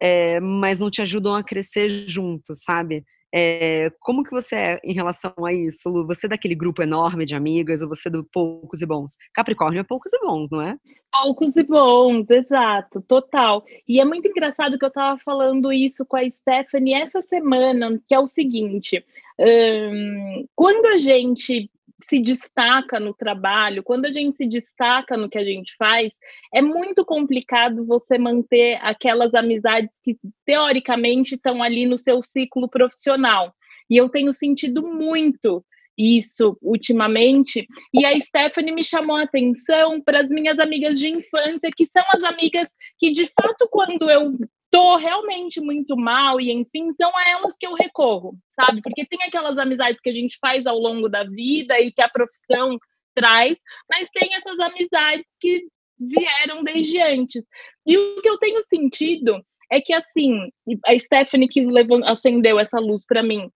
é, 0.00 0.40
mas 0.40 0.80
não 0.80 0.90
te 0.90 1.02
ajudam 1.02 1.36
a 1.36 1.44
crescer 1.44 2.08
junto, 2.08 2.56
sabe? 2.56 3.04
É, 3.34 3.90
como 4.00 4.24
que 4.24 4.30
você 4.30 4.56
é 4.56 4.80
em 4.82 4.94
relação 4.94 5.32
a 5.44 5.52
isso, 5.52 5.88
Lu? 5.88 6.06
Você 6.06 6.26
é 6.26 6.30
daquele 6.30 6.54
grupo 6.54 6.82
enorme 6.82 7.26
de 7.26 7.34
amigas 7.34 7.82
ou 7.82 7.88
você 7.88 8.08
é 8.08 8.12
do 8.12 8.24
poucos 8.24 8.80
e 8.80 8.86
bons? 8.86 9.16
Capricórnio 9.34 9.80
é 9.80 9.84
poucos 9.84 10.12
e 10.12 10.20
bons, 10.20 10.50
não 10.50 10.62
é? 10.62 10.76
Poucos 11.12 11.54
e 11.56 11.62
bons, 11.62 12.28
exato, 12.30 13.02
total. 13.02 13.64
E 13.86 14.00
é 14.00 14.04
muito 14.04 14.28
engraçado 14.28 14.78
que 14.78 14.84
eu 14.84 14.88
estava 14.88 15.18
falando 15.18 15.72
isso 15.72 16.06
com 16.06 16.16
a 16.16 16.28
Stephanie 16.28 16.94
essa 16.94 17.22
semana, 17.22 18.00
que 18.06 18.14
é 18.14 18.18
o 18.18 18.26
seguinte: 18.26 19.04
hum, 19.38 20.46
quando 20.54 20.86
a 20.86 20.96
gente 20.96 21.70
se 22.00 22.20
destaca 22.20 23.00
no 23.00 23.12
trabalho, 23.12 23.82
quando 23.82 24.06
a 24.06 24.12
gente 24.12 24.36
se 24.36 24.46
destaca 24.46 25.16
no 25.16 25.28
que 25.28 25.38
a 25.38 25.44
gente 25.44 25.74
faz, 25.76 26.12
é 26.54 26.62
muito 26.62 27.04
complicado 27.04 27.84
você 27.84 28.16
manter 28.18 28.78
aquelas 28.82 29.34
amizades 29.34 29.90
que 30.02 30.16
teoricamente 30.44 31.34
estão 31.34 31.62
ali 31.62 31.86
no 31.86 31.98
seu 31.98 32.22
ciclo 32.22 32.68
profissional. 32.68 33.52
E 33.90 33.96
eu 33.96 34.08
tenho 34.08 34.32
sentido 34.32 34.82
muito 34.82 35.64
isso 35.96 36.56
ultimamente. 36.62 37.66
E 37.92 38.06
a 38.06 38.18
Stephanie 38.20 38.72
me 38.72 38.84
chamou 38.84 39.16
a 39.16 39.22
atenção 39.22 40.00
para 40.00 40.20
as 40.20 40.30
minhas 40.30 40.58
amigas 40.60 40.98
de 40.98 41.08
infância, 41.08 41.70
que 41.76 41.86
são 41.86 42.04
as 42.14 42.22
amigas 42.22 42.68
que, 42.98 43.10
de 43.10 43.26
fato, 43.26 43.68
quando 43.68 44.08
eu 44.08 44.38
tô 44.70 44.96
realmente 44.96 45.60
muito 45.60 45.96
mal 45.96 46.40
e 46.40 46.50
enfim, 46.50 46.92
são 47.00 47.10
a 47.16 47.28
elas 47.30 47.54
que 47.58 47.66
eu 47.66 47.74
recorro, 47.74 48.36
sabe? 48.48 48.80
Porque 48.82 49.06
tem 49.06 49.18
aquelas 49.22 49.58
amizades 49.58 50.00
que 50.00 50.10
a 50.10 50.14
gente 50.14 50.38
faz 50.38 50.66
ao 50.66 50.78
longo 50.78 51.08
da 51.08 51.24
vida 51.24 51.80
e 51.80 51.92
que 51.92 52.02
a 52.02 52.08
profissão 52.08 52.78
traz, 53.14 53.58
mas 53.90 54.08
tem 54.10 54.34
essas 54.34 54.58
amizades 54.60 55.26
que 55.40 55.64
vieram 55.98 56.62
desde 56.62 57.00
antes. 57.00 57.44
E 57.86 57.96
o 57.96 58.20
que 58.20 58.28
eu 58.28 58.38
tenho 58.38 58.62
sentido 58.62 59.42
é 59.70 59.80
que 59.80 59.92
assim, 59.92 60.50
a 60.86 60.98
Stephanie 60.98 61.48
que 61.48 61.66
acendeu 62.04 62.58
essa 62.58 62.78
luz 62.78 63.04
para 63.06 63.22
mim, 63.22 63.50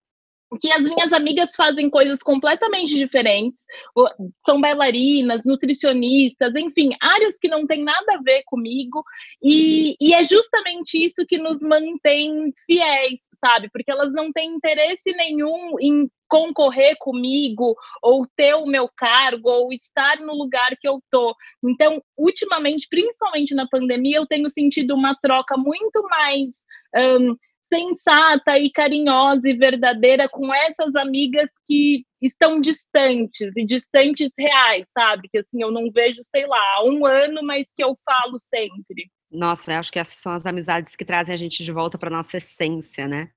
que 0.61 0.71
as 0.73 0.85
minhas 0.85 1.13
amigas 1.13 1.55
fazem 1.55 1.89
coisas 1.89 2.19
completamente 2.19 2.97
diferentes, 2.97 3.61
são 4.45 4.61
bailarinas, 4.61 5.45
nutricionistas, 5.45 6.55
enfim, 6.57 6.91
áreas 7.01 7.39
que 7.39 7.49
não 7.49 7.67
têm 7.67 7.85
nada 7.85 8.15
a 8.15 8.23
ver 8.23 8.43
comigo, 8.45 9.03
e, 9.43 9.95
e 10.01 10.13
é 10.13 10.23
justamente 10.25 11.05
isso 11.05 11.27
que 11.27 11.39
nos 11.39 11.59
mantém 11.61 12.53
fiéis, 12.67 13.19
sabe? 13.45 13.69
Porque 13.71 13.91
elas 13.91 14.13
não 14.13 14.33
têm 14.33 14.51
interesse 14.51 15.13
nenhum 15.17 15.79
em 15.81 16.09
concorrer 16.29 16.97
comigo, 16.99 17.75
ou 18.03 18.27
ter 18.37 18.55
o 18.55 18.67
meu 18.67 18.89
cargo, 18.97 19.51
ou 19.51 19.73
estar 19.73 20.19
no 20.21 20.35
lugar 20.35 20.77
que 20.81 20.89
eu 20.89 21.03
tô. 21.11 21.35
Então, 21.63 22.03
ultimamente, 22.17 22.87
principalmente 22.89 23.55
na 23.55 23.67
pandemia, 23.69 24.19
eu 24.19 24.27
tenho 24.27 24.49
sentido 24.49 24.95
uma 24.95 25.15
troca 25.21 25.57
muito 25.57 26.03
mais. 26.05 26.51
Um, 26.95 27.37
sensata 27.73 28.59
e 28.59 28.71
carinhosa 28.71 29.49
e 29.49 29.57
verdadeira 29.57 30.29
com 30.29 30.53
essas 30.53 30.95
amigas 30.95 31.49
que 31.65 32.05
estão 32.21 32.61
distantes 32.61 33.51
e 33.57 33.65
distantes 33.65 34.31
reais, 34.39 34.85
sabe? 34.93 35.29
Que 35.29 35.39
assim 35.39 35.63
eu 35.63 35.71
não 35.71 35.87
vejo, 35.91 36.21
sei 36.31 36.47
lá, 36.47 36.75
há 36.77 36.85
um 36.85 37.07
ano, 37.07 37.43
mas 37.43 37.73
que 37.75 37.83
eu 37.83 37.95
falo 38.05 38.39
sempre. 38.39 39.11
Nossa, 39.31 39.79
acho 39.79 39.91
que 39.91 39.99
essas 39.99 40.17
são 40.17 40.33
as 40.33 40.45
amizades 40.45 40.95
que 40.95 41.05
trazem 41.05 41.35
a 41.35 41.39
gente 41.39 41.65
de 41.65 41.73
volta 41.73 41.97
para 41.97 42.11
nossa 42.11 42.37
essência, 42.37 43.09
né? 43.09 43.31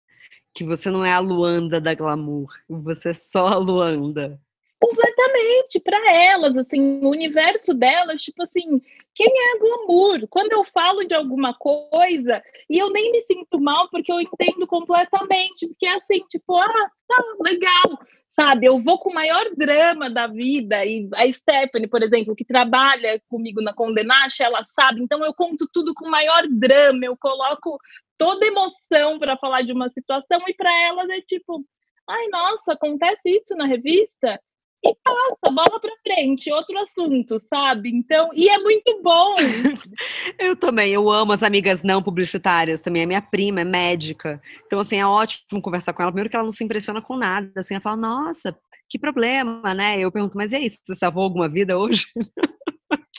Que 0.54 0.66
você 0.66 0.90
não 0.90 1.06
é 1.06 1.14
a 1.14 1.20
Luanda 1.20 1.80
da 1.80 1.94
glamour, 1.94 2.50
você 2.70 3.10
é 3.10 3.14
só 3.14 3.48
a 3.48 3.58
Luanda 3.58 4.40
completamente 4.86 5.80
para 5.80 6.14
elas, 6.14 6.58
assim, 6.58 7.04
o 7.04 7.10
universo 7.10 7.74
delas, 7.74 8.22
tipo 8.22 8.44
assim, 8.44 8.82
quem 9.16 9.28
é 9.28 9.58
glamour? 9.58 10.28
Quando 10.30 10.52
eu 10.52 10.64
falo 10.66 11.06
de 11.06 11.16
alguma 11.16 11.54
coisa 11.54 12.44
e 12.70 12.78
eu 12.78 12.90
nem 12.92 13.12
me 13.14 13.22
sinto 13.22 13.60
mal 13.60 13.90
porque 13.90 14.12
eu 14.12 14.20
entendo 14.20 14.68
completamente, 14.68 15.68
porque 15.68 15.86
é 15.86 15.96
assim, 15.96 16.20
tipo, 16.30 16.58
ah, 16.58 16.92
tá 17.08 17.24
legal, 17.40 17.98
sabe? 18.28 18.68
Eu 18.68 18.78
vou 18.82 19.00
com 19.00 19.10
o 19.10 19.14
maior 19.14 19.50
drama 19.56 20.10
da 20.10 20.28
vida 20.28 20.86
e 20.86 21.08
a 21.16 21.32
Stephanie, 21.32 21.88
por 21.88 22.04
exemplo, 22.04 22.36
que 22.36 22.44
trabalha 22.44 23.22
comigo 23.30 23.62
na 23.62 23.74
Condenache, 23.74 24.44
ela 24.44 24.62
sabe, 24.64 25.02
então 25.02 25.24
eu 25.24 25.34
conto 25.34 25.66
tudo 25.72 25.94
com 25.94 26.06
o 26.06 26.12
maior 26.12 26.44
drama, 26.50 27.06
eu 27.06 27.16
coloco 27.18 27.80
toda 28.18 28.46
emoção 28.46 29.18
para 29.18 29.38
falar 29.38 29.62
de 29.62 29.72
uma 29.72 29.90
situação 29.90 30.42
e 30.48 30.54
para 30.54 30.72
elas 30.84 31.10
é 31.10 31.22
tipo, 31.22 31.64
ai, 32.08 32.28
nossa, 32.28 32.74
acontece 32.74 33.30
isso 33.30 33.56
na 33.56 33.66
revista? 33.66 34.38
E 34.84 34.96
passa, 35.04 35.52
bola 35.52 35.80
para 35.80 35.96
frente, 36.04 36.52
outro 36.52 36.78
assunto, 36.80 37.40
sabe? 37.40 37.90
Então, 37.90 38.30
e 38.34 38.50
é 38.50 38.58
muito 38.60 39.02
bom. 39.02 39.36
eu 40.40 40.56
também, 40.56 40.92
eu 40.92 41.10
amo 41.10 41.32
as 41.32 41.42
amigas 41.42 41.82
não 41.82 42.04
publicitárias 42.04 42.82
também. 42.82 43.04
A 43.04 43.08
minha 43.08 43.22
prima 43.22 43.62
é 43.62 43.64
médica. 43.64 44.42
Então, 44.66 44.80
assim, 44.80 44.98
é 44.98 45.06
ótimo 45.06 45.62
conversar 45.62 45.94
com 45.94 46.04
ela. 46.04 46.12
Primeiro 46.12 46.30
que 46.30 46.36
ela 46.36 46.44
não 46.44 46.52
se 46.52 46.64
impressiona 46.64 47.02
com 47.02 47.18
nada, 47.18 47.52
assim, 47.58 47.74
ela 47.74 47.82
fala, 47.82 47.98
nossa, 47.98 48.56
que 48.88 49.00
problema, 49.00 49.74
né? 49.74 50.00
Eu 50.00 50.12
pergunto, 50.12 50.38
mas 50.38 50.52
e 50.52 50.58
aí, 50.58 50.70
você 50.70 50.94
salvou 50.96 51.24
alguma 51.24 51.50
vida 51.50 51.78
hoje? 51.78 52.06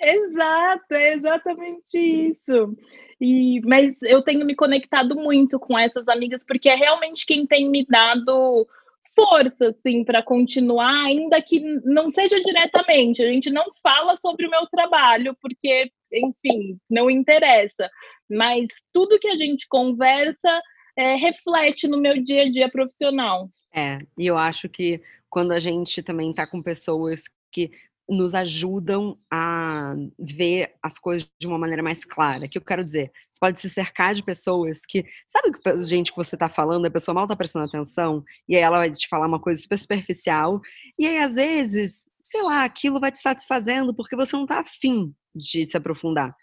Exato, 0.00 0.94
é 0.94 1.14
exatamente 1.14 1.98
isso. 1.98 2.76
E, 3.20 3.60
mas 3.66 3.94
eu 4.02 4.22
tenho 4.22 4.46
me 4.46 4.54
conectado 4.54 5.14
muito 5.14 5.58
com 5.58 5.78
essas 5.78 6.08
amigas, 6.08 6.44
porque 6.46 6.70
é 6.70 6.74
realmente 6.74 7.26
quem 7.26 7.46
tem 7.46 7.68
me 7.68 7.84
dado 7.84 8.66
força, 9.14 9.68
assim, 9.68 10.04
para 10.04 10.22
continuar, 10.22 11.06
ainda 11.06 11.40
que 11.42 11.60
não 11.84 12.08
seja 12.08 12.40
diretamente. 12.42 13.22
A 13.22 13.26
gente 13.26 13.50
não 13.50 13.64
fala 13.82 14.16
sobre 14.16 14.46
o 14.46 14.50
meu 14.50 14.66
trabalho, 14.66 15.36
porque, 15.40 15.90
enfim, 16.12 16.78
não 16.88 17.10
interessa. 17.10 17.88
Mas 18.28 18.68
tudo 18.92 19.18
que 19.18 19.28
a 19.28 19.36
gente 19.36 19.66
conversa 19.68 20.60
é, 20.96 21.16
reflete 21.16 21.88
no 21.88 21.98
meu 21.98 22.22
dia 22.22 22.42
a 22.42 22.50
dia 22.50 22.68
profissional. 22.68 23.48
É, 23.74 23.98
e 24.18 24.26
eu 24.26 24.36
acho 24.36 24.68
que 24.68 25.00
quando 25.28 25.52
a 25.52 25.60
gente 25.60 26.02
também 26.02 26.30
está 26.30 26.46
com 26.46 26.62
pessoas 26.62 27.24
que 27.52 27.70
nos 28.10 28.34
ajudam 28.34 29.16
a 29.32 29.94
ver 30.18 30.74
as 30.82 30.98
coisas 30.98 31.28
de 31.40 31.46
uma 31.46 31.58
maneira 31.58 31.82
mais 31.82 32.04
clara. 32.04 32.46
O 32.46 32.48
que 32.48 32.58
eu 32.58 32.62
quero 32.62 32.84
dizer? 32.84 33.12
Você 33.30 33.38
pode 33.40 33.60
se 33.60 33.70
cercar 33.70 34.14
de 34.14 34.22
pessoas 34.22 34.84
que. 34.84 35.04
Sabe 35.28 35.52
que 35.52 35.84
gente 35.84 36.10
que 36.10 36.16
você 36.16 36.34
está 36.34 36.48
falando, 36.48 36.86
a 36.86 36.90
pessoa 36.90 37.14
mal 37.14 37.24
está 37.24 37.36
prestando 37.36 37.66
atenção, 37.66 38.24
e 38.48 38.56
aí 38.56 38.62
ela 38.62 38.78
vai 38.78 38.90
te 38.90 39.06
falar 39.08 39.26
uma 39.26 39.40
coisa 39.40 39.60
super 39.62 39.78
superficial, 39.78 40.60
e 40.98 41.06
aí 41.06 41.18
às 41.18 41.36
vezes, 41.36 42.12
sei 42.22 42.42
lá, 42.42 42.64
aquilo 42.64 43.00
vai 43.00 43.12
te 43.12 43.18
satisfazendo 43.20 43.94
porque 43.94 44.16
você 44.16 44.34
não 44.36 44.42
está 44.42 44.60
afim 44.60 45.14
de 45.34 45.64
se 45.64 45.76
aprofundar. 45.76 46.34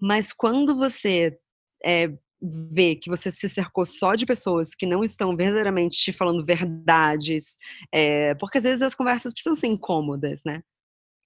Mas 0.00 0.32
quando 0.32 0.76
você 0.76 1.38
é, 1.84 2.08
vê 2.40 2.96
que 2.96 3.10
você 3.10 3.30
se 3.30 3.48
cercou 3.48 3.84
só 3.86 4.14
de 4.14 4.26
pessoas 4.26 4.74
que 4.74 4.86
não 4.86 5.02
estão 5.02 5.36
verdadeiramente 5.36 5.98
te 5.98 6.12
falando 6.12 6.44
verdades, 6.44 7.56
é, 7.92 8.34
porque 8.36 8.58
às 8.58 8.64
vezes 8.64 8.82
as 8.82 8.94
conversas 8.94 9.32
precisam 9.32 9.54
ser 9.54 9.68
incômodas, 9.68 10.42
né? 10.44 10.62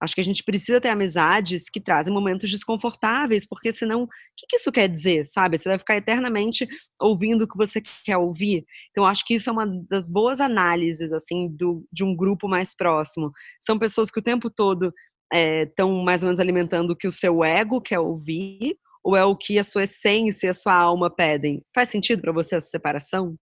Acho 0.02 0.16
que 0.16 0.20
a 0.20 0.24
gente 0.24 0.42
precisa 0.42 0.80
ter 0.80 0.88
amizades 0.88 1.70
que 1.70 1.80
trazem 1.80 2.12
momentos 2.12 2.50
desconfortáveis, 2.50 3.46
porque 3.46 3.72
senão, 3.72 4.03
o 4.03 4.09
que, 4.36 4.57
isso 4.57 4.72
quer 4.72 4.88
dizer, 4.88 5.24
sabe? 5.28 5.57
Você 5.57 5.68
vai 5.68 5.78
ficar 5.78 5.96
eternamente 5.96 6.66
ouvindo 7.00 7.42
o 7.42 7.48
que 7.48 7.57
você 7.57 7.80
quer 8.05 8.16
ouvir. 8.16 8.66
Então, 8.90 9.07
acho 9.07 9.24
que 9.24 9.34
isso 9.34 9.48
é 9.48 9.53
uma 9.53 9.64
das 9.88 10.09
boas 10.09 10.40
análises, 10.40 11.12
assim, 11.12 11.48
do, 11.48 11.86
de 11.92 12.03
um 12.03 12.16
grupo 12.16 12.48
mais 12.48 12.74
próximo. 12.74 13.30
São 13.61 13.78
pessoas 13.78 14.11
que 14.11 14.18
o 14.18 14.22
tempo 14.22 14.50
todo 14.50 14.92
estão 15.32 16.00
é, 16.00 16.05
mais 16.05 16.24
ou 16.24 16.26
menos 16.26 16.40
alimentando 16.40 16.90
o 16.90 16.96
que 16.96 17.07
o 17.07 17.12
seu 17.12 17.44
ego 17.44 17.80
quer 17.80 18.00
ouvir, 18.00 18.76
ou 19.05 19.16
é 19.16 19.24
o 19.24 19.36
que 19.36 19.57
a 19.57 19.64
sua 19.64 19.84
essência 19.84 20.48
e 20.48 20.50
a 20.50 20.55
sua 20.55 20.74
alma 20.74 21.09
pedem? 21.14 21.62
Faz 21.72 21.90
sentido 21.90 22.22
para 22.22 22.32
você 22.32 22.57
essa 22.57 22.66
separação? 22.66 23.36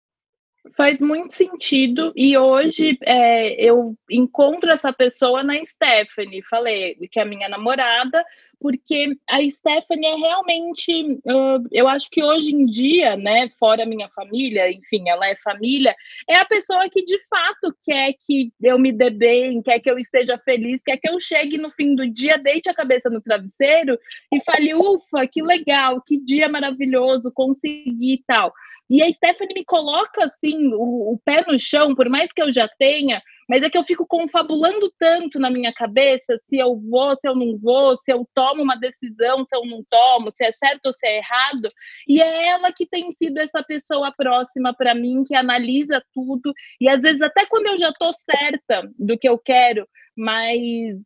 Faz 0.74 1.00
muito 1.00 1.32
sentido, 1.32 2.12
e 2.16 2.36
hoje 2.36 2.98
é, 3.02 3.54
eu 3.62 3.94
encontro 4.10 4.70
essa 4.70 4.92
pessoa 4.92 5.42
na 5.42 5.54
Stephanie, 5.64 6.42
falei 6.42 6.96
que 7.10 7.18
é 7.18 7.22
a 7.22 7.26
minha 7.26 7.48
namorada, 7.48 8.24
porque 8.58 9.16
a 9.28 9.38
Stephanie 9.50 10.08
é 10.08 10.16
realmente, 10.16 11.20
eu 11.70 11.86
acho 11.86 12.10
que 12.10 12.22
hoje 12.22 12.54
em 12.54 12.64
dia, 12.64 13.16
né, 13.16 13.50
fora 13.58 13.84
minha 13.84 14.08
família, 14.08 14.70
enfim, 14.70 15.08
ela 15.08 15.28
é 15.28 15.36
família, 15.36 15.94
é 16.28 16.36
a 16.36 16.44
pessoa 16.44 16.88
que 16.88 17.04
de 17.04 17.18
fato 17.28 17.76
quer 17.84 18.14
que 18.14 18.50
eu 18.62 18.78
me 18.78 18.92
dê 18.92 19.10
bem, 19.10 19.62
quer 19.62 19.78
que 19.78 19.90
eu 19.90 19.98
esteja 19.98 20.38
feliz, 20.38 20.80
quer 20.82 20.96
que 20.96 21.08
eu 21.08 21.20
chegue 21.20 21.58
no 21.58 21.70
fim 21.70 21.94
do 21.94 22.08
dia, 22.08 22.38
deite 22.38 22.70
a 22.70 22.74
cabeça 22.74 23.10
no 23.10 23.20
travesseiro 23.20 23.98
e 24.32 24.42
fale, 24.42 24.74
ufa, 24.74 25.26
que 25.30 25.42
legal, 25.42 26.00
que 26.00 26.18
dia 26.18 26.48
maravilhoso, 26.48 27.30
consegui 27.32 28.14
e 28.14 28.24
tal. 28.26 28.52
E 28.89 29.03
a 29.03 29.12
Stephanie 29.12 29.55
me 29.55 29.64
coloca 29.64 30.24
assim, 30.24 30.72
o, 30.72 31.12
o 31.12 31.20
pé 31.24 31.45
no 31.47 31.59
chão, 31.59 31.95
por 31.95 32.09
mais 32.09 32.32
que 32.32 32.41
eu 32.41 32.53
já 32.53 32.68
tenha, 32.78 33.20
mas 33.49 33.62
é 33.62 33.70
que 33.70 33.78
eu 33.78 33.84
fico 33.84 34.07
confabulando 34.07 34.93
tanto 34.99 35.39
na 35.39 35.51
minha 35.51 35.72
cabeça 35.72 36.39
se 36.49 36.57
eu 36.57 36.76
vou, 36.76 37.16
se 37.16 37.28
eu 37.28 37.34
não 37.34 37.57
vou, 37.57 37.97
se 37.97 38.12
eu 38.12 38.26
tomo 38.34 38.62
uma 38.62 38.76
decisão, 38.76 39.45
se 39.49 39.57
eu 39.57 39.64
não 39.64 39.84
tomo, 39.89 40.30
se 40.30 40.45
é 40.45 40.53
certo 40.53 40.87
ou 40.87 40.93
se 40.93 41.07
é 41.07 41.18
errado. 41.18 41.68
E 42.09 42.20
é 42.20 42.49
ela 42.49 42.72
que 42.72 42.87
tem 42.87 43.12
sido 43.14 43.39
essa 43.39 43.62
pessoa 43.62 44.12
próxima 44.16 44.74
para 44.74 44.95
mim, 44.95 45.22
que 45.24 45.34
analisa 45.34 46.03
tudo. 46.12 46.53
E 46.80 46.89
às 46.89 47.03
vezes, 47.03 47.22
até 47.22 47.47
quando 47.47 47.66
eu 47.66 47.78
já 47.78 47.91
estou 47.91 48.11
certa 48.12 48.89
do 48.99 49.16
que 49.16 49.28
eu 49.28 49.39
quero, 49.39 49.87
mas 50.16 50.59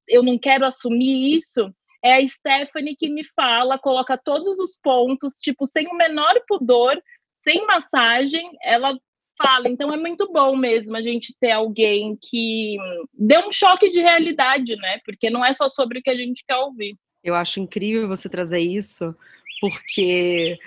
eu 0.09 0.23
não 0.23 0.39
quero 0.39 0.65
assumir 0.65 1.37
isso, 1.37 1.71
é 2.03 2.15
a 2.15 2.27
Stephanie 2.27 2.97
que 2.97 3.11
me 3.11 3.25
fala, 3.25 3.79
coloca 3.79 4.17
todos 4.17 4.59
os 4.59 4.79
pontos, 4.83 5.35
tipo, 5.35 5.67
sem 5.67 5.87
o 5.89 5.97
menor 5.97 6.41
pudor, 6.49 7.01
sem 7.43 7.67
massagem, 7.67 8.51
ela 8.63 8.97
fala. 9.41 9.69
Então 9.69 9.89
é 9.89 9.97
muito 9.97 10.31
bom 10.33 10.55
mesmo 10.57 10.97
a 10.97 11.03
gente 11.03 11.35
ter 11.41 11.53
alguém 11.53 12.19
que 12.21 12.77
dê 13.15 13.39
um 13.39 13.51
choque 13.51 13.89
de 13.89 14.01
realidade, 14.01 14.77
né? 14.77 14.99
Porque 15.05 15.31
não 15.31 15.45
é 15.45 15.55
só 15.55 15.69
sobre 15.69 15.99
o 15.99 16.03
que 16.03 16.11
a 16.11 16.17
gente 16.17 16.45
quer 16.47 16.57
ouvir. 16.57 16.97
Eu 17.25 17.35
acho 17.35 17.61
incrível 17.61 18.09
você 18.09 18.29
trazer 18.29 18.61
isso, 18.61 19.15
porque 19.61 20.59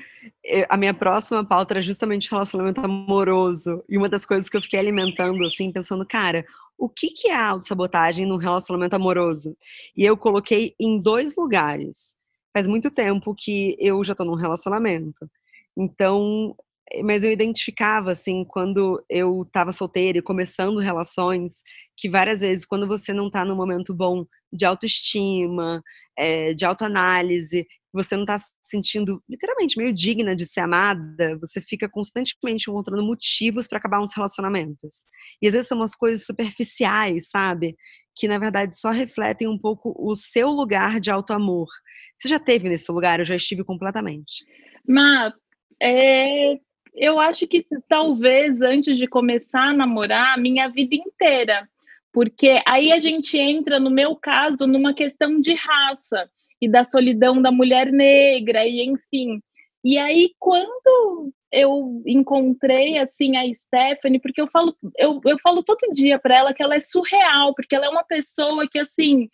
a 0.69 0.77
minha 0.77 0.93
próxima 0.93 1.43
pauta 1.43 1.73
era 1.73 1.81
justamente 1.81 2.29
relacionamento 2.29 2.81
amoroso. 2.81 3.83
E 3.89 3.97
uma 3.97 4.09
das 4.09 4.25
coisas 4.25 4.49
que 4.49 4.57
eu 4.57 4.61
fiquei 4.61 4.79
alimentando, 4.79 5.43
assim, 5.45 5.71
pensando, 5.71 6.05
cara, 6.05 6.45
o 6.77 6.89
que, 6.89 7.09
que 7.09 7.29
é 7.29 7.35
autossabotagem 7.35 8.25
num 8.25 8.37
relacionamento 8.37 8.95
amoroso? 8.95 9.55
E 9.95 10.03
eu 10.03 10.17
coloquei 10.17 10.75
em 10.79 11.01
dois 11.01 11.35
lugares. 11.35 12.15
Faz 12.55 12.67
muito 12.67 12.91
tempo 12.91 13.33
que 13.35 13.75
eu 13.79 14.03
já 14.03 14.13
tô 14.13 14.23
num 14.23 14.35
relacionamento. 14.35 15.27
Então, 15.77 16.55
mas 17.03 17.23
eu 17.23 17.31
identificava, 17.31 18.11
assim, 18.11 18.43
quando 18.45 19.03
eu 19.09 19.43
estava 19.43 19.71
solteira 19.71 20.17
e 20.17 20.21
começando 20.21 20.77
relações, 20.77 21.63
que 21.97 22.09
várias 22.09 22.41
vezes, 22.41 22.65
quando 22.65 22.87
você 22.87 23.13
não 23.13 23.27
está 23.27 23.45
num 23.45 23.55
momento 23.55 23.93
bom 23.93 24.25
de 24.51 24.65
autoestima, 24.65 25.81
é, 26.17 26.53
de 26.53 26.65
autoanálise, 26.65 27.65
você 27.93 28.15
não 28.15 28.23
está 28.23 28.39
se 28.39 28.51
sentindo 28.61 29.23
literalmente 29.29 29.77
meio 29.77 29.93
digna 29.93 30.35
de 30.35 30.45
ser 30.45 30.61
amada, 30.61 31.37
você 31.39 31.61
fica 31.61 31.87
constantemente 31.87 32.69
encontrando 32.69 33.03
motivos 33.03 33.67
para 33.67 33.77
acabar 33.77 34.01
uns 34.01 34.13
relacionamentos. 34.15 35.05
E 35.41 35.47
às 35.47 35.53
vezes 35.53 35.67
são 35.67 35.77
umas 35.77 35.93
coisas 35.95 36.25
superficiais, 36.25 37.29
sabe? 37.29 37.75
Que 38.15 38.27
na 38.27 38.39
verdade 38.39 38.77
só 38.77 38.89
refletem 38.89 39.47
um 39.47 39.59
pouco 39.59 39.93
o 39.95 40.15
seu 40.15 40.49
lugar 40.49 40.99
de 40.99 41.11
autoamor. 41.11 41.67
Você 42.17 42.27
já 42.27 42.39
teve 42.39 42.67
nesse 42.67 42.91
lugar? 42.91 43.19
Eu 43.19 43.25
já 43.25 43.35
estive 43.35 43.63
completamente. 43.63 44.43
Mas 44.87 45.33
é, 45.83 46.59
eu 46.95 47.19
acho 47.19 47.45
que 47.45 47.65
talvez 47.89 48.61
antes 48.61 48.97
de 48.97 49.05
começar 49.05 49.69
a 49.69 49.73
namorar, 49.73 50.39
minha 50.39 50.69
vida 50.69 50.95
inteira. 50.95 51.67
Porque 52.13 52.61
aí 52.65 52.91
a 52.91 52.99
gente 52.99 53.37
entra, 53.37 53.79
no 53.79 53.89
meu 53.89 54.15
caso, 54.15 54.65
numa 54.67 54.93
questão 54.93 55.41
de 55.41 55.53
raça 55.55 56.29
e 56.61 56.69
da 56.69 56.83
solidão 56.83 57.41
da 57.41 57.51
mulher 57.51 57.91
negra, 57.91 58.65
e 58.65 58.81
enfim. 58.81 59.41
E 59.83 59.97
aí, 59.97 60.31
quando 60.39 61.33
eu 61.51 62.01
encontrei 62.07 62.97
assim 62.99 63.35
a 63.35 63.43
Stephanie, 63.53 64.19
porque 64.19 64.41
eu 64.41 64.47
falo, 64.47 64.75
eu, 64.97 65.19
eu 65.25 65.37
falo 65.39 65.63
todo 65.63 65.93
dia 65.93 66.17
para 66.17 66.37
ela 66.37 66.53
que 66.53 66.63
ela 66.63 66.75
é 66.75 66.79
surreal, 66.79 67.53
porque 67.53 67.75
ela 67.75 67.87
é 67.87 67.89
uma 67.89 68.03
pessoa 68.03 68.67
que 68.69 68.79
assim 68.79 69.27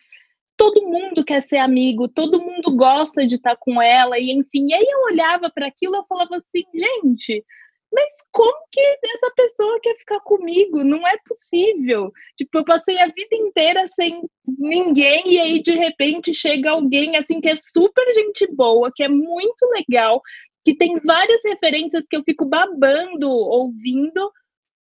todo 0.60 0.86
mundo 0.86 1.24
quer 1.24 1.40
ser 1.40 1.56
amigo, 1.56 2.06
todo 2.06 2.38
mundo 2.38 2.76
gosta 2.76 3.26
de 3.26 3.36
estar 3.36 3.56
com 3.56 3.80
ela, 3.80 4.18
e 4.18 4.30
enfim. 4.30 4.66
E 4.68 4.74
aí 4.74 4.86
eu 4.86 5.00
olhava 5.10 5.50
para 5.50 5.66
aquilo 5.66 5.96
e 5.96 6.06
falava 6.06 6.36
assim, 6.36 6.64
gente, 6.74 7.42
mas 7.90 8.12
como 8.30 8.66
que 8.70 8.78
essa 8.78 9.32
pessoa 9.34 9.80
quer 9.82 9.96
ficar 9.96 10.20
comigo? 10.20 10.84
Não 10.84 11.08
é 11.08 11.16
possível. 11.26 12.12
Tipo, 12.36 12.58
eu 12.58 12.64
passei 12.66 12.98
a 12.98 13.06
vida 13.06 13.34
inteira 13.36 13.86
sem 13.88 14.20
ninguém 14.58 15.22
e 15.28 15.40
aí 15.40 15.62
de 15.62 15.72
repente 15.72 16.34
chega 16.34 16.72
alguém 16.72 17.16
assim 17.16 17.40
que 17.40 17.48
é 17.48 17.56
super 17.56 18.04
gente 18.12 18.46
boa, 18.54 18.92
que 18.94 19.02
é 19.02 19.08
muito 19.08 19.64
legal, 19.72 20.20
que 20.62 20.76
tem 20.76 20.94
várias 21.02 21.40
referências 21.42 22.04
que 22.06 22.14
eu 22.18 22.22
fico 22.22 22.44
babando 22.44 23.30
ouvindo 23.30 24.30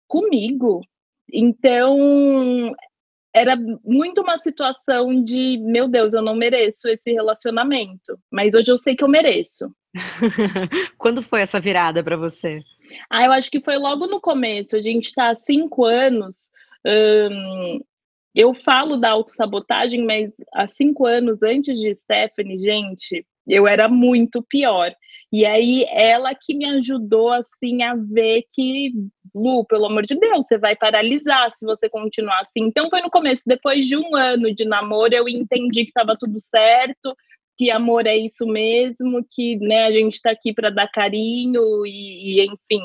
comigo. 0.07 0.81
Então, 1.31 2.73
era 3.33 3.55
muito 3.83 4.21
uma 4.21 4.37
situação 4.39 5.23
de, 5.23 5.57
meu 5.57 5.87
Deus, 5.87 6.13
eu 6.13 6.21
não 6.21 6.35
mereço 6.35 6.87
esse 6.87 7.11
relacionamento, 7.11 8.19
mas 8.31 8.53
hoje 8.53 8.71
eu 8.71 8.77
sei 8.77 8.95
que 8.95 9.03
eu 9.03 9.07
mereço. 9.07 9.73
Quando 10.97 11.21
foi 11.21 11.41
essa 11.41 11.59
virada 11.59 12.03
para 12.03 12.17
você? 12.17 12.61
Ah, 13.09 13.25
eu 13.25 13.31
acho 13.31 13.51
que 13.51 13.61
foi 13.61 13.77
logo 13.77 14.07
no 14.07 14.19
começo. 14.19 14.75
A 14.75 14.81
gente 14.81 15.05
está 15.05 15.29
há 15.29 15.35
cinco 15.35 15.85
anos. 15.85 16.35
Hum, 16.85 17.81
eu 18.33 18.53
falo 18.53 18.97
da 18.97 19.11
autossabotagem, 19.11 20.05
mas 20.05 20.31
há 20.53 20.67
cinco 20.67 21.05
anos 21.05 21.41
antes 21.43 21.79
de 21.79 21.93
Stephanie, 21.93 22.59
gente, 22.59 23.25
eu 23.49 23.67
era 23.67 23.87
muito 23.87 24.43
pior. 24.43 24.93
E 25.31 25.45
aí 25.45 25.85
ela 25.89 26.33
que 26.33 26.55
me 26.55 26.65
ajudou 26.65 27.31
assim 27.31 27.83
a 27.83 27.95
ver 27.95 28.43
que, 28.51 28.91
Lu, 29.33 29.63
pelo 29.65 29.85
amor 29.85 30.05
de 30.05 30.15
Deus, 30.15 30.45
você 30.45 30.57
vai 30.57 30.75
paralisar 30.75 31.51
se 31.57 31.65
você 31.65 31.87
continuar 31.89 32.39
assim. 32.39 32.61
Então 32.61 32.89
foi 32.89 33.01
no 33.01 33.11
começo, 33.11 33.43
depois 33.45 33.85
de 33.85 33.95
um 33.95 34.15
ano 34.15 34.53
de 34.53 34.65
namoro, 34.65 35.13
eu 35.13 35.29
entendi 35.29 35.83
que 35.83 35.91
estava 35.91 36.15
tudo 36.17 36.39
certo, 36.39 37.15
que 37.57 37.69
amor 37.69 38.07
é 38.07 38.17
isso 38.17 38.47
mesmo, 38.47 39.23
que 39.29 39.57
né, 39.57 39.85
a 39.85 39.91
gente 39.91 40.15
está 40.15 40.31
aqui 40.31 40.53
para 40.53 40.69
dar 40.69 40.87
carinho 40.87 41.85
e, 41.85 42.39
e 42.39 42.45
enfim, 42.45 42.81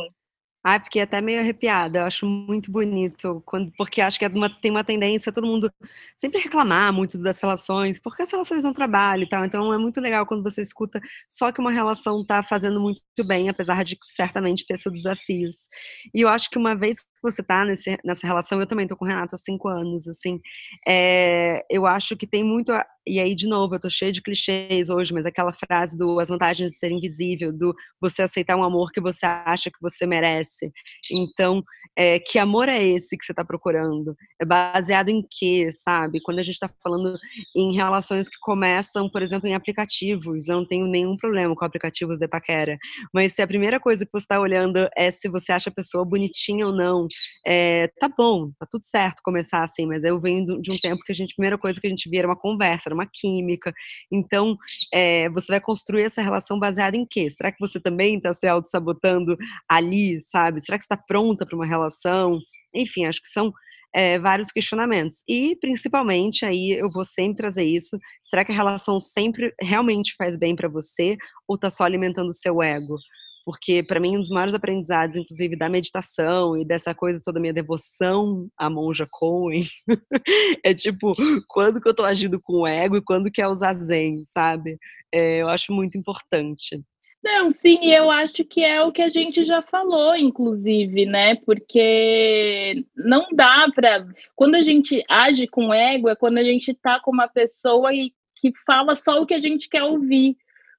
Ai, 0.67 0.81
fiquei 0.81 1.03
até 1.03 1.21
meio 1.21 1.41
arrepiada. 1.41 1.99
Eu 1.99 2.05
acho 2.07 2.25
muito 2.27 2.71
bonito, 2.73 3.43
quando, 3.45 3.71
porque 3.77 4.01
acho 4.01 4.19
que 4.19 4.25
é 4.25 4.29
uma, 4.29 4.49
tem 4.49 4.71
uma 4.71 4.83
tendência 4.83 5.31
todo 5.31 5.47
mundo 5.47 5.71
sempre 6.17 6.41
reclamar 6.41 6.91
muito 6.93 7.19
das 7.19 7.39
relações, 7.41 8.01
porque 8.01 8.23
as 8.23 8.31
relações 8.31 8.65
não 8.65 8.73
trabalham 8.73 9.25
e 9.25 9.29
tal. 9.29 9.45
Então 9.45 9.73
é 9.75 9.79
muito 9.79 10.01
legal 10.01 10.25
quando 10.27 10.43
você 10.43 10.63
escuta 10.63 11.01
só 11.29 11.53
que 11.53 11.61
uma 11.61 11.71
relação 11.71 12.23
está 12.23 12.43
fazendo 12.43 12.81
muito 12.81 13.03
bem, 13.27 13.49
apesar 13.51 13.85
de 13.85 13.99
certamente 14.05 14.67
ter 14.67 14.79
seus 14.79 14.95
desafios. 14.95 15.69
E 16.15 16.23
eu 16.23 16.29
acho 16.29 16.49
que 16.49 16.57
uma 16.59 16.75
vez 16.75 16.97
você 17.31 17.43
está 17.43 17.65
nessa 17.65 18.27
relação, 18.27 18.61
eu 18.61 18.67
também 18.67 18.85
estou 18.85 18.97
com 18.97 19.05
o 19.05 19.09
Renato 19.09 19.35
há 19.35 19.39
cinco 19.39 19.69
anos, 19.69 20.07
assim, 20.09 20.41
é, 20.87 21.65
eu 21.71 21.87
acho 21.87 22.17
que 22.17 22.27
tem 22.27 22.45
muito 22.45 22.73
a, 22.73 22.85
e 23.07 23.21
aí, 23.21 23.35
de 23.35 23.47
novo, 23.47 23.75
eu 23.75 23.81
tô 23.81 23.91
cheia 23.91 24.11
de 24.11 24.23
clichês 24.23 24.89
hoje, 24.89 25.13
mas 25.13 25.27
aquela 25.27 25.53
frase 25.53 25.97
do 25.97 26.19
as 26.19 26.31
vantagens 26.31 26.73
de 26.73 26.79
ser 26.79 26.91
invisível, 26.91 27.53
do 27.53 27.75
você 28.01 28.23
aceitar 28.23 28.57
um 28.57 28.65
amor 28.65 28.91
que 28.93 29.01
você 29.01 29.27
acha 29.27 29.71
que 29.71 29.79
você 29.81 30.07
merece. 30.07 30.73
Então, 31.13 31.63
é, 31.97 32.19
que 32.19 32.39
amor 32.39 32.69
é 32.69 32.83
esse 32.83 33.17
que 33.17 33.25
você 33.25 33.33
está 33.33 33.45
procurando? 33.45 34.17
É 34.41 34.45
baseado 34.45 35.11
em 35.11 35.23
quê, 35.31 35.71
sabe? 35.73 36.21
Quando 36.23 36.39
a 36.39 36.43
gente 36.43 36.55
está 36.55 36.71
falando 36.83 37.17
em 37.55 37.75
relações 37.75 38.29
que 38.29 38.39
começam, 38.41 39.09
por 39.11 39.23
exemplo, 39.23 39.49
em 39.49 39.55
aplicativos, 39.55 40.49
eu 40.49 40.57
não 40.57 40.67
tenho 40.67 40.87
nenhum 40.87 41.17
problema 41.17 41.55
com 41.55 41.65
aplicativos 41.65 42.19
de 42.19 42.27
paquera, 42.27 42.79
mas 43.13 43.35
se 43.35 43.43
a 43.43 43.47
primeira 43.47 43.79
coisa 43.79 44.05
que 44.05 44.13
você 44.13 44.25
está 44.25 44.41
olhando 44.41 44.89
é 44.97 45.11
se 45.11 45.29
você 45.29 45.53
acha 45.53 45.69
a 45.69 45.73
pessoa 45.73 46.05
bonitinha 46.05 46.67
ou 46.67 46.73
não, 46.75 47.07
é, 47.47 47.89
tá 47.99 48.09
bom, 48.09 48.51
tá 48.59 48.67
tudo 48.71 48.85
certo 48.85 49.23
começar 49.23 49.63
assim, 49.63 49.87
mas 49.87 50.05
eu 50.05 50.21
venho 50.21 50.61
de 50.61 50.73
um 50.73 50.77
tempo 50.77 51.03
que 51.05 51.13
a 51.13 51.15
gente, 51.15 51.33
a 51.33 51.37
primeira 51.37 51.59
coisa 51.59 51.81
que 51.81 51.87
a 51.87 51.91
gente 51.91 52.09
via 52.09 52.21
era 52.21 52.29
uma 52.29 52.37
conversa, 52.37 52.89
era 52.89 52.95
uma 52.95 53.07
química, 53.07 53.73
então 54.11 54.57
é, 54.93 55.29
você 55.31 55.53
vai 55.53 55.61
construir 55.61 56.03
essa 56.03 56.23
relação 56.23 56.59
baseada 56.59 56.97
em 56.97 57.07
quê? 57.09 57.31
Será 57.31 57.53
que 57.53 57.61
você 57.61 57.81
também 57.81 58.17
está 58.17 58.33
se 58.33 58.47
auto-sabotando 58.47 59.37
ali, 59.69 60.23
sabe? 60.23 60.61
Será 60.61 60.79
que 60.79 60.85
você 60.85 60.93
está 60.93 60.97
pronta 60.97 61.47
para 61.47 61.57
uma 61.57 61.67
relação? 61.67 62.39
Enfim, 62.75 63.07
acho 63.07 63.21
que 63.21 63.29
são 63.29 63.53
é, 63.95 64.19
vários 64.19 64.51
questionamentos. 64.51 65.23
E, 65.29 65.57
principalmente, 65.61 66.45
aí 66.45 66.73
eu 66.73 66.91
vou 66.91 67.05
sempre 67.05 67.37
trazer 67.37 67.65
isso: 67.65 67.97
será 68.25 68.45
que 68.45 68.51
a 68.51 68.55
relação 68.55 68.99
sempre 68.99 69.55
realmente 69.61 70.15
faz 70.19 70.37
bem 70.37 70.57
para 70.57 70.69
você 70.69 71.17
ou 71.47 71.57
tá 71.57 71.71
só 71.71 71.85
alimentando 71.85 72.29
o 72.29 72.35
seu 72.35 72.61
ego? 72.61 72.97
Porque, 73.45 73.83
para 73.83 74.01
mim, 74.01 74.17
um 74.17 74.21
dos 74.21 74.31
maiores 74.31 74.55
aprendizados, 74.55 75.17
inclusive, 75.17 75.55
da 75.55 75.69
meditação 75.69 76.57
e 76.57 76.65
dessa 76.65 76.95
coisa 76.95 77.21
toda 77.23 77.39
minha 77.39 77.53
devoção 77.53 78.49
à 78.57 78.71
monja 78.71 79.07
Cohen, 79.11 79.65
é 80.65 80.73
tipo, 80.73 81.13
quando 81.47 81.81
que 81.81 81.89
eu 81.89 81.95
tô 81.95 82.05
agindo 82.05 82.41
com 82.41 82.63
o 82.63 82.67
ego 82.67 82.97
e 82.97 83.03
quando 83.03 83.31
que 83.31 83.43
é 83.43 83.47
usar 83.47 83.75
zen, 83.75 84.25
sabe? 84.25 84.79
É, 85.13 85.43
eu 85.43 85.49
acho 85.49 85.73
muito 85.73 85.99
importante. 85.99 86.83
Não, 87.25 87.51
sim, 87.51 87.79
eu 87.91 88.11
acho 88.11 88.45
que 88.45 88.63
é 88.63 88.83
o 88.83 88.93
que 88.93 89.01
a 89.01 89.09
gente 89.09 89.47
já 89.47 89.63
falou, 89.63 90.15
inclusive, 90.15 91.07
né? 91.07 91.35
Porque 91.37 92.85
não 92.95 93.27
dá 93.33 93.67
para. 93.75 94.07
Quando 94.37 94.57
a 94.57 94.63
gente 94.63 95.03
age 95.09 95.47
com 95.47 95.73
ego, 95.73 96.11
é 96.11 96.15
quando 96.15 96.37
a 96.37 96.45
gente 96.45 96.75
tá 96.75 97.01
com 97.01 97.11
uma 97.11 97.27
pessoa 97.27 97.95
e 97.95 98.13
que 98.37 98.53
fala 98.67 98.95
só 98.95 99.23
o 99.23 99.27
que 99.27 99.33
a 99.33 99.41
gente 99.41 99.71
quer 99.71 99.83
ouvir, 99.85 100.37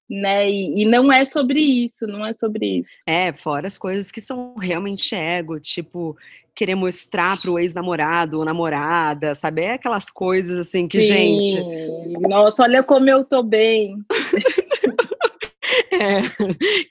né? 0.09 0.49
E, 0.49 0.81
e 0.81 0.85
não 0.85 1.11
é 1.11 1.25
sobre 1.25 1.59
isso, 1.59 2.05
não 2.07 2.25
é 2.25 2.33
sobre 2.35 2.79
isso. 2.79 2.89
É, 3.07 3.33
fora 3.33 3.67
as 3.67 3.77
coisas 3.77 4.11
que 4.11 4.21
são 4.21 4.55
realmente 4.55 5.15
ego, 5.15 5.59
tipo 5.59 6.15
querer 6.55 6.75
mostrar 6.75 7.39
pro 7.41 7.59
ex-namorado 7.59 8.39
ou 8.39 8.45
namorada, 8.45 9.35
sabe? 9.35 9.63
É 9.63 9.73
aquelas 9.73 10.09
coisas 10.09 10.57
assim 10.57 10.87
que, 10.87 11.01
Sim. 11.01 11.41
gente. 11.41 11.61
Nossa, 12.29 12.63
olha 12.63 12.81
como 12.81 13.09
eu 13.09 13.25
tô 13.25 13.43
bem. 13.43 13.97
É, 15.91 16.19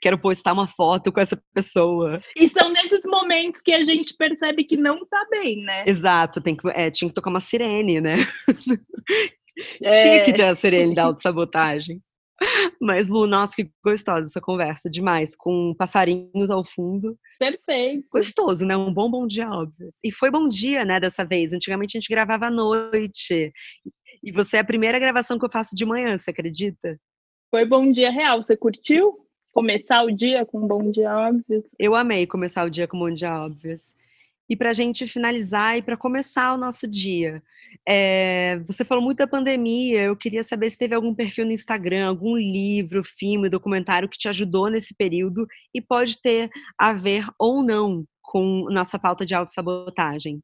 quero 0.01 0.17
postar 0.17 0.51
uma 0.51 0.67
foto 0.67 1.11
com 1.11 1.19
essa 1.19 1.41
pessoa. 1.53 2.19
E 2.35 2.49
são 2.49 2.71
nesses 2.71 3.03
momentos 3.05 3.61
que 3.61 3.71
a 3.71 3.81
gente 3.81 4.15
percebe 4.15 4.63
que 4.63 4.75
não 4.75 5.05
tá 5.05 5.25
bem, 5.29 5.63
né? 5.63 5.85
Exato, 5.87 6.41
tem 6.41 6.55
que, 6.55 6.67
é, 6.69 6.89
tinha 6.89 7.07
que 7.07 7.15
tocar 7.15 7.29
uma 7.29 7.39
sirene, 7.39 8.01
né? 8.01 8.15
É. 9.81 9.87
tinha 10.01 10.23
que 10.23 10.33
ter 10.33 10.43
a 10.43 10.55
sirene 10.55 10.95
da 10.95 11.03
autossabotagem. 11.03 12.01
Mas, 12.81 13.07
Lu, 13.07 13.27
nossa, 13.27 13.55
que 13.55 13.69
gostosa 13.83 14.27
essa 14.27 14.41
conversa, 14.41 14.89
demais, 14.89 15.35
com 15.35 15.73
passarinhos 15.77 16.49
ao 16.49 16.63
fundo. 16.63 17.17
Perfeito. 17.39 18.07
Gostoso, 18.11 18.65
né? 18.65 18.75
Um 18.75 18.93
bom 18.93 19.09
bom 19.09 19.25
dia, 19.25 19.49
óbvio. 19.49 19.87
E 20.03 20.11
foi 20.11 20.29
bom 20.29 20.47
dia, 20.47 20.85
né, 20.85 20.99
dessa 20.99 21.23
vez. 21.23 21.53
Antigamente 21.53 21.97
a 21.97 21.99
gente 21.99 22.09
gravava 22.09 22.47
à 22.47 22.51
noite. 22.51 23.51
E 24.23 24.31
você 24.31 24.57
é 24.57 24.59
a 24.59 24.65
primeira 24.65 24.99
gravação 24.99 25.37
que 25.37 25.45
eu 25.45 25.51
faço 25.51 25.75
de 25.75 25.85
manhã, 25.85 26.17
você 26.17 26.31
acredita? 26.31 26.99
Foi 27.49 27.65
bom 27.65 27.89
dia 27.89 28.11
real. 28.11 28.41
Você 28.41 28.57
curtiu? 28.57 29.17
Começar 29.53 30.03
o 30.03 30.11
dia 30.11 30.45
com 30.45 30.59
um 30.59 30.67
bom 30.67 30.91
dia 30.91 31.15
óbvio? 31.15 31.63
Eu 31.79 31.95
amei 31.95 32.27
começar 32.27 32.65
o 32.65 32.69
dia 32.69 32.87
com 32.87 32.97
um 32.97 33.01
bom 33.01 33.13
dia 33.13 33.33
óbvio. 33.39 33.73
E 34.49 34.55
para 34.55 34.71
a 34.71 34.73
gente 34.73 35.07
finalizar 35.07 35.77
e 35.77 35.81
para 35.81 35.95
começar 35.95 36.53
o 36.53 36.57
nosso 36.57 36.87
dia, 36.87 37.41
é, 37.87 38.59
você 38.67 38.85
falou 38.85 39.03
muito 39.03 39.17
da 39.17 39.27
pandemia. 39.27 40.03
Eu 40.03 40.15
queria 40.15 40.43
saber 40.43 40.69
se 40.69 40.77
teve 40.77 40.95
algum 40.95 41.13
perfil 41.13 41.45
no 41.45 41.51
Instagram, 41.51 42.07
algum 42.07 42.37
livro, 42.37 43.03
filme, 43.03 43.49
documentário 43.49 44.09
que 44.09 44.17
te 44.17 44.27
ajudou 44.27 44.69
nesse 44.69 44.95
período 44.95 45.47
e 45.73 45.81
pode 45.81 46.21
ter 46.21 46.49
a 46.77 46.93
ver 46.93 47.25
ou 47.39 47.63
não 47.63 48.05
com 48.21 48.67
nossa 48.69 48.99
pauta 48.99 49.25
de 49.25 49.33
autossabotagem. 49.33 50.41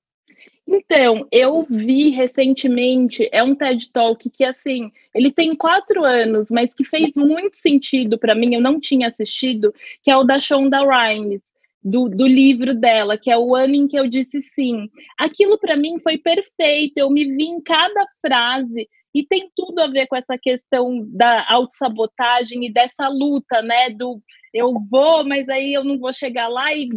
Então, 0.67 1.27
eu 1.31 1.67
vi 1.69 2.09
recentemente, 2.09 3.27
é 3.31 3.43
um 3.43 3.53
TED 3.53 3.91
Talk 3.91 4.29
que, 4.29 4.45
assim, 4.45 4.89
ele 5.13 5.31
tem 5.31 5.53
quatro 5.55 6.05
anos, 6.05 6.47
mas 6.49 6.73
que 6.73 6.85
fez 6.85 7.11
muito 7.17 7.57
sentido 7.57 8.17
para 8.17 8.33
mim, 8.33 8.55
eu 8.55 8.61
não 8.61 8.79
tinha 8.79 9.07
assistido, 9.07 9.73
que 10.01 10.09
é 10.09 10.15
o 10.15 10.23
da 10.23 10.39
Shonda 10.39 10.79
Rhimes, 10.79 11.41
do, 11.83 12.07
do 12.07 12.27
livro 12.27 12.75
dela, 12.75 13.17
que 13.17 13.31
é 13.31 13.37
o 13.37 13.55
ano 13.55 13.75
em 13.75 13.87
que 13.87 13.97
eu 13.97 14.07
disse 14.07 14.41
sim. 14.53 14.87
Aquilo 15.19 15.57
para 15.57 15.75
mim 15.75 15.99
foi 15.99 16.17
perfeito, 16.17 16.97
eu 16.97 17.09
me 17.09 17.25
vi 17.25 17.45
em 17.45 17.61
cada 17.61 18.05
frase, 18.21 18.87
e 19.13 19.25
tem 19.25 19.49
tudo 19.55 19.79
a 19.79 19.87
ver 19.87 20.07
com 20.07 20.15
essa 20.15 20.37
questão 20.41 21.05
da 21.09 21.45
autossabotagem 21.49 22.65
e 22.65 22.71
dessa 22.71 23.09
luta, 23.09 23.61
né, 23.61 23.89
do 23.89 24.21
eu 24.53 24.73
vou, 24.89 25.27
mas 25.27 25.49
aí 25.49 25.73
eu 25.73 25.83
não 25.83 25.97
vou 25.97 26.13
chegar 26.13 26.47
lá 26.47 26.73
e 26.73 26.89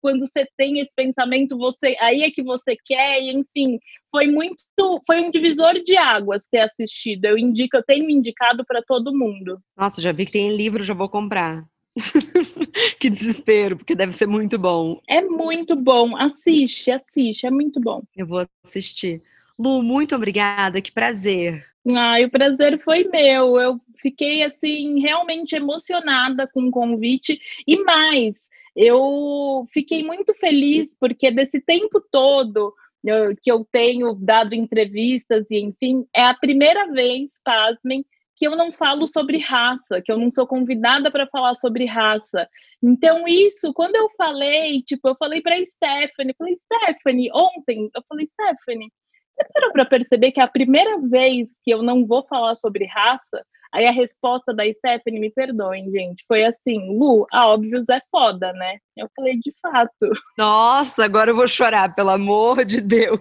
quando 0.00 0.20
você 0.20 0.46
tem 0.56 0.78
esse 0.78 0.94
pensamento, 0.94 1.58
você 1.58 1.96
aí 2.00 2.22
é 2.22 2.30
que 2.30 2.42
você 2.42 2.76
quer, 2.84 3.20
e 3.20 3.30
enfim, 3.32 3.78
foi 4.10 4.28
muito, 4.28 4.62
foi 5.04 5.20
um 5.20 5.30
divisor 5.30 5.74
de 5.82 5.96
águas 5.96 6.46
ter 6.50 6.60
assistido. 6.60 7.24
Eu 7.24 7.36
indico, 7.36 7.76
eu 7.76 7.82
tenho 7.82 8.08
indicado 8.08 8.64
para 8.64 8.80
todo 8.80 9.16
mundo. 9.16 9.58
Nossa, 9.76 10.00
já 10.00 10.12
vi 10.12 10.26
que 10.26 10.32
tem 10.32 10.56
livro, 10.56 10.84
já 10.84 10.94
vou 10.94 11.08
comprar. 11.08 11.64
que 12.98 13.10
desespero, 13.10 13.76
porque 13.76 13.94
deve 13.94 14.12
ser 14.12 14.26
muito 14.26 14.58
bom. 14.58 15.00
É 15.08 15.20
muito 15.20 15.74
bom. 15.74 16.16
Assiste, 16.16 16.90
assiste, 16.90 17.46
é 17.46 17.50
muito 17.50 17.80
bom. 17.80 18.02
Eu 18.16 18.26
vou 18.26 18.46
assistir. 18.64 19.22
Lu, 19.58 19.82
muito 19.82 20.14
obrigada, 20.14 20.80
que 20.80 20.92
prazer. 20.92 21.64
Ah, 21.94 22.16
o 22.24 22.30
prazer 22.30 22.78
foi 22.78 23.04
meu. 23.04 23.58
Eu 23.58 23.80
fiquei 24.00 24.42
assim 24.42 25.00
realmente 25.00 25.56
emocionada 25.56 26.46
com 26.46 26.62
o 26.68 26.70
convite 26.70 27.40
e 27.66 27.82
mais, 27.82 28.34
eu 28.76 29.66
fiquei 29.72 30.04
muito 30.04 30.32
feliz 30.34 30.88
porque 31.00 31.30
desse 31.30 31.60
tempo 31.60 32.00
todo 32.12 32.72
eu, 33.04 33.34
que 33.42 33.50
eu 33.50 33.66
tenho 33.70 34.14
dado 34.14 34.54
entrevistas 34.54 35.50
e 35.50 35.58
enfim, 35.58 36.06
é 36.14 36.22
a 36.22 36.34
primeira 36.34 36.86
vez, 36.92 37.30
pasmem, 37.44 38.04
que 38.38 38.46
eu 38.46 38.54
não 38.54 38.70
falo 38.70 39.06
sobre 39.06 39.38
raça, 39.38 40.00
que 40.00 40.12
eu 40.12 40.16
não 40.16 40.30
sou 40.30 40.46
convidada 40.46 41.10
para 41.10 41.26
falar 41.26 41.54
sobre 41.54 41.84
raça. 41.84 42.48
Então, 42.80 43.26
isso, 43.26 43.72
quando 43.74 43.96
eu 43.96 44.08
falei, 44.16 44.80
tipo, 44.82 45.08
eu 45.08 45.16
falei 45.16 45.42
para 45.42 45.56
Stephanie, 45.56 46.34
falei, 46.38 46.56
Stephanie, 46.72 47.30
ontem, 47.34 47.90
eu 47.92 48.02
falei, 48.08 48.26
Stephanie, 48.28 48.92
você 49.36 49.48
parou 49.52 49.72
para 49.72 49.84
perceber 49.84 50.30
que 50.30 50.40
é 50.40 50.44
a 50.44 50.48
primeira 50.48 51.00
vez 51.00 51.50
que 51.64 51.70
eu 51.72 51.82
não 51.82 52.06
vou 52.06 52.24
falar 52.24 52.54
sobre 52.54 52.86
raça? 52.86 53.44
Aí 53.72 53.86
a 53.86 53.92
resposta 53.92 54.54
da 54.54 54.64
Stephanie, 54.72 55.20
me 55.20 55.30
perdoem, 55.30 55.90
gente, 55.90 56.24
foi 56.26 56.44
assim: 56.44 56.96
Lu, 56.96 57.26
a 57.30 57.48
Óbvios 57.48 57.88
é 57.90 58.00
foda, 58.10 58.52
né? 58.54 58.78
Eu 58.96 59.08
falei, 59.14 59.38
de 59.38 59.52
fato. 59.60 60.10
Nossa, 60.38 61.04
agora 61.04 61.30
eu 61.30 61.36
vou 61.36 61.46
chorar, 61.46 61.94
pelo 61.94 62.10
amor 62.10 62.64
de 62.64 62.80
Deus. 62.80 63.20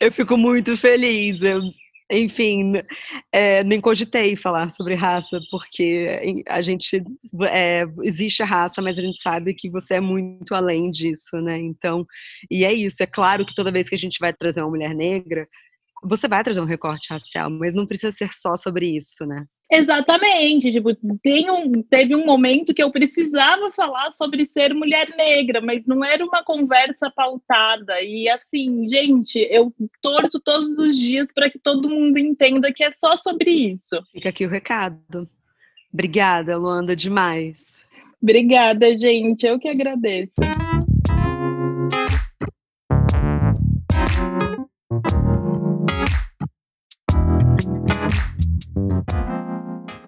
Eu 0.00 0.10
fico 0.10 0.38
muito 0.38 0.76
feliz. 0.78 1.42
Eu, 1.42 1.60
enfim, 2.12 2.74
é, 3.32 3.64
nem 3.64 3.80
cogitei 3.80 4.36
falar 4.36 4.70
sobre 4.70 4.94
raça, 4.94 5.40
porque 5.50 6.44
a 6.46 6.60
gente 6.60 7.02
é, 7.50 7.84
existe 8.02 8.42
a 8.42 8.46
raça, 8.46 8.82
mas 8.82 8.98
a 8.98 9.02
gente 9.02 9.20
sabe 9.20 9.54
que 9.54 9.70
você 9.70 9.94
é 9.94 10.00
muito 10.00 10.54
além 10.54 10.90
disso, 10.90 11.36
né? 11.40 11.58
Então, 11.58 12.06
e 12.50 12.64
é 12.64 12.72
isso. 12.72 13.02
É 13.02 13.06
claro 13.06 13.46
que 13.46 13.54
toda 13.54 13.72
vez 13.72 13.88
que 13.88 13.94
a 13.94 13.98
gente 13.98 14.18
vai 14.20 14.32
trazer 14.32 14.60
uma 14.60 14.70
mulher 14.70 14.94
negra, 14.94 15.46
você 16.02 16.26
vai 16.26 16.42
trazer 16.42 16.60
um 16.60 16.66
recorte 16.66 17.08
racial, 17.10 17.48
mas 17.50 17.74
não 17.74 17.86
precisa 17.86 18.12
ser 18.12 18.32
só 18.32 18.56
sobre 18.56 18.96
isso, 18.96 19.24
né? 19.24 19.46
Exatamente. 19.72 20.70
Tipo, 20.70 20.94
tem 21.22 21.50
um, 21.50 21.82
teve 21.82 22.14
um 22.14 22.26
momento 22.26 22.74
que 22.74 22.82
eu 22.82 22.90
precisava 22.90 23.72
falar 23.72 24.10
sobre 24.10 24.46
ser 24.46 24.74
mulher 24.74 25.14
negra, 25.16 25.62
mas 25.62 25.86
não 25.86 26.04
era 26.04 26.22
uma 26.22 26.44
conversa 26.44 27.10
pautada. 27.10 28.02
E 28.02 28.28
assim, 28.28 28.86
gente, 28.86 29.38
eu 29.50 29.72
torço 30.02 30.38
todos 30.40 30.76
os 30.76 30.94
dias 30.94 31.28
para 31.34 31.48
que 31.48 31.58
todo 31.58 31.88
mundo 31.88 32.18
entenda 32.18 32.72
que 32.72 32.84
é 32.84 32.90
só 32.90 33.16
sobre 33.16 33.50
isso. 33.50 33.96
Fica 34.12 34.28
aqui 34.28 34.44
o 34.44 34.50
recado. 34.50 35.26
Obrigada, 35.90 36.58
Luanda, 36.58 36.94
demais. 36.94 37.84
Obrigada, 38.22 38.96
gente. 38.96 39.46
Eu 39.46 39.58
que 39.58 39.68
agradeço. 39.68 40.32